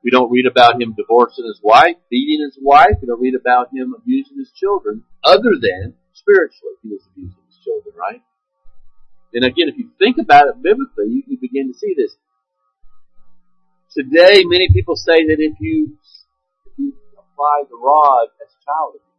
we 0.03 0.11
don't 0.11 0.31
read 0.31 0.47
about 0.47 0.81
him 0.81 0.95
divorcing 0.97 1.47
his 1.47 1.61
wife, 1.63 1.97
beating 2.11 2.45
his 2.45 2.59
wife. 2.61 2.99
We 3.01 3.07
don't 3.07 3.21
read 3.21 3.35
about 3.35 3.69
him 3.73 3.95
abusing 3.97 4.37
his 4.37 4.51
children, 4.51 5.05
other 5.23 5.55
than 5.61 5.95
spiritually 6.13 6.75
he 6.83 6.89
was 6.91 7.07
abusing 7.13 7.43
his 7.47 7.59
children, 7.63 7.95
right? 7.97 8.23
And 9.33 9.45
again, 9.45 9.69
if 9.69 9.79
you 9.79 9.91
think 9.99 10.19
about 10.19 10.49
it 10.49 10.63
biblically, 10.63 11.07
you, 11.09 11.23
you 11.27 11.39
begin 11.41 11.73
to 11.73 11.79
see 11.79 11.95
this. 11.97 12.17
Today, 13.95 14.43
many 14.45 14.69
people 14.73 14.97
say 14.97 15.27
that 15.27 15.37
if 15.39 15.55
you 15.61 15.97
if 16.67 16.73
you 16.79 16.95
apply 17.17 17.63
the 17.69 17.77
rod, 17.77 18.29
that's 18.39 18.55
child 18.65 18.97
abuse. 18.97 19.12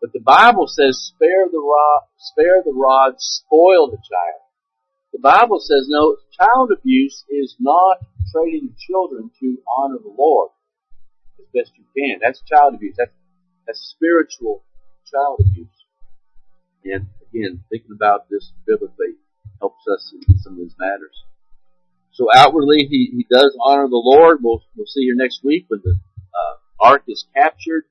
But 0.00 0.12
the 0.12 0.20
Bible 0.20 0.66
says, 0.68 1.12
spare 1.14 1.48
the 1.50 1.58
rod, 1.58 2.02
spare 2.16 2.62
the 2.64 2.72
rod, 2.72 3.14
spoil 3.18 3.90
the 3.90 3.98
child. 3.98 4.42
The 5.12 5.18
Bible 5.18 5.58
says, 5.58 5.86
no, 5.88 6.16
child 6.38 6.70
abuse 6.70 7.24
is 7.28 7.56
not 7.58 7.98
training 8.32 8.74
children 8.78 9.30
to 9.40 9.58
honor 9.66 9.98
the 9.98 10.14
Lord 10.16 10.50
as 11.40 11.46
best 11.54 11.72
you 11.76 11.84
can. 11.96 12.20
That's 12.22 12.42
child 12.42 12.74
abuse. 12.74 12.94
That's, 12.96 13.10
that's 13.66 13.80
spiritual 13.80 14.62
child 15.10 15.40
abuse. 15.40 15.66
And 16.84 17.08
again, 17.28 17.64
thinking 17.70 17.92
about 17.92 18.28
this 18.30 18.52
biblically 18.66 19.18
helps 19.60 19.82
us 19.92 20.14
in 20.28 20.38
some 20.38 20.52
of 20.52 20.58
these 20.58 20.76
matters. 20.78 21.24
So 22.12 22.28
outwardly, 22.34 22.86
he, 22.88 23.10
he 23.12 23.26
does 23.30 23.56
honor 23.60 23.88
the 23.88 24.02
Lord. 24.02 24.38
We'll, 24.42 24.62
we'll 24.76 24.86
see 24.86 25.02
here 25.02 25.16
next 25.16 25.42
week 25.42 25.66
when 25.68 25.80
the 25.82 25.98
uh, 25.98 26.86
ark 26.86 27.02
is 27.08 27.26
captured 27.34 27.84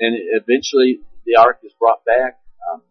and 0.00 0.16
eventually 0.38 1.00
the 1.26 1.36
ark 1.36 1.60
is 1.62 1.72
brought 1.78 2.04
back. 2.04 2.38
Um, 2.70 2.82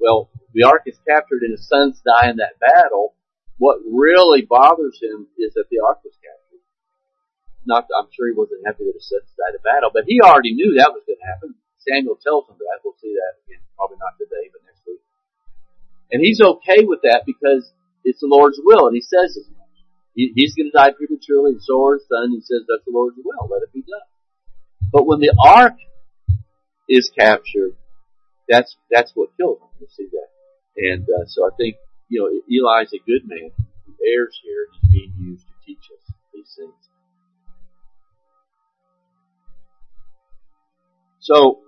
well, 0.00 0.30
the 0.52 0.64
ark 0.64 0.82
is 0.86 0.98
captured 1.06 1.42
and 1.42 1.52
his 1.52 1.66
sons 1.68 2.00
die 2.04 2.30
in 2.30 2.36
that 2.36 2.60
battle. 2.60 3.14
What 3.58 3.78
really 3.86 4.42
bothers 4.42 4.98
him 5.00 5.28
is 5.38 5.54
that 5.54 5.70
the 5.70 5.80
ark 5.80 6.02
was 6.04 6.14
captured. 6.18 6.62
Not, 7.64 7.88
I'm 7.96 8.12
sure 8.12 8.28
he 8.28 8.36
wasn't 8.36 8.66
happy 8.66 8.84
that 8.84 8.98
his 8.98 9.08
sons 9.08 9.30
died 9.38 9.56
in 9.56 9.62
battle, 9.64 9.90
but 9.94 10.04
he 10.06 10.20
already 10.20 10.52
knew 10.52 10.76
that 10.76 10.92
was 10.92 11.02
going 11.06 11.18
to 11.18 11.28
happen. 11.28 11.54
Samuel 11.80 12.20
tells 12.20 12.48
him 12.48 12.56
that. 12.60 12.80
We'll 12.84 12.96
see 13.00 13.12
that 13.16 13.40
again, 13.44 13.64
probably 13.76 14.00
not 14.00 14.16
today, 14.20 14.52
but 14.52 14.64
next 14.64 14.84
week. 14.84 15.00
And 16.12 16.20
he's 16.20 16.40
okay 16.40 16.84
with 16.84 17.04
that 17.04 17.24
because 17.24 17.72
it's 18.04 18.20
the 18.20 18.28
Lord's 18.28 18.60
will, 18.60 18.88
and 18.88 18.96
he 18.96 19.04
says 19.04 19.36
as 19.36 19.48
much. 19.48 19.76
He, 20.14 20.32
he's 20.36 20.54
going 20.54 20.70
to 20.70 20.76
die 20.76 20.92
prematurely, 20.92 21.56
and 21.58 21.64
so 21.64 21.80
are 21.84 21.98
his 21.98 22.06
son. 22.06 22.30
He 22.30 22.40
says 22.40 22.68
that's 22.68 22.84
the 22.84 22.92
Lord's 22.94 23.16
will. 23.18 23.48
Let 23.50 23.64
it 23.64 23.72
be 23.72 23.82
done. 23.82 24.08
But 24.92 25.06
when 25.06 25.20
the 25.20 25.32
ark 25.34 25.74
is 26.88 27.10
captured, 27.18 27.76
that's 28.48 28.76
that's 28.90 29.12
what 29.14 29.30
killed 29.36 29.58
him. 29.60 29.68
You 29.80 29.86
see 29.90 30.08
that, 30.12 30.28
and 30.76 31.04
uh, 31.04 31.24
so 31.26 31.46
I 31.46 31.50
think 31.56 31.76
you 32.08 32.20
know 32.20 32.28
Eli's 32.28 32.92
a 32.92 33.02
good 33.04 33.26
man 33.26 33.50
who 33.86 33.94
errs 34.06 34.38
here. 34.42 34.66
He's 34.72 34.90
being 34.90 35.12
used 35.18 35.46
to 35.46 35.54
teach 35.64 35.84
us 35.92 36.14
these 36.32 36.54
things. 36.56 36.74
So 41.20 41.64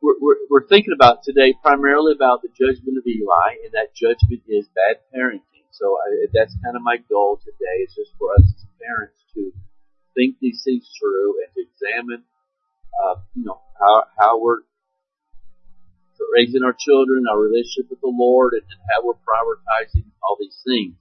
we're, 0.00 0.14
we're, 0.20 0.40
we're 0.48 0.66
thinking 0.68 0.94
about 0.94 1.24
today 1.24 1.52
primarily 1.62 2.14
about 2.14 2.42
the 2.42 2.48
judgment 2.54 2.96
of 2.96 3.02
Eli, 3.02 3.58
and 3.66 3.74
that 3.74 3.90
judgment 3.90 4.46
is 4.46 4.70
bad 4.70 5.02
parenting. 5.10 5.66
So 5.72 5.98
I, 5.98 6.30
that's 6.32 6.54
kind 6.62 6.76
of 6.76 6.82
my 6.82 6.98
goal 7.10 7.40
today. 7.42 7.82
Is 7.82 7.94
just 7.98 8.14
for 8.18 8.32
us 8.38 8.46
as 8.46 8.64
parents 8.78 9.18
to 9.34 9.50
think 10.14 10.36
these 10.40 10.62
things 10.64 10.86
through 10.94 11.42
and 11.42 11.50
to 11.54 11.60
examine 11.66 12.22
uh, 12.94 13.20
you 13.34 13.44
know, 13.44 13.60
how, 13.78 14.04
how 14.18 14.40
we're 14.40 14.60
raising 16.36 16.62
our 16.64 16.74
children, 16.78 17.24
our 17.30 17.38
relationship 17.38 17.90
with 17.90 18.00
the 18.00 18.12
Lord, 18.12 18.52
and, 18.52 18.62
and 18.62 18.80
how 18.92 19.04
we're 19.04 19.14
prioritizing 19.14 20.04
all 20.22 20.36
these 20.38 20.60
things. 20.64 20.94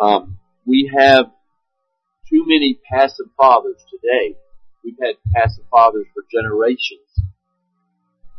Um, 0.00 0.38
we 0.64 0.90
have 0.96 1.26
too 2.28 2.44
many 2.46 2.78
passive 2.90 3.26
fathers 3.36 3.84
today. 3.90 4.36
We've 4.84 4.96
had 5.02 5.16
passive 5.34 5.64
fathers 5.70 6.06
for 6.14 6.24
generations. 6.32 7.10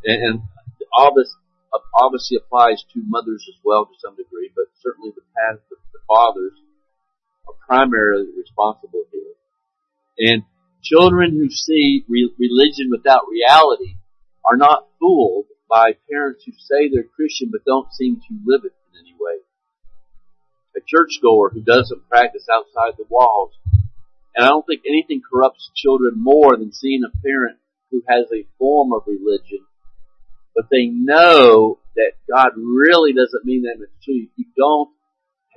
And, 0.04 0.24
and 0.24 0.42
all 0.98 1.14
this 1.14 1.36
obviously 1.94 2.38
applies 2.38 2.84
to 2.94 3.04
mothers 3.06 3.46
as 3.48 3.60
well 3.64 3.86
to 3.86 3.94
some 4.00 4.16
degree, 4.16 4.50
but 4.56 4.66
certainly 4.82 5.12
the, 5.16 5.22
the 5.94 6.00
fathers 6.08 6.54
are 7.48 7.54
primarily 7.68 8.28
responsible 8.36 9.04
here. 9.12 9.36
And 10.18 10.44
Children 10.84 11.32
who 11.34 11.50
see 11.50 12.04
re- 12.08 12.34
religion 12.40 12.90
without 12.90 13.30
reality 13.30 13.98
are 14.50 14.58
not 14.58 14.88
fooled 15.00 15.46
by 15.70 15.94
parents 16.10 16.44
who 16.46 16.52
say 16.54 16.90
they're 16.90 17.04
Christian 17.04 17.50
but 17.52 17.66
don't 17.66 17.94
seem 17.94 18.18
to 18.18 18.40
live 18.46 18.62
it 18.66 18.74
in 18.92 19.00
any 19.00 19.16
way. 19.20 19.40
A 20.76 20.82
churchgoer 20.86 21.50
who 21.50 21.62
doesn't 21.62 22.10
practice 22.10 22.48
outside 22.52 22.98
the 22.98 23.06
walls. 23.10 23.54
And 24.36 24.46
I 24.46 24.50
don't 24.50 24.66
think 24.66 24.82
anything 24.88 25.22
corrupts 25.22 25.72
children 25.76 26.14
more 26.16 26.58
than 26.58 26.72
seeing 26.72 27.04
a 27.04 27.18
parent 27.22 27.58
who 27.92 28.02
has 28.08 28.26
a 28.34 28.48
form 28.58 28.94
of 28.94 29.04
religion, 29.06 29.66
but 30.56 30.66
they 30.72 30.86
know 30.86 31.80
that 31.96 32.14
God 32.30 32.52
really 32.56 33.12
doesn't 33.12 33.46
mean 33.46 33.64
that 33.64 33.80
much 33.80 33.90
to 34.06 34.12
you. 34.14 34.30
You 34.38 34.46
don't 34.56 34.90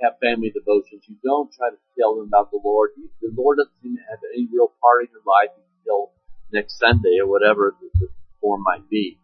have 0.01 0.19
family 0.21 0.51
devotions. 0.51 1.03
You 1.07 1.15
don't 1.23 1.51
try 1.53 1.69
to 1.69 1.77
tell 1.97 2.15
them 2.15 2.27
about 2.27 2.51
the 2.51 2.59
Lord. 2.63 2.91
The 3.21 3.31
Lord 3.35 3.57
doesn't 3.57 3.73
seem 3.81 3.95
to 3.95 4.03
have 4.09 4.19
any 4.33 4.47
real 4.51 4.73
part 4.81 5.03
in 5.05 5.09
your 5.11 5.23
life 5.25 5.55
until 5.55 6.11
next 6.51 6.79
Sunday 6.79 7.19
or 7.21 7.27
whatever 7.27 7.75
the, 7.79 7.89
the 7.99 8.07
form 8.41 8.63
might 8.63 8.89
be. 8.89 9.17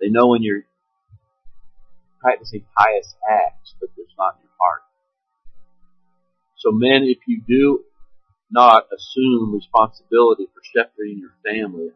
They 0.00 0.08
know 0.08 0.28
when 0.28 0.42
you're 0.42 0.64
practicing 2.20 2.64
pious 2.76 3.14
acts, 3.28 3.74
but 3.80 3.90
there's 3.96 4.14
not 4.18 4.36
in 4.36 4.48
your 4.48 4.56
heart. 4.58 4.82
So 6.56 6.70
men, 6.70 7.02
if 7.04 7.18
you 7.26 7.42
do 7.46 7.84
not 8.50 8.86
assume 8.94 9.52
responsibility 9.52 10.46
for 10.52 10.62
shepherding 10.62 11.18
your 11.18 11.34
family, 11.44 11.90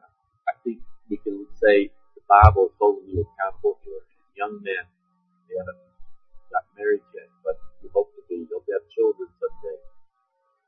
I 0.48 0.52
think 0.64 0.80
we 1.08 1.18
can 1.18 1.46
say 1.62 1.90
the 2.14 2.22
Bible 2.28 2.66
is 2.66 2.74
holding 2.78 3.08
you 3.08 3.26
accountable 3.26 3.78
here. 3.84 4.02
Young 4.36 4.60
men, 4.62 4.84
they 5.48 5.56
haven't 5.56 5.85
got 6.56 6.64
married 6.72 7.04
yet, 7.12 7.28
but 7.44 7.60
you 7.84 7.92
hope 7.92 8.08
to 8.16 8.24
be. 8.32 8.48
They'll 8.48 8.64
have 8.72 8.88
children 8.96 9.28
someday. 9.36 9.78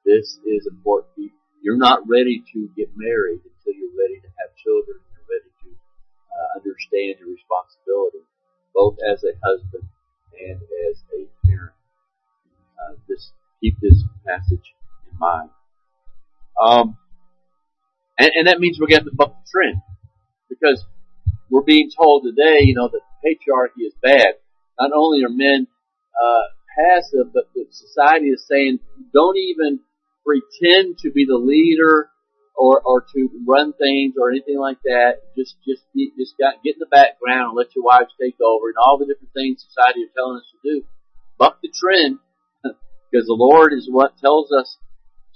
This 0.05 0.37
is 0.45 0.69
important. 0.69 1.33
You're 1.65 1.81
not 1.81 2.05
ready 2.05 2.45
to 2.53 2.69
get 2.77 2.93
married 2.93 3.41
until 3.41 3.73
you're 3.73 3.97
ready 3.97 4.21
to 4.21 4.31
have 4.45 4.53
children. 4.61 5.01
You're 5.01 5.29
ready 5.33 5.51
to 5.65 5.69
uh, 5.73 6.49
understand 6.61 7.25
your 7.25 7.33
responsibility, 7.33 8.21
both 8.77 9.01
as 9.01 9.25
a 9.25 9.33
husband 9.41 9.89
and 10.37 10.61
as 10.61 10.97
a 11.17 11.25
parent. 11.49 11.73
Uh, 12.77 13.01
keep 13.65 13.75
this 13.81 14.05
passage 14.29 14.77
in 15.11 15.19
mind. 15.19 15.51
Um, 16.61 16.97
and, 18.19 18.31
and 18.37 18.47
that 18.47 18.61
means 18.61 18.79
we're 18.79 18.93
going 18.93 19.05
to 19.05 19.11
buck 19.15 19.35
the 19.35 19.49
trend 19.51 19.81
because 20.49 20.85
we're 21.51 21.63
being 21.63 21.91
told 21.91 22.25
today, 22.25 22.61
you 22.63 22.75
know, 22.75 22.89
that 22.89 23.03
patriarchy 23.25 23.87
is 23.87 23.95
bad. 24.03 24.35
Not 24.79 24.93
only 24.95 25.25
are 25.25 25.29
men 25.29 25.67
uh, 26.19 26.45
passive, 26.77 27.33
but 27.33 27.49
society 27.71 28.27
is 28.27 28.45
saying 28.49 28.79
don't 29.13 29.37
even 29.37 29.81
pretend 30.25 30.99
to 30.99 31.11
be 31.11 31.25
the 31.25 31.39
leader 31.39 32.11
or 32.57 32.81
or 32.85 33.01
to 33.01 33.29
run 33.47 33.73
things 33.73 34.15
or 34.21 34.31
anything 34.31 34.59
like 34.59 34.79
that. 34.85 35.23
Just 35.37 35.57
just 35.67 35.83
be, 35.95 36.13
just 36.19 36.35
got, 36.39 36.63
get 36.63 36.77
in 36.77 36.81
the 36.81 36.91
background 36.91 37.55
and 37.55 37.57
let 37.57 37.75
your 37.75 37.85
wives 37.85 38.13
take 38.21 38.37
over 38.41 38.69
and 38.69 38.77
all 38.77 38.99
the 38.99 39.07
different 39.07 39.33
things 39.33 39.65
society 39.65 40.01
is 40.01 40.11
telling 40.15 40.39
us 40.39 40.49
to 40.53 40.59
do. 40.63 40.85
Buck 41.39 41.59
the 41.63 41.71
trend 41.73 42.19
because 42.63 43.27
the 43.27 43.39
Lord 43.39 43.73
is 43.73 43.89
what 43.91 44.19
tells 44.19 44.51
us 44.53 44.77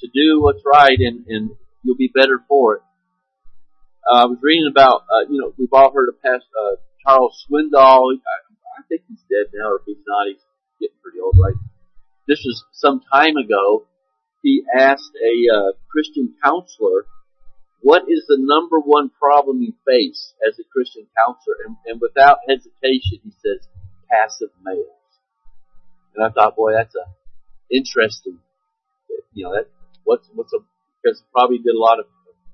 to 0.00 0.08
do 0.12 0.42
what's 0.42 0.62
right 0.66 0.98
and 0.98 1.26
and 1.26 1.50
you'll 1.82 1.96
be 1.96 2.10
better 2.12 2.42
for 2.48 2.76
it. 2.76 2.82
Uh, 4.02 4.22
I 4.22 4.26
was 4.26 4.38
reading 4.42 4.66
about, 4.66 5.06
uh, 5.06 5.30
you 5.30 5.38
know, 5.38 5.54
we've 5.56 5.72
all 5.72 5.92
heard 5.94 6.08
of 6.08 6.20
past, 6.22 6.42
uh, 6.58 6.74
Charles 7.06 7.46
Swindoll. 7.46 8.18
I, 8.18 8.36
I 8.78 8.82
think 8.88 9.02
he's 9.06 9.22
dead 9.30 9.54
now, 9.54 9.70
or 9.70 9.76
if 9.76 9.82
he's 9.86 10.02
not, 10.06 10.26
he's 10.26 10.42
getting 10.82 10.98
pretty 11.02 11.22
old, 11.22 11.38
right? 11.38 11.54
This 12.26 12.42
was 12.42 12.64
some 12.74 13.00
time 13.12 13.36
ago. 13.38 13.86
He 14.42 14.66
asked 14.74 15.14
a 15.14 15.34
uh, 15.46 15.70
Christian 15.86 16.34
counselor, 16.42 17.06
"What 17.80 18.10
is 18.10 18.26
the 18.26 18.38
number 18.38 18.80
one 18.82 19.10
problem 19.10 19.62
you 19.62 19.74
face 19.86 20.34
as 20.42 20.58
a 20.58 20.66
Christian 20.66 21.06
counselor?" 21.14 21.56
And, 21.66 21.76
and 21.86 22.00
without 22.02 22.42
hesitation, 22.48 23.22
he 23.22 23.30
says, 23.38 23.62
"Passive 24.10 24.50
males." 24.62 24.98
And 26.14 26.26
I 26.26 26.30
thought, 26.30 26.56
boy, 26.56 26.72
that's 26.74 26.94
a 26.94 27.06
interesting. 27.70 28.38
You 29.32 29.44
know, 29.48 29.52
that 29.54 29.68
what's 30.04 30.28
what's 30.34 30.52
a 30.52 30.58
because 31.02 31.22
probably 31.32 31.58
did 31.58 31.74
a 31.74 31.78
lot 31.78 31.98
of 31.98 32.06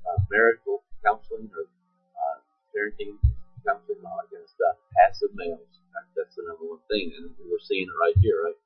uh, 0.06 0.22
marital 0.30 0.82
counseling 1.04 1.50
or 1.52 1.66
uh, 1.66 2.38
parenting 2.72 3.18
counseling 3.66 4.00
all 4.06 4.22
that 4.22 4.30
kind 4.30 4.44
of 4.44 4.48
stuff. 4.48 4.76
Passive 4.96 5.34
males. 5.34 5.68
That's 6.16 6.34
the 6.36 6.44
number 6.46 6.64
one 6.64 6.84
thing, 6.90 7.12
and 7.16 7.30
we're 7.50 7.62
seeing 7.62 7.86
it 7.86 7.98
right 7.98 8.16
here, 8.20 8.42
right? 8.44 8.60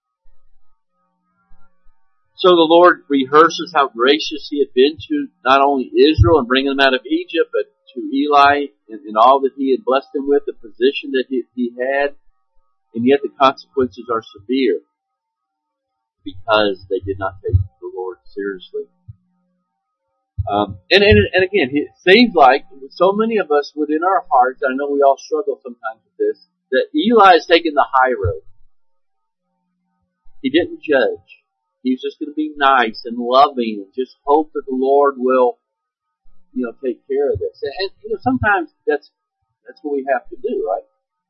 So 2.37 2.51
the 2.51 2.67
Lord 2.67 3.05
rehearses 3.09 3.73
how 3.75 3.89
gracious 3.89 4.49
He 4.51 4.59
had 4.59 4.73
been 4.75 4.97
to 4.97 5.29
not 5.45 5.61
only 5.61 5.93
Israel 5.95 6.39
and 6.39 6.49
bringing 6.49 6.75
them 6.75 6.81
out 6.81 6.95
of 6.95 7.07
Egypt, 7.07 7.53
but 7.53 7.71
to 7.95 8.01
Eli 8.01 8.73
and, 8.89 9.01
and 9.07 9.17
all 9.17 9.41
that 9.41 9.53
He 9.57 9.71
had 9.71 9.85
blessed 9.85 10.09
him 10.15 10.27
with, 10.27 10.43
the 10.47 10.55
position 10.55 11.13
that 11.13 11.27
he, 11.29 11.45
he 11.55 11.73
had, 11.79 12.17
and 12.95 13.07
yet 13.07 13.21
the 13.23 13.31
consequences 13.39 14.09
are 14.13 14.23
severe 14.23 14.81
because 16.25 16.85
they 16.89 17.01
did 17.01 17.19
not 17.19 17.39
take 17.45 17.55
the 17.55 17.93
Lord 17.95 18.19
seriously. 18.25 18.85
Um, 20.51 20.79
and, 20.91 21.03
and, 21.03 21.19
and 21.33 21.45
again, 21.45 21.71
it 21.71 21.89
seems 22.03 22.35
like 22.35 22.67
so 22.91 23.13
many 23.13 23.39
of 23.39 23.51
us 23.51 23.73
within 23.77 24.03
our 24.03 24.25
hearts, 24.31 24.63
I 24.67 24.75
know 24.75 24.91
we 24.91 25.03
all 25.03 25.17
struggle 25.19 25.61
sometimes 25.63 26.03
with 26.03 26.19
this, 26.19 26.47
that 26.73 26.89
Eli 26.97 27.37
is 27.37 27.47
taking 27.47 27.75
the 27.75 27.87
high 27.87 28.13
road. 28.13 28.43
He 30.43 30.51
didn't 30.51 30.83
judge. 30.83 31.45
He 31.83 31.93
was 31.93 32.03
just 32.03 32.19
going 32.19 32.31
to 32.31 32.35
be 32.35 32.53
nice 32.57 33.03
and 33.05 33.17
loving 33.19 33.85
and 33.85 33.95
just 33.95 34.17
hope 34.25 34.53
that 34.55 34.65
the 34.67 34.75
Lord 34.75 35.15
will, 35.19 35.59
you 36.53 36.67
know, 36.67 36.73
take 36.83 37.07
care 37.07 37.31
of 37.31 37.39
this. 37.39 37.63
And, 37.63 37.91
you 38.03 38.11
know, 38.11 38.19
sometimes 38.21 38.71
that's, 38.87 39.11
that's 39.67 39.79
what 39.83 39.95
we 39.95 40.07
have 40.11 40.29
to 40.31 40.37
do, 40.37 40.67
right? 40.67 40.87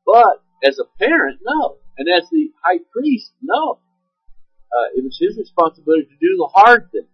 But 0.06 0.42
as 0.66 0.78
a 0.78 0.88
parent, 0.98 1.40
no. 1.42 1.76
And 1.98 2.08
as 2.08 2.28
the 2.30 2.52
high 2.64 2.80
priest, 2.92 3.32
no. 3.42 3.80
Uh, 4.72 4.88
it 4.96 5.04
was 5.04 5.18
his 5.20 5.36
responsibility 5.36 6.04
to 6.04 6.16
do 6.20 6.36
the 6.36 6.48
hard 6.54 6.90
thing. 6.92 7.08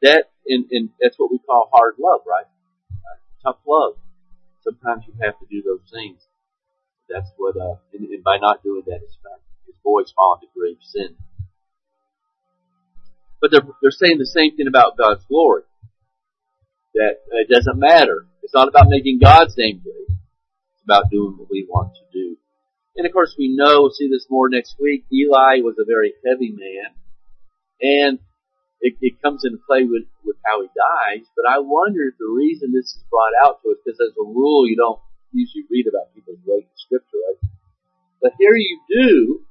That, 0.00 0.30
and, 0.46 0.64
and 0.70 0.90
that's 1.00 1.18
what 1.18 1.30
we 1.30 1.38
call 1.38 1.68
hard 1.72 1.94
love, 1.98 2.20
right? 2.26 2.46
Uh, 2.90 3.18
tough 3.44 3.60
love. 3.66 3.94
Sometimes 4.64 5.04
you 5.06 5.14
have 5.22 5.38
to 5.40 5.46
do 5.50 5.62
those 5.62 5.84
things. 5.92 6.20
That's 7.12 7.28
what, 7.36 7.56
uh, 7.56 7.76
and, 7.92 8.08
and 8.08 8.24
by 8.24 8.38
not 8.40 8.62
doing 8.62 8.82
that, 8.86 9.00
his, 9.00 9.12
his 9.66 9.76
boys 9.84 10.12
fall 10.16 10.40
into 10.40 10.48
grave 10.56 10.80
sin. 10.80 11.16
But 13.40 13.50
they're, 13.50 13.66
they're 13.82 13.90
saying 13.90 14.18
the 14.18 14.26
same 14.26 14.56
thing 14.56 14.66
about 14.66 14.96
God's 14.96 15.24
glory. 15.28 15.62
That 16.94 17.20
it 17.32 17.48
doesn't 17.52 17.78
matter. 17.78 18.26
It's 18.42 18.54
not 18.54 18.68
about 18.68 18.86
making 18.88 19.18
God's 19.20 19.54
name 19.58 19.82
great. 19.82 20.08
It's 20.08 20.84
about 20.84 21.10
doing 21.10 21.36
what 21.36 21.50
we 21.50 21.66
want 21.68 21.92
to 21.94 22.04
do. 22.12 22.36
And 22.96 23.06
of 23.06 23.12
course 23.12 23.34
we 23.38 23.54
know, 23.54 23.82
we'll 23.82 23.90
see 23.90 24.08
this 24.08 24.26
more 24.30 24.48
next 24.48 24.76
week, 24.80 25.04
Eli 25.12 25.60
was 25.60 25.76
a 25.80 25.84
very 25.84 26.14
heavy 26.24 26.52
man. 26.52 26.96
And 27.80 28.18
it, 28.80 28.94
it 29.00 29.22
comes 29.22 29.44
into 29.44 29.58
play 29.66 29.84
with, 29.84 30.04
with 30.24 30.36
how 30.44 30.60
he 30.60 30.68
dies, 30.68 31.26
but 31.36 31.48
I 31.48 31.58
wonder 31.60 32.08
if 32.08 32.14
the 32.18 32.30
reason 32.30 32.72
this 32.72 32.86
is 32.86 33.04
brought 33.10 33.32
out 33.44 33.62
to 33.62 33.70
us, 33.70 33.78
because 33.84 34.00
as 34.00 34.16
a 34.16 34.24
rule 34.24 34.68
you 34.68 34.76
don't 34.76 35.00
usually 35.32 35.64
read 35.70 35.86
about 35.88 36.14
people's 36.14 36.38
weight 36.46 36.64
in 36.64 36.76
scripture, 36.76 37.18
right? 37.28 37.50
But 38.20 38.32
here 38.38 38.54
you 38.54 38.80
do, 38.88 39.42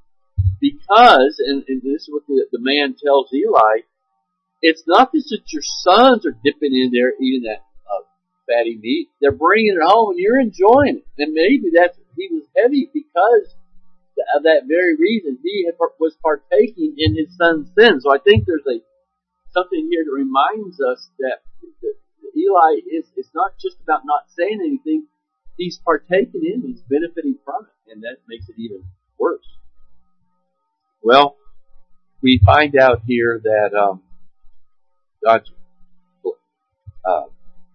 because, 0.60 1.42
and, 1.44 1.64
and 1.68 1.82
this 1.82 2.02
is 2.02 2.08
what 2.10 2.26
the, 2.26 2.46
the 2.50 2.60
man 2.60 2.94
tells 2.94 3.32
Eli, 3.32 3.84
it's 4.62 4.84
not 4.86 5.12
just 5.12 5.28
that 5.30 5.52
your 5.52 5.62
sons 5.82 6.24
are 6.24 6.38
dipping 6.44 6.72
in 6.72 6.90
there 6.94 7.12
eating 7.20 7.50
that 7.50 7.66
uh, 7.90 8.06
fatty 8.46 8.78
meat, 8.80 9.08
they're 9.20 9.32
bringing 9.34 9.76
it 9.76 9.84
home 9.84 10.10
and 10.10 10.18
you're 10.18 10.40
enjoying 10.40 11.02
it. 11.02 11.06
And 11.18 11.34
maybe 11.34 11.74
that's, 11.74 11.98
he 12.16 12.28
was 12.30 12.46
heavy 12.56 12.88
because 12.94 13.54
of 14.36 14.44
that 14.44 14.64
very 14.68 14.96
reason. 14.96 15.38
He 15.42 15.66
had, 15.66 15.74
was 15.98 16.14
partaking 16.22 16.94
in 16.96 17.16
his 17.16 17.36
son's 17.36 17.68
sin. 17.76 18.00
So 18.00 18.14
I 18.14 18.18
think 18.18 18.46
there's 18.46 18.66
a 18.70 18.80
something 19.52 19.88
here 19.90 20.04
that 20.04 20.12
reminds 20.14 20.80
us 20.80 21.10
that, 21.18 21.44
that 21.60 21.96
Eli 22.36 22.80
is, 22.88 23.04
it's 23.16 23.34
not 23.34 23.52
just 23.60 23.76
about 23.82 24.02
not 24.04 24.24
saying 24.36 24.60
anything. 24.60 25.06
He's 25.56 25.78
partaking 25.84 26.42
in, 26.44 26.62
he's 26.62 26.80
benefiting 26.88 27.36
from 27.44 27.66
it, 27.66 27.92
and 27.92 28.02
that 28.02 28.16
makes 28.26 28.48
it 28.48 28.54
even 28.58 28.82
worse. 29.18 29.46
Well, 31.02 31.36
we 32.22 32.40
find 32.44 32.76
out 32.76 33.00
here 33.06 33.40
that 33.42 33.74
um, 33.76 34.02
God 35.24 35.42
uh, 37.04 37.24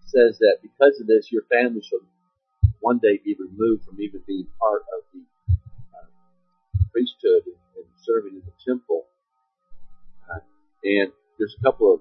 says 0.06 0.38
that 0.38 0.56
because 0.62 0.98
of 1.00 1.06
this, 1.06 1.30
your 1.30 1.42
family 1.50 1.82
shall 1.82 2.00
one 2.80 2.98
day 2.98 3.20
be 3.24 3.36
removed 3.38 3.84
from 3.84 4.00
even 4.00 4.22
being 4.26 4.46
part 4.58 4.82
of 4.96 5.04
the 5.12 5.22
uh, 5.94 6.06
priesthood 6.92 7.42
and 7.76 7.84
serving 8.02 8.34
in 8.34 8.42
the 8.44 8.52
temple. 8.66 9.04
Uh, 10.30 10.40
and 10.84 11.12
there's 11.38 11.54
a 11.58 11.62
couple 11.62 11.94
of 11.94 12.00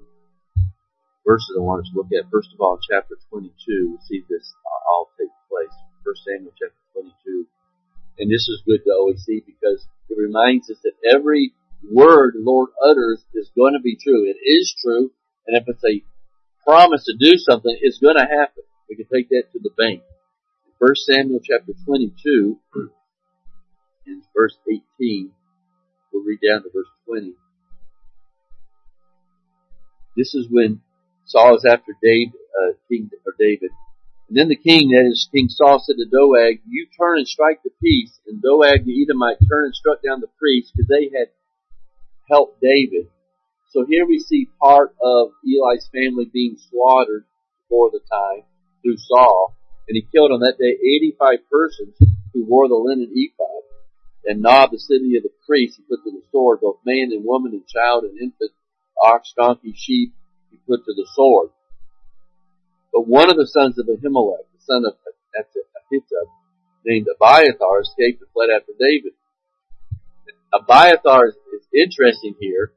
verses 1.25 1.55
I 1.57 1.61
want 1.61 1.81
us 1.81 1.91
to 1.91 1.97
look 1.97 2.11
at. 2.13 2.31
First 2.31 2.49
of 2.53 2.61
all, 2.61 2.79
chapter 2.79 3.15
22, 3.29 3.51
we 3.91 3.97
see 4.07 4.23
this 4.29 4.53
all 4.87 5.09
take 5.19 5.29
place. 5.49 5.73
First 6.03 6.23
Samuel 6.23 6.53
chapter 6.53 6.83
22. 6.93 7.47
And 8.19 8.31
this 8.31 8.47
is 8.47 8.63
good 8.65 8.83
to 8.85 8.91
always 8.91 9.23
see 9.23 9.43
because 9.45 9.85
it 10.09 10.17
reminds 10.17 10.69
us 10.69 10.77
that 10.83 10.97
every 11.03 11.53
word 11.83 12.33
the 12.35 12.43
Lord 12.43 12.69
utters 12.83 13.23
is 13.33 13.51
going 13.55 13.73
to 13.73 13.81
be 13.81 13.95
true. 13.95 14.25
It 14.25 14.37
is 14.43 14.75
true. 14.81 15.11
And 15.45 15.57
if 15.57 15.63
it's 15.67 15.83
a 15.83 16.03
promise 16.63 17.05
to 17.05 17.15
do 17.19 17.37
something, 17.37 17.75
it's 17.81 17.99
going 17.99 18.17
to 18.17 18.25
happen. 18.25 18.63
We 18.89 18.95
can 18.95 19.05
take 19.13 19.29
that 19.29 19.51
to 19.53 19.59
the 19.59 19.71
bank. 19.77 20.01
First 20.79 21.05
Samuel 21.05 21.39
chapter 21.43 21.73
22 21.85 22.59
and 24.07 24.23
verse 24.35 24.57
18. 24.99 25.31
We'll 26.11 26.23
read 26.23 26.39
down 26.47 26.63
to 26.63 26.69
verse 26.73 26.87
20. 27.07 27.33
This 30.15 30.33
is 30.33 30.47
when 30.49 30.81
Saul 31.25 31.55
is 31.55 31.65
after 31.65 31.93
David, 32.01 32.33
uh, 32.33 32.73
King 32.89 33.09
or 33.25 33.33
David, 33.37 33.69
And 34.27 34.37
then 34.37 34.49
the 34.49 34.55
king, 34.55 34.89
that 34.89 35.07
is 35.07 35.29
King 35.33 35.47
Saul, 35.47 35.79
said 35.79 35.95
to 35.97 36.05
Doeg, 36.05 36.61
"You 36.67 36.87
turn 36.99 37.19
and 37.19 37.27
strike 37.27 37.63
the 37.63 37.71
piece." 37.81 38.19
And 38.27 38.41
Doeg 38.41 38.83
the 38.83 39.01
Edomite 39.03 39.37
turned 39.47 39.67
and 39.67 39.75
struck 39.75 40.01
down 40.01 40.19
the 40.19 40.27
priests 40.37 40.71
because 40.71 40.87
they 40.87 41.09
had 41.17 41.29
helped 42.29 42.59
David. 42.61 43.09
So 43.69 43.85
here 43.85 44.05
we 44.05 44.19
see 44.19 44.49
part 44.59 44.95
of 45.01 45.31
Eli's 45.45 45.87
family 45.93 46.25
being 46.25 46.57
slaughtered 46.57 47.25
for 47.69 47.89
the 47.89 47.99
time 47.99 48.43
through 48.81 48.97
Saul, 48.97 49.55
and 49.87 49.95
he 49.95 50.01
killed 50.11 50.31
on 50.31 50.41
that 50.41 50.57
day 50.57 50.75
85 50.75 51.49
persons 51.49 51.95
who 52.33 52.45
wore 52.45 52.67
the 52.67 52.75
linen 52.75 53.11
ephod. 53.13 53.63
And 54.25 54.41
Nob, 54.41 54.71
the 54.71 54.79
city 54.79 55.15
of 55.15 55.23
the 55.23 55.31
priests, 55.45 55.77
he 55.77 55.83
put 55.83 56.03
to 56.03 56.11
the 56.11 56.23
sword, 56.31 56.59
both 56.61 56.79
man 56.85 57.11
and 57.13 57.23
woman 57.23 57.53
and 57.53 57.65
child 57.67 58.03
and 58.03 58.19
infant, 58.19 58.51
ox, 59.01 59.33
donkey, 59.37 59.73
sheep, 59.73 60.13
he 60.51 60.57
put 60.67 60.83
to 60.83 60.93
the 60.93 61.07
sword. 61.15 61.49
But 62.93 63.07
one 63.07 63.29
of 63.29 63.37
the 63.37 63.47
sons 63.47 63.77
of 63.77 63.85
Ahimelech, 63.85 64.47
the 64.53 64.61
son 64.61 64.83
of 64.85 64.93
Ahitub, 65.35 66.27
named 66.85 67.07
Abiathar, 67.13 67.81
escaped 67.81 68.21
and 68.21 68.29
fled 68.33 68.49
after 68.49 68.73
David. 68.79 69.13
Abiathar 70.53 71.27
is, 71.27 71.35
interesting 71.75 72.33
here 72.39 72.71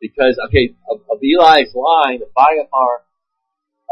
because, 0.00 0.38
okay, 0.48 0.74
of, 0.88 1.00
of 1.10 1.18
Eli's 1.18 1.74
line, 1.74 2.20
Abiathar 2.22 3.02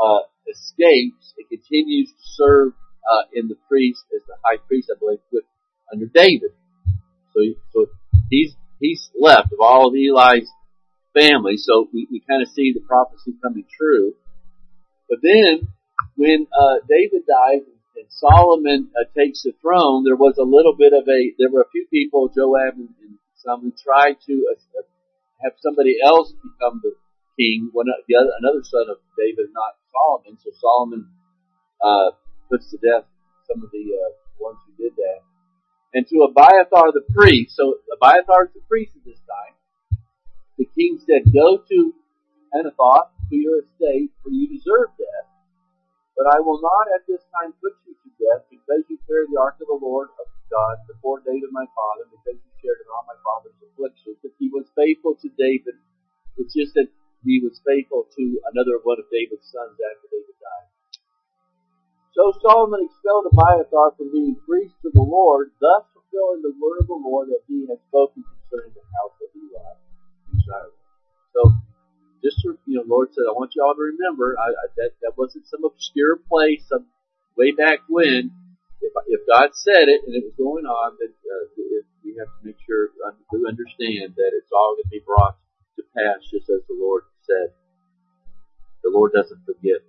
uh, 0.00 0.22
escapes 0.48 1.34
and 1.36 1.48
continues 1.48 2.08
to 2.08 2.22
serve 2.22 2.72
uh, 3.10 3.24
in 3.34 3.48
the 3.48 3.56
priest 3.68 4.04
as 4.14 4.22
the 4.26 4.34
high 4.44 4.58
priest, 4.68 4.90
I 4.94 4.98
believe, 4.98 5.18
with 5.32 5.44
under 5.92 6.06
David. 6.06 6.52
So, 7.34 7.40
so 7.72 7.86
he's 8.30 8.54
he's 8.80 9.10
left 9.18 9.52
of 9.52 9.60
all 9.60 9.88
of 9.88 9.94
Eli's 9.94 10.48
family. 11.14 11.56
So 11.56 11.88
we, 11.92 12.06
we 12.10 12.22
kind 12.28 12.42
of 12.42 12.48
see 12.48 12.72
the 12.72 12.80
prophecy 12.80 13.34
coming 13.42 13.64
true. 13.78 14.14
But 15.12 15.20
then, 15.20 15.68
when 16.16 16.48
uh, 16.48 16.80
David 16.88 17.28
dies 17.28 17.68
and 17.68 18.08
Solomon 18.08 18.88
uh, 18.96 19.04
takes 19.12 19.44
the 19.44 19.52
throne, 19.60 20.08
there 20.08 20.16
was 20.16 20.40
a 20.40 20.48
little 20.48 20.72
bit 20.72 20.96
of 20.96 21.04
a. 21.04 21.20
There 21.36 21.52
were 21.52 21.60
a 21.60 21.68
few 21.68 21.84
people, 21.92 22.32
Joab 22.32 22.80
and, 22.80 22.88
and 22.96 23.20
some, 23.36 23.60
who 23.60 23.76
tried 23.76 24.16
to 24.24 24.34
uh, 24.48 24.88
have 25.44 25.52
somebody 25.60 26.00
else 26.00 26.32
become 26.32 26.80
the 26.80 26.96
king. 27.36 27.68
One, 27.76 27.92
the 28.08 28.16
other, 28.16 28.32
another 28.40 28.64
son 28.64 28.88
of 28.88 29.04
David, 29.20 29.52
not 29.52 29.76
Solomon. 29.92 30.40
So 30.40 30.48
Solomon 30.56 31.04
uh, 31.84 32.16
puts 32.48 32.72
to 32.72 32.80
death 32.80 33.04
some 33.52 33.60
of 33.60 33.68
the 33.68 33.84
uh, 33.92 34.16
ones 34.40 34.64
who 34.64 34.72
did 34.80 34.96
that. 34.96 35.20
And 35.92 36.08
to 36.08 36.24
Abiathar 36.24 36.88
the 36.96 37.04
priest, 37.12 37.52
so 37.52 37.84
Abiathar 38.00 38.48
is 38.48 38.56
the 38.56 38.64
priest 38.64 38.96
at 38.96 39.04
this 39.04 39.20
time, 39.28 39.60
the 40.56 40.64
king 40.72 40.96
said, 41.04 41.28
Go 41.28 41.60
to 41.68 41.92
Anathoth, 42.56 43.12
to 43.32 43.36
your 43.40 43.64
estate, 43.64 44.12
for 44.20 44.28
you 44.28 44.44
deserve 44.44 44.92
death. 45.00 45.28
But 46.12 46.28
I 46.28 46.44
will 46.44 46.60
not 46.60 46.92
at 46.92 47.08
this 47.08 47.24
time 47.32 47.56
put 47.64 47.72
you 47.88 47.96
to 47.96 48.10
death, 48.20 48.44
because 48.52 48.84
you 48.92 49.00
carry 49.08 49.24
the 49.32 49.40
ark 49.40 49.56
of 49.64 49.72
the 49.72 49.80
Lord 49.80 50.12
of 50.20 50.28
God 50.52 50.76
before 50.84 51.24
David 51.24 51.48
my 51.48 51.64
father, 51.72 52.12
because 52.12 52.36
you 52.36 52.52
shared 52.60 52.84
in 52.84 52.92
all 52.92 53.08
my 53.08 53.16
father's 53.24 53.56
afflictions. 53.64 54.20
That 54.20 54.36
he 54.36 54.52
was 54.52 54.68
faithful 54.76 55.16
to 55.16 55.28
David. 55.40 55.80
It's 56.36 56.52
just 56.52 56.76
that 56.76 56.92
he 57.24 57.40
was 57.40 57.56
faithful 57.64 58.04
to 58.04 58.24
another 58.52 58.76
one 58.84 59.00
of 59.00 59.08
David's 59.08 59.48
sons 59.48 59.80
after 59.80 60.12
David 60.12 60.36
died. 60.36 60.68
So 62.12 62.28
Solomon 62.44 62.84
expelled 62.84 63.32
Abiathar 63.32 63.96
from 63.96 64.12
being 64.12 64.36
priest 64.44 64.76
to 64.84 64.92
the 64.92 65.00
Lord, 65.00 65.56
thus 65.56 65.88
fulfilling 65.96 66.44
the 66.44 66.52
word 66.60 66.84
of 66.84 66.92
the 66.92 67.00
Lord 67.00 67.32
that 67.32 67.40
he 67.48 67.64
had 67.64 67.80
spoken 67.88 68.20
concerning 68.20 68.76
the 68.76 68.84
house 69.00 69.16
of 69.16 69.32
Eli. 69.32 69.72
So, 71.32 71.40
just 72.22 72.38
to, 72.46 72.56
you 72.66 72.78
know, 72.78 72.84
Lord 72.86 73.10
said, 73.10 73.26
I 73.26 73.34
want 73.34 73.52
you 73.54 73.62
all 73.66 73.74
to 73.74 73.82
remember, 73.82 74.38
I, 74.38 74.54
I, 74.54 74.66
that, 74.78 74.90
that 75.02 75.18
wasn't 75.18 75.50
some 75.50 75.66
obscure 75.66 76.16
place 76.16 76.62
some 76.68 76.86
way 77.36 77.50
back 77.52 77.80
when. 77.88 78.30
If, 78.82 78.92
if 79.06 79.20
God 79.26 79.50
said 79.54 79.86
it 79.86 80.02
and 80.06 80.14
it 80.14 80.24
was 80.26 80.34
going 80.38 80.66
on, 80.66 80.98
then 80.98 81.10
uh, 81.10 81.46
we 82.02 82.18
have 82.18 82.26
to 82.26 82.40
make 82.42 82.58
sure 82.66 82.90
we 83.30 83.46
understand 83.46 84.14
that 84.18 84.30
it's 84.34 84.50
all 84.50 84.74
going 84.74 84.86
to 84.86 84.90
be 84.90 85.02
brought 85.06 85.38
to 85.78 85.82
pass 85.94 86.22
just 86.30 86.50
as 86.50 86.62
the 86.66 86.78
Lord 86.78 87.04
said. 87.22 87.54
The 88.82 88.90
Lord 88.90 89.12
doesn't 89.14 89.46
forget. 89.46 89.82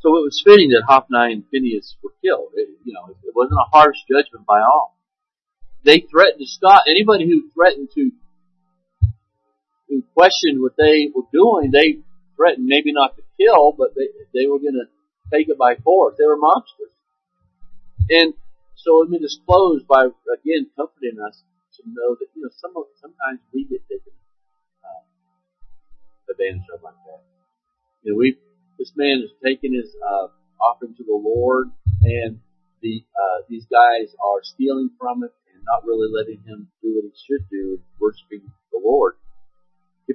So 0.00 0.14
it 0.18 0.22
was 0.26 0.42
fitting 0.44 0.70
that 0.70 0.86
Hophni 0.86 1.34
and 1.34 1.44
Phinehas 1.50 1.96
were 2.02 2.14
killed. 2.22 2.50
It, 2.54 2.68
you 2.84 2.92
know, 2.94 3.06
it 3.10 3.34
wasn't 3.34 3.58
a 3.58 3.70
harsh 3.70 3.98
judgment 4.10 4.46
by 4.46 4.60
all. 4.60 4.96
They 5.84 6.00
threatened 6.00 6.40
to 6.40 6.46
stop 6.46 6.84
anybody 6.86 7.26
who 7.26 7.50
threatened 7.54 7.90
to 7.94 8.10
who 9.88 10.02
questioned 10.14 10.60
what 10.60 10.76
they 10.76 11.10
were 11.14 11.28
doing. 11.32 11.70
They 11.70 11.98
threatened 12.36 12.66
maybe 12.66 12.92
not 12.92 13.16
to 13.16 13.22
kill, 13.40 13.72
but 13.72 13.94
they 13.94 14.08
they 14.34 14.46
were 14.46 14.58
going 14.58 14.78
to 14.78 14.86
take 15.32 15.48
it 15.48 15.58
by 15.58 15.76
force. 15.76 16.16
They 16.18 16.26
were 16.26 16.36
monsters. 16.36 16.94
And 18.10 18.34
so 18.76 18.98
let 18.98 19.10
me 19.10 19.18
just 19.18 19.44
close 19.44 19.82
by 19.82 20.06
again 20.06 20.70
comforting 20.76 21.18
us 21.20 21.42
to 21.76 21.82
know 21.86 22.14
that 22.14 22.26
you 22.34 22.42
know 22.42 22.50
some 22.56 22.72
sometimes 23.00 23.40
we 23.52 23.64
get 23.64 23.82
taken 23.88 24.12
uh, 24.84 25.04
advantage 26.30 26.68
of 26.74 26.82
like 26.82 26.94
that. 27.06 27.22
You 28.02 28.12
know, 28.12 28.18
we 28.18 28.38
this 28.78 28.92
man 28.96 29.22
is 29.24 29.30
taking 29.44 29.74
his 29.74 29.90
uh, 30.00 30.28
offering 30.62 30.94
to 30.96 31.04
the 31.04 31.18
Lord, 31.18 31.70
and 32.02 32.40
the 32.80 33.04
uh, 33.12 33.42
these 33.48 33.66
guys 33.66 34.14
are 34.22 34.42
stealing 34.42 34.90
from 34.98 35.24
it 35.24 35.32
and 35.52 35.64
not 35.64 35.84
really 35.84 36.08
letting 36.10 36.42
him 36.46 36.68
do 36.82 36.94
what 36.94 37.04
he 37.04 37.12
should 37.26 37.48
do, 37.50 37.80
worshiping. 37.98 38.47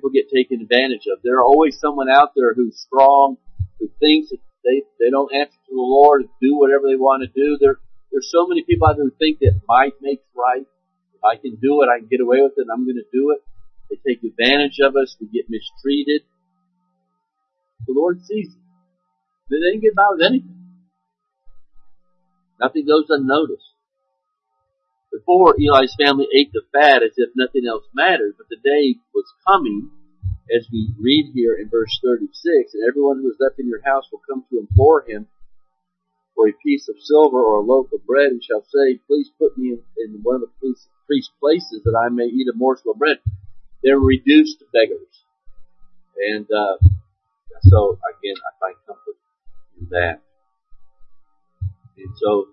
People 0.03 0.19
get 0.19 0.27
taken 0.35 0.59
advantage 0.59 1.07
of. 1.07 1.23
There 1.23 1.39
are 1.39 1.45
always 1.45 1.79
someone 1.79 2.09
out 2.09 2.35
there 2.35 2.53
who's 2.53 2.75
strong, 2.75 3.37
who 3.79 3.87
thinks 4.03 4.31
that 4.31 4.39
they 4.65 4.83
they 4.99 5.09
don't 5.09 5.31
answer 5.31 5.55
to 5.55 5.71
the 5.71 5.79
Lord 5.79 6.23
do 6.41 6.59
whatever 6.59 6.91
they 6.91 6.99
want 6.99 7.23
to 7.23 7.31
do. 7.31 7.57
There 7.57 7.79
there's 8.11 8.29
so 8.29 8.45
many 8.45 8.63
people 8.67 8.85
out 8.85 8.97
there 8.97 9.05
who 9.05 9.15
think 9.15 9.39
that 9.39 9.61
might 9.65 9.93
makes 10.01 10.27
right. 10.35 10.67
If 11.15 11.23
I 11.23 11.39
can 11.39 11.55
do 11.55 11.83
it, 11.83 11.87
I 11.87 11.99
can 11.99 12.09
get 12.11 12.19
away 12.19 12.41
with 12.41 12.51
it. 12.57 12.67
I'm 12.67 12.83
going 12.83 12.99
to 12.99 13.07
do 13.13 13.31
it. 13.31 13.47
They 13.87 13.95
take 14.03 14.19
advantage 14.27 14.83
of 14.83 14.97
us. 14.97 15.15
We 15.21 15.27
get 15.31 15.47
mistreated. 15.47 16.27
The 17.87 17.93
Lord 17.95 18.19
sees 18.25 18.49
it. 18.51 18.59
They 19.49 19.55
didn't 19.55 19.87
get 19.87 19.95
by 19.95 20.07
with 20.11 20.27
anything. 20.27 20.83
Nothing 22.59 22.85
goes 22.85 23.05
unnoticed. 23.07 23.72
Before, 25.13 25.55
Eli's 25.61 25.93
family 25.93 26.27
ate 26.33 26.51
the 26.51 26.65
fat 26.73 27.03
as 27.03 27.13
if 27.17 27.29
nothing 27.35 27.67
else 27.69 27.85
mattered, 27.93 28.33
but 28.35 28.49
the 28.49 28.57
day 28.57 28.97
was 29.13 29.31
coming, 29.47 29.91
as 30.49 30.67
we 30.71 30.91
read 30.99 31.31
here 31.35 31.53
in 31.53 31.69
verse 31.69 31.99
36, 32.03 32.73
and 32.73 32.89
everyone 32.89 33.21
who 33.21 33.29
is 33.29 33.37
left 33.39 33.59
in 33.59 33.69
your 33.69 33.83
house 33.85 34.09
will 34.11 34.21
come 34.27 34.43
to 34.49 34.57
implore 34.57 35.05
him 35.07 35.27
for 36.33 36.49
a 36.49 36.53
piece 36.65 36.89
of 36.89 36.95
silver 36.99 37.37
or 37.37 37.57
a 37.57 37.61
loaf 37.61 37.93
of 37.93 38.05
bread 38.07 38.31
and 38.31 38.43
shall 38.43 38.65
say, 38.73 38.97
please 39.05 39.29
put 39.37 39.55
me 39.55 39.77
in, 39.77 39.81
in 39.97 40.19
one 40.23 40.35
of 40.35 40.41
the 40.41 40.75
priest's 41.05 41.31
places 41.39 41.83
that 41.85 41.95
I 41.95 42.09
may 42.09 42.25
eat 42.25 42.47
a 42.51 42.57
morsel 42.57 42.91
of 42.91 42.97
bread. 42.97 43.17
They're 43.83 43.99
reduced 43.99 44.59
to 44.59 44.65
beggars. 44.73 45.25
And, 46.17 46.47
uh, 46.49 46.77
so 47.69 47.99
again, 48.17 48.35
I 48.41 48.51
find 48.59 48.75
comfort 48.87 49.17
in 49.79 49.87
that. 49.91 50.21
And 51.97 52.17
so, 52.17 52.47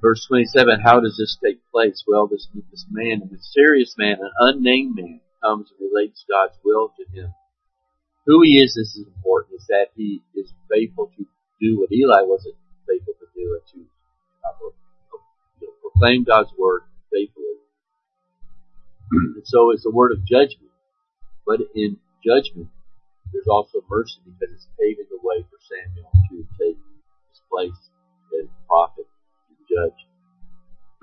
verse 0.00 0.26
27, 0.26 0.80
how 0.80 1.00
does 1.00 1.16
this 1.16 1.36
take 1.42 1.60
place? 1.70 2.04
Well, 2.06 2.26
this, 2.26 2.48
this 2.70 2.86
man, 2.90 3.22
a 3.22 3.32
mysterious 3.32 3.94
man, 3.98 4.18
an 4.20 4.30
unnamed 4.38 4.96
man, 4.96 5.20
comes 5.42 5.70
and 5.70 5.90
relates 5.90 6.24
God's 6.28 6.58
will 6.64 6.92
to 6.96 7.04
him. 7.16 7.32
Who 8.26 8.42
he 8.42 8.60
is, 8.62 8.74
this 8.74 8.96
is 8.96 9.06
important, 9.06 9.60
is 9.60 9.66
that 9.68 9.88
he 9.94 10.20
is 10.34 10.52
faithful 10.70 11.10
to 11.16 11.26
do 11.60 11.80
what 11.80 11.92
Eli 11.92 12.22
wasn't 12.22 12.56
faithful 12.86 13.14
to 13.20 13.26
do, 13.34 13.58
and 13.58 13.62
to 13.72 13.88
uh, 14.44 15.66
proclaim 15.82 16.24
God's 16.24 16.50
word 16.58 16.82
faithfully. 17.12 17.58
and 19.12 19.46
so 19.46 19.70
it's 19.70 19.86
a 19.86 19.90
word 19.90 20.12
of 20.12 20.24
judgment. 20.24 20.70
But 21.46 21.60
in 21.74 21.96
judgment, 22.24 22.68
there's 23.32 23.48
also 23.48 23.80
mercy 23.88 24.20
because 24.24 24.54
it's 24.54 24.68
paving 24.78 25.08
the 25.10 25.18
way 25.22 25.42
for 25.48 25.58
Samuel 25.64 26.10
to 26.30 26.36
take 26.60 26.76
his 27.30 27.40
place 27.50 27.80
as 28.36 28.48
prophet 28.66 29.06
judge. 29.68 30.00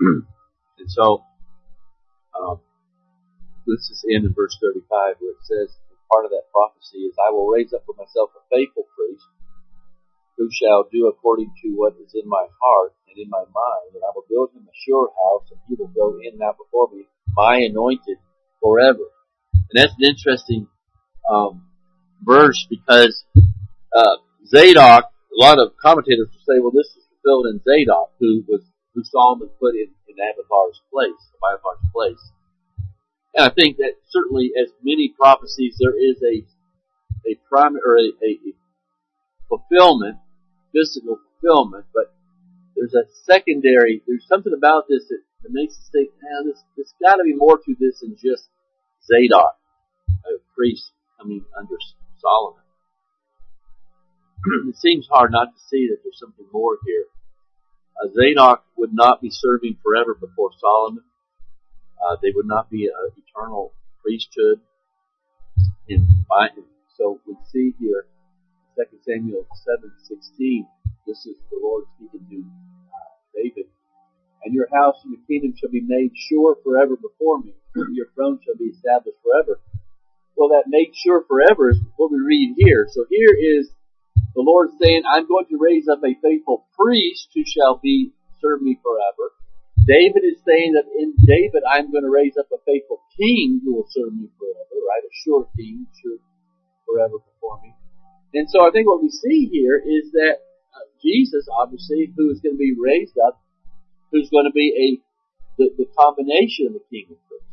and 0.78 0.90
so, 0.90 1.24
um, 2.34 2.60
this 3.66 3.90
is 3.90 4.04
in 4.08 4.22
verse 4.34 4.56
35 4.60 5.16
where 5.18 5.32
it 5.32 5.42
says, 5.42 5.76
part 6.12 6.24
of 6.24 6.30
that 6.30 6.46
prophecy 6.52 7.06
is, 7.08 7.14
I 7.18 7.30
will 7.30 7.48
raise 7.48 7.72
up 7.72 7.82
for 7.86 7.94
myself 7.98 8.30
a 8.36 8.42
faithful 8.50 8.86
priest 8.94 9.26
who 10.36 10.48
shall 10.52 10.86
do 10.92 11.08
according 11.08 11.50
to 11.62 11.68
what 11.74 11.94
is 11.96 12.12
in 12.14 12.28
my 12.28 12.46
heart 12.60 12.92
and 13.08 13.18
in 13.18 13.28
my 13.30 13.42
mind, 13.42 13.90
and 13.94 14.02
I 14.04 14.12
will 14.14 14.26
build 14.28 14.50
him 14.54 14.68
a 14.68 14.76
sure 14.84 15.08
house, 15.08 15.48
and 15.50 15.60
he 15.68 15.74
will 15.78 15.88
go 15.88 16.18
in 16.20 16.34
and 16.34 16.42
out 16.42 16.58
before 16.58 16.88
me, 16.92 17.06
my 17.34 17.56
anointed, 17.56 18.18
forever. 18.60 19.08
And 19.54 19.74
that's 19.74 19.94
an 19.98 20.04
interesting 20.04 20.68
um, 21.28 21.64
verse 22.22 22.66
because 22.68 23.24
uh, 23.96 24.16
Zadok, 24.46 25.04
a 25.04 25.38
lot 25.40 25.58
of 25.58 25.72
commentators 25.80 26.28
will 26.28 26.44
say, 26.54 26.60
well, 26.60 26.72
this 26.72 26.92
is 26.96 27.05
in 27.26 27.60
Zadok, 27.64 28.12
who 28.20 28.44
was 28.46 28.62
who 28.94 29.02
Solomon 29.04 29.50
put 29.60 29.74
in, 29.74 29.90
in 30.08 30.16
Abiathar's 30.16 30.80
place, 30.92 31.20
Abiathar's 31.36 31.84
place. 31.92 32.22
And 33.34 33.44
I 33.44 33.50
think 33.50 33.76
that 33.76 33.94
certainly, 34.08 34.52
as 34.56 34.70
many 34.82 35.12
prophecies, 35.18 35.76
there 35.78 35.98
is 35.98 36.16
a 36.22 36.46
a 37.26 37.34
primary 37.48 37.82
or 37.84 37.96
a, 37.98 38.08
a 38.24 38.54
fulfillment, 39.48 40.18
physical 40.72 41.18
fulfillment, 41.18 41.86
but 41.92 42.14
there's 42.76 42.94
a 42.94 43.10
secondary. 43.24 44.02
There's 44.06 44.26
something 44.28 44.52
about 44.56 44.84
this 44.88 45.08
that, 45.08 45.20
that 45.42 45.50
makes 45.50 45.74
us 45.74 45.88
think, 45.90 46.10
man, 46.22 46.46
this 46.46 46.62
there's 46.76 46.94
got 47.02 47.16
to 47.16 47.24
be 47.24 47.34
more 47.34 47.58
to 47.58 47.76
this 47.80 48.00
than 48.00 48.14
just 48.14 48.48
Zadok, 49.04 49.58
a 50.24 50.38
priest 50.54 50.92
coming 51.18 51.44
under 51.58 51.76
Solomon. 52.18 52.62
it 54.68 54.76
seems 54.76 55.08
hard 55.10 55.32
not 55.32 55.52
to 55.52 55.60
see 55.68 55.88
that 55.90 55.98
there's 56.04 56.18
something 56.20 56.46
more 56.52 56.78
here. 56.86 57.06
Uh, 58.02 58.08
Zadok 58.12 58.64
would 58.76 58.92
not 58.92 59.20
be 59.20 59.30
serving 59.30 59.78
forever 59.82 60.14
before 60.14 60.50
Solomon. 60.60 61.04
Uh, 62.02 62.16
they 62.22 62.30
would 62.34 62.46
not 62.46 62.70
be 62.70 62.86
an 62.86 62.92
eternal 63.16 63.72
priesthood. 64.02 64.60
In, 65.88 66.06
so 66.96 67.20
we 67.26 67.36
see 67.52 67.74
here, 67.78 68.06
2 68.76 68.98
Samuel 69.06 69.46
7:16. 69.66 70.66
This 71.06 71.24
is 71.26 71.36
the 71.50 71.58
Lord 71.62 71.84
speaking 71.96 72.26
to 72.28 72.44
uh, 72.44 73.14
David. 73.34 73.66
And 74.44 74.54
your 74.54 74.68
house 74.72 74.96
and 75.04 75.12
your 75.12 75.22
kingdom 75.26 75.56
shall 75.58 75.70
be 75.70 75.80
made 75.80 76.12
sure 76.14 76.56
forever 76.62 76.96
before 76.96 77.38
me. 77.38 77.54
your 77.94 78.06
throne 78.14 78.40
shall 78.44 78.56
be 78.56 78.66
established 78.66 79.18
forever. 79.22 79.60
Well, 80.36 80.50
that 80.50 80.64
made 80.68 80.92
sure 80.94 81.24
forever 81.26 81.70
is 81.70 81.78
what 81.96 82.12
we 82.12 82.18
read 82.20 82.54
here. 82.58 82.86
So 82.90 83.06
here 83.08 83.34
is 83.34 83.70
the 84.36 84.44
Lord 84.44 84.68
saying, 84.76 85.02
I'm 85.08 85.24
going 85.24 85.48
to 85.48 85.56
raise 85.56 85.88
up 85.88 86.04
a 86.04 86.12
faithful 86.20 86.68
priest 86.76 87.32
who 87.32 87.40
shall 87.48 87.80
be 87.80 88.12
serve 88.44 88.60
me 88.60 88.76
forever. 88.84 89.32
David 89.88 90.28
is 90.28 90.44
saying 90.44 90.76
that 90.76 90.84
in 90.92 91.16
David 91.24 91.64
I'm 91.64 91.88
going 91.88 92.04
to 92.04 92.12
raise 92.12 92.36
up 92.36 92.52
a 92.52 92.60
faithful 92.68 93.00
king 93.16 93.64
who 93.64 93.80
will 93.80 93.88
serve 93.88 94.12
me 94.12 94.28
forever, 94.36 94.76
right? 94.84 95.00
A 95.08 95.12
sure 95.24 95.48
king, 95.56 95.88
sure 96.04 96.20
forever 96.84 97.16
before 97.16 97.64
me. 97.64 97.72
And 98.36 98.44
so 98.52 98.60
I 98.60 98.70
think 98.76 98.84
what 98.84 99.00
we 99.00 99.08
see 99.08 99.48
here 99.48 99.80
is 99.80 100.12
that 100.12 100.44
uh, 100.76 100.84
Jesus, 101.00 101.48
obviously, 101.48 102.12
who 102.12 102.28
is 102.28 102.44
going 102.44 102.56
to 102.56 102.60
be 102.60 102.76
raised 102.76 103.16
up, 103.16 103.40
who's 104.12 104.28
going 104.28 104.44
to 104.44 104.52
be 104.52 104.68
a 104.76 104.86
the, 105.56 105.72
the 105.80 105.88
combination 105.96 106.68
of 106.68 106.76
the 106.76 106.84
king 106.92 107.08
and 107.08 107.20
priest. 107.24 107.48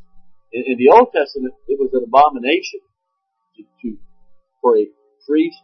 In, 0.52 0.76
in 0.76 0.78
the 0.78 0.92
Old 0.92 1.16
Testament, 1.16 1.56
it 1.72 1.80
was 1.80 1.96
an 1.96 2.04
abomination 2.04 2.84
to, 3.56 3.64
to 3.64 3.98
for 4.60 4.76
a 4.76 4.92
priest 5.24 5.64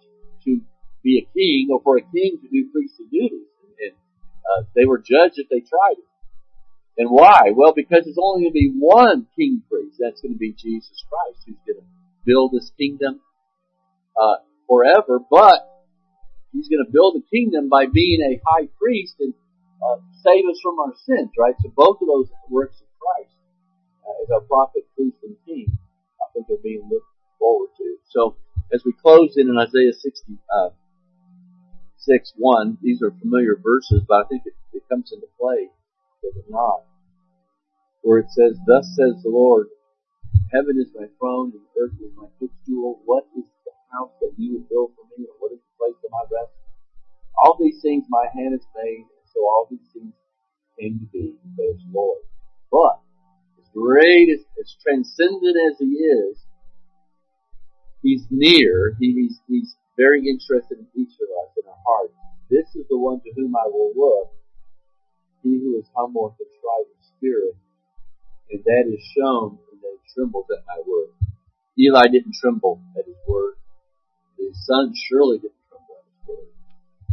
be 1.04 1.20
a 1.20 1.26
king 1.34 1.70
or 1.72 1.82
for 1.82 1.98
a 1.98 2.02
king 2.02 2.40
to 2.42 2.48
do 2.50 2.70
priestly 2.72 3.06
duties. 3.12 3.48
And, 3.80 3.94
uh, 4.44 4.64
they 4.76 4.86
were 4.86 4.98
judged 5.00 5.38
if 5.38 5.48
they 5.50 5.62
tried 5.62 6.00
it. 6.00 6.10
And 7.00 7.10
why? 7.10 7.56
Well, 7.56 7.72
because 7.74 8.04
there's 8.04 8.20
only 8.22 8.44
going 8.44 8.52
to 8.52 8.60
be 8.60 8.74
one 8.76 9.28
king 9.36 9.64
priest. 9.72 9.98
That's 10.00 10.20
going 10.20 10.34
to 10.34 10.38
be 10.38 10.52
Jesus 10.52 11.00
Christ, 11.08 11.48
who's 11.48 11.56
going 11.66 11.80
to 11.80 11.88
build 12.26 12.52
this 12.52 12.72
kingdom 12.78 13.22
uh, 14.20 14.44
forever. 14.68 15.20
But 15.24 15.64
he's 16.52 16.68
going 16.68 16.84
to 16.84 16.92
build 16.92 17.16
a 17.16 17.24
kingdom 17.32 17.70
by 17.70 17.86
being 17.88 18.20
a 18.20 18.42
high 18.44 18.68
priest 18.76 19.16
and 19.20 19.34
uh, 19.80 20.04
save 20.28 20.44
us 20.52 20.60
from 20.62 20.76
our 20.80 20.94
sins. 21.08 21.32
Right. 21.40 21.56
So 21.64 21.72
both 21.72 22.02
of 22.02 22.08
those 22.08 22.28
works 22.50 22.76
of 22.84 22.88
Christ 23.00 23.36
uh, 24.04 24.24
as 24.24 24.30
our 24.36 24.42
prophet, 24.42 24.84
priest, 24.96 25.24
and 25.24 25.40
king, 25.46 25.72
I 26.20 26.28
think 26.34 26.52
are 26.52 26.62
being 26.62 26.84
looked 26.92 27.08
forward 27.40 27.70
to. 27.78 27.96
So 28.12 28.36
as 28.74 28.84
we 28.84 28.92
close 28.92 29.36
in, 29.38 29.48
in 29.48 29.58
Isaiah 29.58 29.96
60, 29.96 30.36
uh, 30.52 30.70
6, 32.00 32.34
1. 32.38 32.78
These 32.82 33.02
are 33.02 33.12
familiar 33.12 33.56
verses, 33.62 34.04
but 34.08 34.26
I 34.26 34.28
think 34.28 34.44
it, 34.46 34.54
it 34.74 34.84
comes 34.90 35.12
into 35.12 35.28
play, 35.40 35.68
does 36.24 36.36
it 36.36 36.50
not? 36.50 36.86
Where 38.02 38.20
it 38.20 38.32
says, 38.32 38.58
Thus 38.66 38.88
says 38.96 39.22
the 39.24 39.30
Lord, 39.30 39.68
Heaven 40.52 40.80
is 40.80 40.90
my 40.96 41.06
throne 41.20 41.54
and 41.54 41.66
earth 41.78 41.94
is 42.02 42.12
my 42.16 42.26
footstool. 42.40 43.02
What 43.06 43.26
is 43.38 43.46
the 43.66 43.76
house 43.94 44.14
that 44.22 44.34
you 44.38 44.54
would 44.54 44.70
build 44.70 44.92
for 44.96 45.06
me, 45.14 45.28
and 45.28 45.38
what 45.40 45.52
is 45.52 45.60
the 45.60 45.76
place 45.78 46.00
of 46.04 46.12
my 46.12 46.26
rest? 46.32 46.54
All 47.38 47.58
these 47.60 47.82
things 47.82 48.06
my 48.10 48.26
hand 48.34 48.54
has 48.54 48.66
made, 48.76 49.06
and 49.06 49.26
so 49.30 49.42
all 49.46 49.68
these 49.70 49.86
things 49.94 50.14
came 50.80 51.00
to 51.00 51.06
be, 51.12 51.36
says 51.58 51.78
the 51.84 51.92
Lord. 51.94 52.24
But, 52.72 53.02
as 53.60 53.68
great, 53.76 54.30
as, 54.30 54.42
as 54.60 54.76
transcendent 54.82 55.58
as 55.70 55.78
He 55.78 56.02
is, 56.02 56.40
He's 58.02 58.24
near, 58.32 58.96
he, 59.00 59.12
he's, 59.14 59.40
he's 59.48 59.76
very 60.00 60.24
interested 60.24 60.80
in 60.80 60.88
each 60.96 61.12
of 61.20 61.28
us 61.44 61.52
in 61.60 61.68
our 61.68 61.84
heart. 61.84 62.16
This 62.48 62.72
is 62.72 62.88
the 62.88 62.98
one 62.98 63.20
to 63.20 63.30
whom 63.36 63.52
I 63.52 63.68
will 63.68 63.92
look, 63.92 64.32
he 65.44 65.60
who 65.60 65.76
is 65.78 65.86
humble 65.92 66.32
and 66.32 66.40
contrite 66.40 66.88
in 66.88 67.00
spirit, 67.20 67.56
and 68.50 68.64
that 68.64 68.88
is 68.88 69.04
shown 69.12 69.60
when 69.68 69.84
they 69.84 70.00
trembled 70.16 70.48
at 70.56 70.64
my 70.64 70.80
word. 70.88 71.12
Eli 71.78 72.08
didn't 72.08 72.34
tremble 72.40 72.80
at 72.98 73.06
his 73.06 73.20
word. 73.28 73.60
His 74.40 74.56
son 74.66 74.96
surely 74.96 75.38
didn't 75.38 75.68
tremble 75.68 76.00
at 76.00 76.08
his 76.08 76.22
word. 76.24 76.52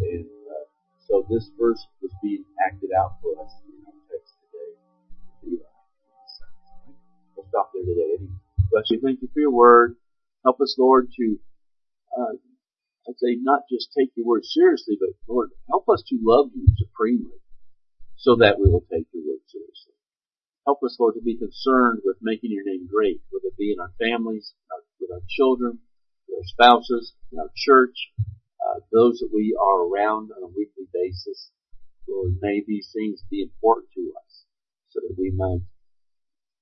And 0.07 0.31
uh, 0.47 0.67
so 1.11 1.27
this 1.29 1.51
verse 1.59 1.83
was 2.01 2.15
being 2.23 2.47
acted 2.63 2.91
out 2.95 3.19
for 3.21 3.35
us 3.43 3.51
in 3.67 3.83
our 3.83 3.99
text 4.07 4.31
today. 4.47 5.59
Eli. 5.59 5.75
We'll 7.35 7.47
stop 7.51 7.75
there 7.75 7.83
today. 7.83 8.23
Bless 8.71 8.87
you. 8.91 9.01
Thank 9.03 9.23
you 9.23 9.29
for 9.35 9.41
your 9.41 9.51
word. 9.51 9.97
Help 10.45 10.61
us, 10.61 10.77
Lord, 10.79 11.11
to 11.19 11.39
uh, 12.17 12.33
I'd 13.09 13.19
say 13.19 13.39
not 13.41 13.63
just 13.71 13.95
take 13.97 14.11
your 14.17 14.27
word 14.27 14.45
seriously, 14.45 14.97
but 14.99 15.11
Lord, 15.29 15.51
help 15.69 15.89
us 15.89 16.03
to 16.09 16.19
love 16.21 16.51
you 16.55 16.67
supremely 16.77 17.39
so 18.17 18.37
that 18.37 18.59
we 18.59 18.69
will 18.69 18.85
take 18.91 19.07
your 19.15 19.23
word 19.23 19.45
seriously. 19.47 19.95
Help 20.67 20.83
us, 20.83 20.97
Lord, 20.99 21.15
to 21.15 21.23
be 21.23 21.39
concerned 21.39 22.03
with 22.05 22.17
making 22.21 22.51
your 22.51 22.65
name 22.65 22.89
great, 22.91 23.23
whether 23.31 23.47
it 23.47 23.57
be 23.57 23.71
in 23.73 23.79
our 23.79 23.93
families, 24.03 24.53
with 25.01 25.11
our 25.13 25.23
children, 25.29 25.79
with 26.27 26.43
our 26.43 26.49
spouses, 26.51 27.15
in 27.31 27.39
our 27.39 27.51
church, 27.55 28.11
uh, 28.19 28.81
those 28.91 29.21
that 29.21 29.31
we 29.33 29.55
are 29.55 29.87
around 29.87 30.31
on 30.35 30.43
a 30.43 30.51
weekly 30.59 30.91
basis. 30.93 31.51
Lord, 32.09 32.35
may 32.43 32.65
these 32.67 32.91
things 32.93 33.23
be 33.31 33.43
important 33.43 33.89
to 33.95 34.13
us 34.19 34.43
so 34.91 35.01
that 35.07 35.15
we 35.17 35.31
might 35.31 35.63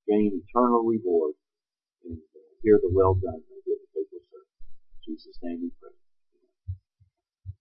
gain 0.07 0.42
eternal 0.45 0.84
reward 0.84 1.34
and 2.05 2.18
hear 2.62 2.78
the 2.82 2.90
well 2.92 3.14
done, 3.14 3.40
my 3.49 3.61
good 3.64 3.80
faithful 3.95 4.20
servant. 4.28 4.49
In 5.07 5.14
Jesus' 5.14 5.38
name 5.42 5.61
we 5.62 5.70
pray. 5.80 5.93